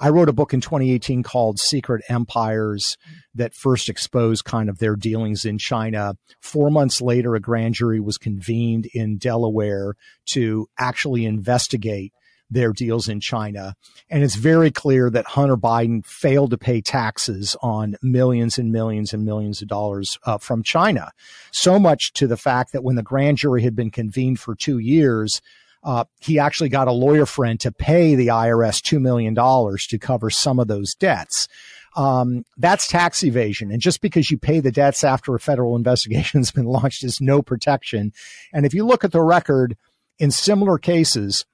I 0.00 0.08
wrote 0.08 0.30
a 0.30 0.32
book 0.32 0.54
in 0.54 0.62
2018 0.62 1.22
called 1.22 1.60
Secret 1.60 2.02
Empires 2.08 2.96
that 3.34 3.54
first 3.54 3.90
exposed 3.90 4.44
kind 4.44 4.70
of 4.70 4.78
their 4.78 4.96
dealings 4.96 5.44
in 5.44 5.58
China. 5.58 6.14
Four 6.40 6.70
months 6.70 7.02
later, 7.02 7.34
a 7.34 7.40
grand 7.40 7.74
jury 7.74 8.00
was 8.00 8.16
convened 8.16 8.86
in 8.94 9.18
Delaware 9.18 9.96
to 10.30 10.68
actually 10.78 11.26
investigate 11.26 12.14
their 12.50 12.72
deals 12.72 13.08
in 13.08 13.20
China. 13.20 13.74
And 14.08 14.24
it's 14.24 14.34
very 14.34 14.70
clear 14.70 15.10
that 15.10 15.26
Hunter 15.26 15.56
Biden 15.56 16.04
failed 16.04 16.50
to 16.50 16.58
pay 16.58 16.80
taxes 16.80 17.54
on 17.62 17.96
millions 18.02 18.58
and 18.58 18.72
millions 18.72 19.12
and 19.12 19.24
millions 19.24 19.62
of 19.62 19.68
dollars 19.68 20.18
uh, 20.24 20.38
from 20.38 20.62
China. 20.62 21.12
So 21.52 21.78
much 21.78 22.12
to 22.14 22.26
the 22.26 22.38
fact 22.38 22.72
that 22.72 22.82
when 22.82 22.96
the 22.96 23.02
grand 23.02 23.36
jury 23.36 23.62
had 23.62 23.76
been 23.76 23.90
convened 23.90 24.40
for 24.40 24.54
two 24.54 24.78
years, 24.78 25.42
uh, 25.82 26.04
he 26.20 26.38
actually 26.38 26.68
got 26.68 26.88
a 26.88 26.92
lawyer 26.92 27.26
friend 27.26 27.58
to 27.60 27.72
pay 27.72 28.14
the 28.14 28.28
IRS 28.28 28.80
$2 28.80 29.00
million 29.00 29.34
to 29.34 29.98
cover 29.98 30.30
some 30.30 30.58
of 30.58 30.68
those 30.68 30.94
debts. 30.94 31.48
Um, 31.96 32.44
that's 32.56 32.86
tax 32.86 33.24
evasion. 33.24 33.72
And 33.72 33.80
just 33.80 34.00
because 34.00 34.30
you 34.30 34.38
pay 34.38 34.60
the 34.60 34.70
debts 34.70 35.02
after 35.02 35.34
a 35.34 35.40
federal 35.40 35.76
investigation 35.80 36.40
has 36.40 36.50
been 36.50 36.66
launched 36.66 37.04
is 37.04 37.20
no 37.20 37.42
protection. 37.42 38.12
And 38.52 38.66
if 38.66 38.74
you 38.74 38.86
look 38.86 39.04
at 39.04 39.12
the 39.12 39.22
record 39.22 39.76
in 40.18 40.30
similar 40.30 40.78
cases, 40.78 41.46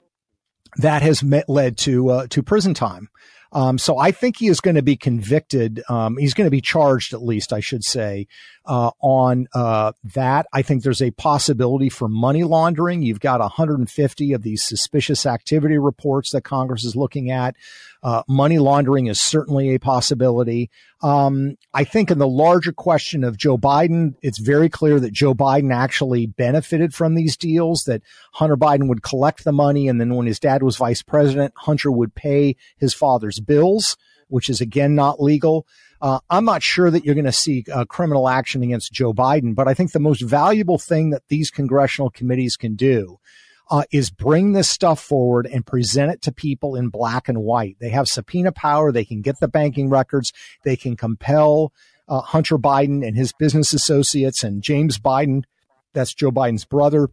that 0.79 1.03
has 1.03 1.23
met, 1.23 1.49
led 1.49 1.79
to 1.79 2.11
uh, 2.11 2.27
to 2.29 2.43
prison 2.43 2.75
time. 2.75 3.09
Um, 3.57 3.79
so 3.79 3.97
I 3.97 4.11
think 4.11 4.37
he 4.37 4.49
is 4.49 4.61
going 4.61 4.75
to 4.75 4.83
be 4.83 4.97
convicted. 4.97 5.83
Um, 5.89 6.19
he's 6.19 6.35
going 6.35 6.45
to 6.47 6.51
be 6.51 6.61
charged, 6.61 7.15
at 7.15 7.23
least, 7.23 7.55
I 7.55 7.61
should 7.61 7.85
say, 7.85 8.27
uh, 8.67 8.91
on 9.01 9.47
uh, 9.55 9.93
that. 10.15 10.45
I 10.53 10.61
think 10.61 10.83
there's 10.83 11.01
a 11.01 11.11
possibility 11.13 11.89
for 11.89 12.07
money 12.07 12.45
laundering. 12.45 13.01
You've 13.01 13.19
got 13.19 13.41
150 13.41 14.33
of 14.35 14.43
these 14.43 14.63
suspicious 14.63 15.25
activity 15.25 15.79
reports 15.79 16.33
that 16.33 16.43
Congress 16.43 16.85
is 16.85 16.97
looking 16.97 17.31
at. 17.31 17.57
Uh, 18.07 18.23
money 18.29 18.61
laundering 18.61 19.09
is 19.09 19.21
certainly 19.21 19.75
a 19.75 19.81
possibility. 19.81 20.71
Um, 21.03 21.57
I 21.75 21.83
think 21.83 22.09
in 22.09 22.19
the 22.19 22.29
larger 22.29 22.71
question 22.71 23.25
of 23.25 23.37
Joe 23.37 23.59
Biden, 23.59 24.15
it's 24.23 24.39
very 24.39 24.69
clear 24.69 25.01
that 25.01 25.13
Joe 25.13 25.35
Biden 25.35 25.75
actually 25.75 26.27
benefited 26.27 26.95
from 26.95 27.17
these 27.17 27.37
deals, 27.37 27.83
that 27.89 28.03
Hunter 28.35 28.57
Biden 28.57 28.89
would 28.89 29.03
collect 29.03 29.43
the 29.43 29.51
money. 29.51 29.89
And 29.89 30.01
then 30.01 30.15
when 30.15 30.29
his 30.29 30.39
dad 30.39 30.63
was 30.63 30.77
vice 30.77 31.03
president, 31.03 31.53
Hunter 31.57 31.91
would 31.91 32.15
pay 32.15 32.55
his 32.77 32.95
father's 32.95 33.41
bills, 33.41 33.97
which 34.29 34.49
is 34.49 34.61
again 34.61 34.95
not 34.95 35.21
legal. 35.21 35.67
Uh, 36.01 36.21
I'm 36.31 36.45
not 36.45 36.63
sure 36.63 36.93
that 36.93 37.05
you're 37.05 37.17
going 37.17 37.25
to 37.25 37.33
see 37.33 37.65
uh, 37.75 37.87
criminal 37.87 38.29
action 38.29 38.63
against 38.63 38.93
Joe 38.93 39.15
Biden, 39.15 39.57
but 39.57 39.67
I 39.67 39.75
think 39.75 39.91
the 39.91 39.99
most 39.99 40.23
valuable 40.23 40.79
thing 40.79 41.11
that 41.11 41.27
these 41.27 41.51
congressional 41.51 42.11
committees 42.11 42.57
can 42.57 42.77
do 42.77 43.19
uh, 43.71 43.83
is 43.91 44.11
bring 44.11 44.53
this 44.53 44.69
stuff 44.69 45.01
forward 45.01 45.47
and 45.47 45.67
present 45.67 46.13
it 46.13 46.23
to 46.23 46.33
people 46.33 46.77
in 46.77 46.89
black 46.89 47.29
and 47.29 47.39
white. 47.39 47.77
They 47.81 47.91
have 47.91 48.09
subpoena 48.09 48.53
power. 48.53 48.93
They 48.93 49.05
can 49.05 49.23
get 49.23 49.41
the 49.41 49.49
banking 49.49 49.91
records. 49.91 50.33
They 50.65 50.77
can 50.77 50.97
compel 50.97 51.73
uh, 52.09 52.21
Hunter 52.21 52.59
Biden 52.59 53.07
and 53.07 53.17
his 53.17 53.33
business 53.33 53.73
associates 53.73 54.45
and 54.45 54.63
James 54.63 54.99
Biden, 54.99 55.43
that's 55.93 56.15
Joe 56.15 56.31
Biden's 56.31 56.65
brother, 56.65 57.09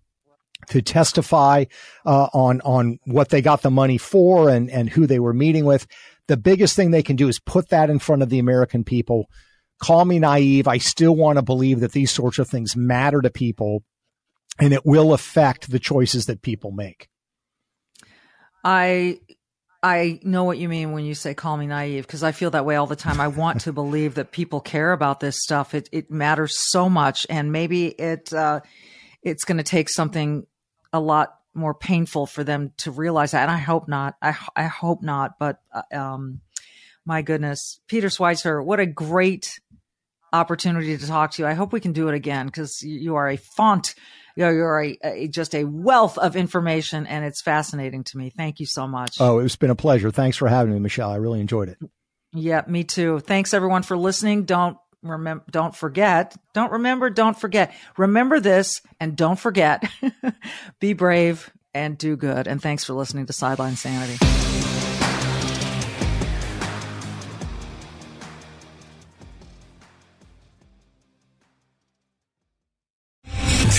to 0.69 0.81
testify 0.81 1.65
uh, 2.05 2.27
on 2.33 2.61
on 2.61 2.99
what 3.05 3.29
they 3.29 3.41
got 3.41 3.63
the 3.63 3.71
money 3.71 3.97
for 3.97 4.49
and 4.49 4.69
and 4.69 4.89
who 4.89 5.07
they 5.07 5.19
were 5.19 5.33
meeting 5.33 5.65
with. 5.65 5.87
The 6.27 6.37
biggest 6.37 6.75
thing 6.75 6.91
they 6.91 7.03
can 7.03 7.15
do 7.15 7.27
is 7.27 7.39
put 7.39 7.69
that 7.69 7.89
in 7.89 7.99
front 7.99 8.21
of 8.21 8.29
the 8.29 8.39
American 8.39 8.83
people. 8.83 9.29
Call 9.81 10.05
me 10.05 10.19
naive. 10.19 10.67
I 10.67 10.77
still 10.77 11.15
want 11.15 11.37
to 11.37 11.41
believe 11.41 11.81
that 11.81 11.91
these 11.91 12.11
sorts 12.11 12.39
of 12.39 12.47
things 12.47 12.75
matter 12.75 13.21
to 13.21 13.29
people 13.29 13.83
and 14.59 14.73
it 14.73 14.85
will 14.85 15.13
affect 15.13 15.69
the 15.69 15.79
choices 15.79 16.27
that 16.27 16.41
people 16.41 16.71
make. 16.71 17.09
I 18.63 19.19
I 19.81 20.19
know 20.23 20.45
what 20.45 20.57
you 20.57 20.69
mean 20.69 20.93
when 20.93 21.03
you 21.03 21.13
say 21.13 21.33
call 21.33 21.57
me 21.57 21.67
naive 21.67 22.07
because 22.07 22.23
I 22.23 22.31
feel 22.31 22.51
that 22.51 22.65
way 22.65 22.77
all 22.77 22.87
the 22.87 22.95
time. 22.95 23.19
I 23.19 23.27
want 23.27 23.61
to 23.61 23.73
believe 23.73 24.15
that 24.15 24.31
people 24.31 24.61
care 24.61 24.93
about 24.93 25.19
this 25.19 25.41
stuff. 25.41 25.73
It 25.73 25.89
it 25.91 26.09
matters 26.09 26.55
so 26.57 26.89
much 26.89 27.27
and 27.29 27.51
maybe 27.51 27.87
it 27.87 28.31
uh, 28.33 28.61
it's 29.21 29.43
going 29.43 29.57
to 29.57 29.63
take 29.63 29.89
something 29.89 30.45
a 30.93 30.99
lot 30.99 31.35
more 31.53 31.73
painful 31.73 32.25
for 32.25 32.43
them 32.43 32.71
to 32.77 32.91
realize 32.91 33.31
that 33.31 33.41
and 33.43 33.51
I 33.51 33.57
hope 33.57 33.87
not. 33.87 34.15
I 34.21 34.35
I 34.55 34.63
hope 34.63 35.03
not, 35.03 35.37
but 35.37 35.59
uh, 35.73 35.95
um 35.95 36.39
my 37.05 37.21
goodness. 37.21 37.81
Peter 37.87 38.07
Schweizer, 38.07 38.63
what 38.63 38.79
a 38.79 38.85
great 38.85 39.59
opportunity 40.31 40.97
to 40.97 41.07
talk 41.07 41.31
to 41.31 41.41
you. 41.41 41.47
I 41.47 41.53
hope 41.53 41.73
we 41.73 41.81
can 41.81 41.91
do 41.91 42.07
it 42.07 42.15
again 42.15 42.45
because 42.45 42.81
you 42.81 43.15
are 43.15 43.27
a 43.27 43.37
font 43.37 43.93
you 44.35 44.43
know, 44.43 44.51
you're 44.51 44.81
a, 44.81 44.97
a, 45.03 45.27
just 45.27 45.53
a 45.53 45.63
wealth 45.63 46.17
of 46.17 46.35
information 46.35 47.05
and 47.05 47.23
it's 47.23 47.41
fascinating 47.41 48.03
to 48.05 48.17
me. 48.17 48.29
Thank 48.29 48.59
you 48.59 48.65
so 48.65 48.87
much. 48.87 49.17
Oh, 49.19 49.39
it's 49.39 49.55
been 49.55 49.69
a 49.69 49.75
pleasure. 49.75 50.11
Thanks 50.11 50.37
for 50.37 50.47
having 50.47 50.73
me, 50.73 50.79
Michelle. 50.79 51.11
I 51.11 51.17
really 51.17 51.39
enjoyed 51.39 51.69
it. 51.69 51.77
Yeah, 52.33 52.63
me 52.67 52.83
too. 52.83 53.19
Thanks 53.19 53.53
everyone 53.53 53.83
for 53.83 53.95
listening. 53.95 54.45
Don't 54.45 54.77
remember, 55.03 55.43
don't 55.51 55.75
forget, 55.75 56.35
don't 56.53 56.71
remember, 56.71 57.09
don't 57.09 57.39
forget. 57.39 57.75
Remember 57.97 58.39
this 58.39 58.81
and 58.99 59.15
don't 59.15 59.39
forget. 59.39 59.83
Be 60.79 60.93
brave 60.93 61.51
and 61.73 61.97
do 61.97 62.15
good. 62.15 62.47
And 62.47 62.61
thanks 62.61 62.83
for 62.83 62.93
listening 62.93 63.27
to 63.27 63.33
Sideline 63.33 63.75
Sanity. 63.75 64.72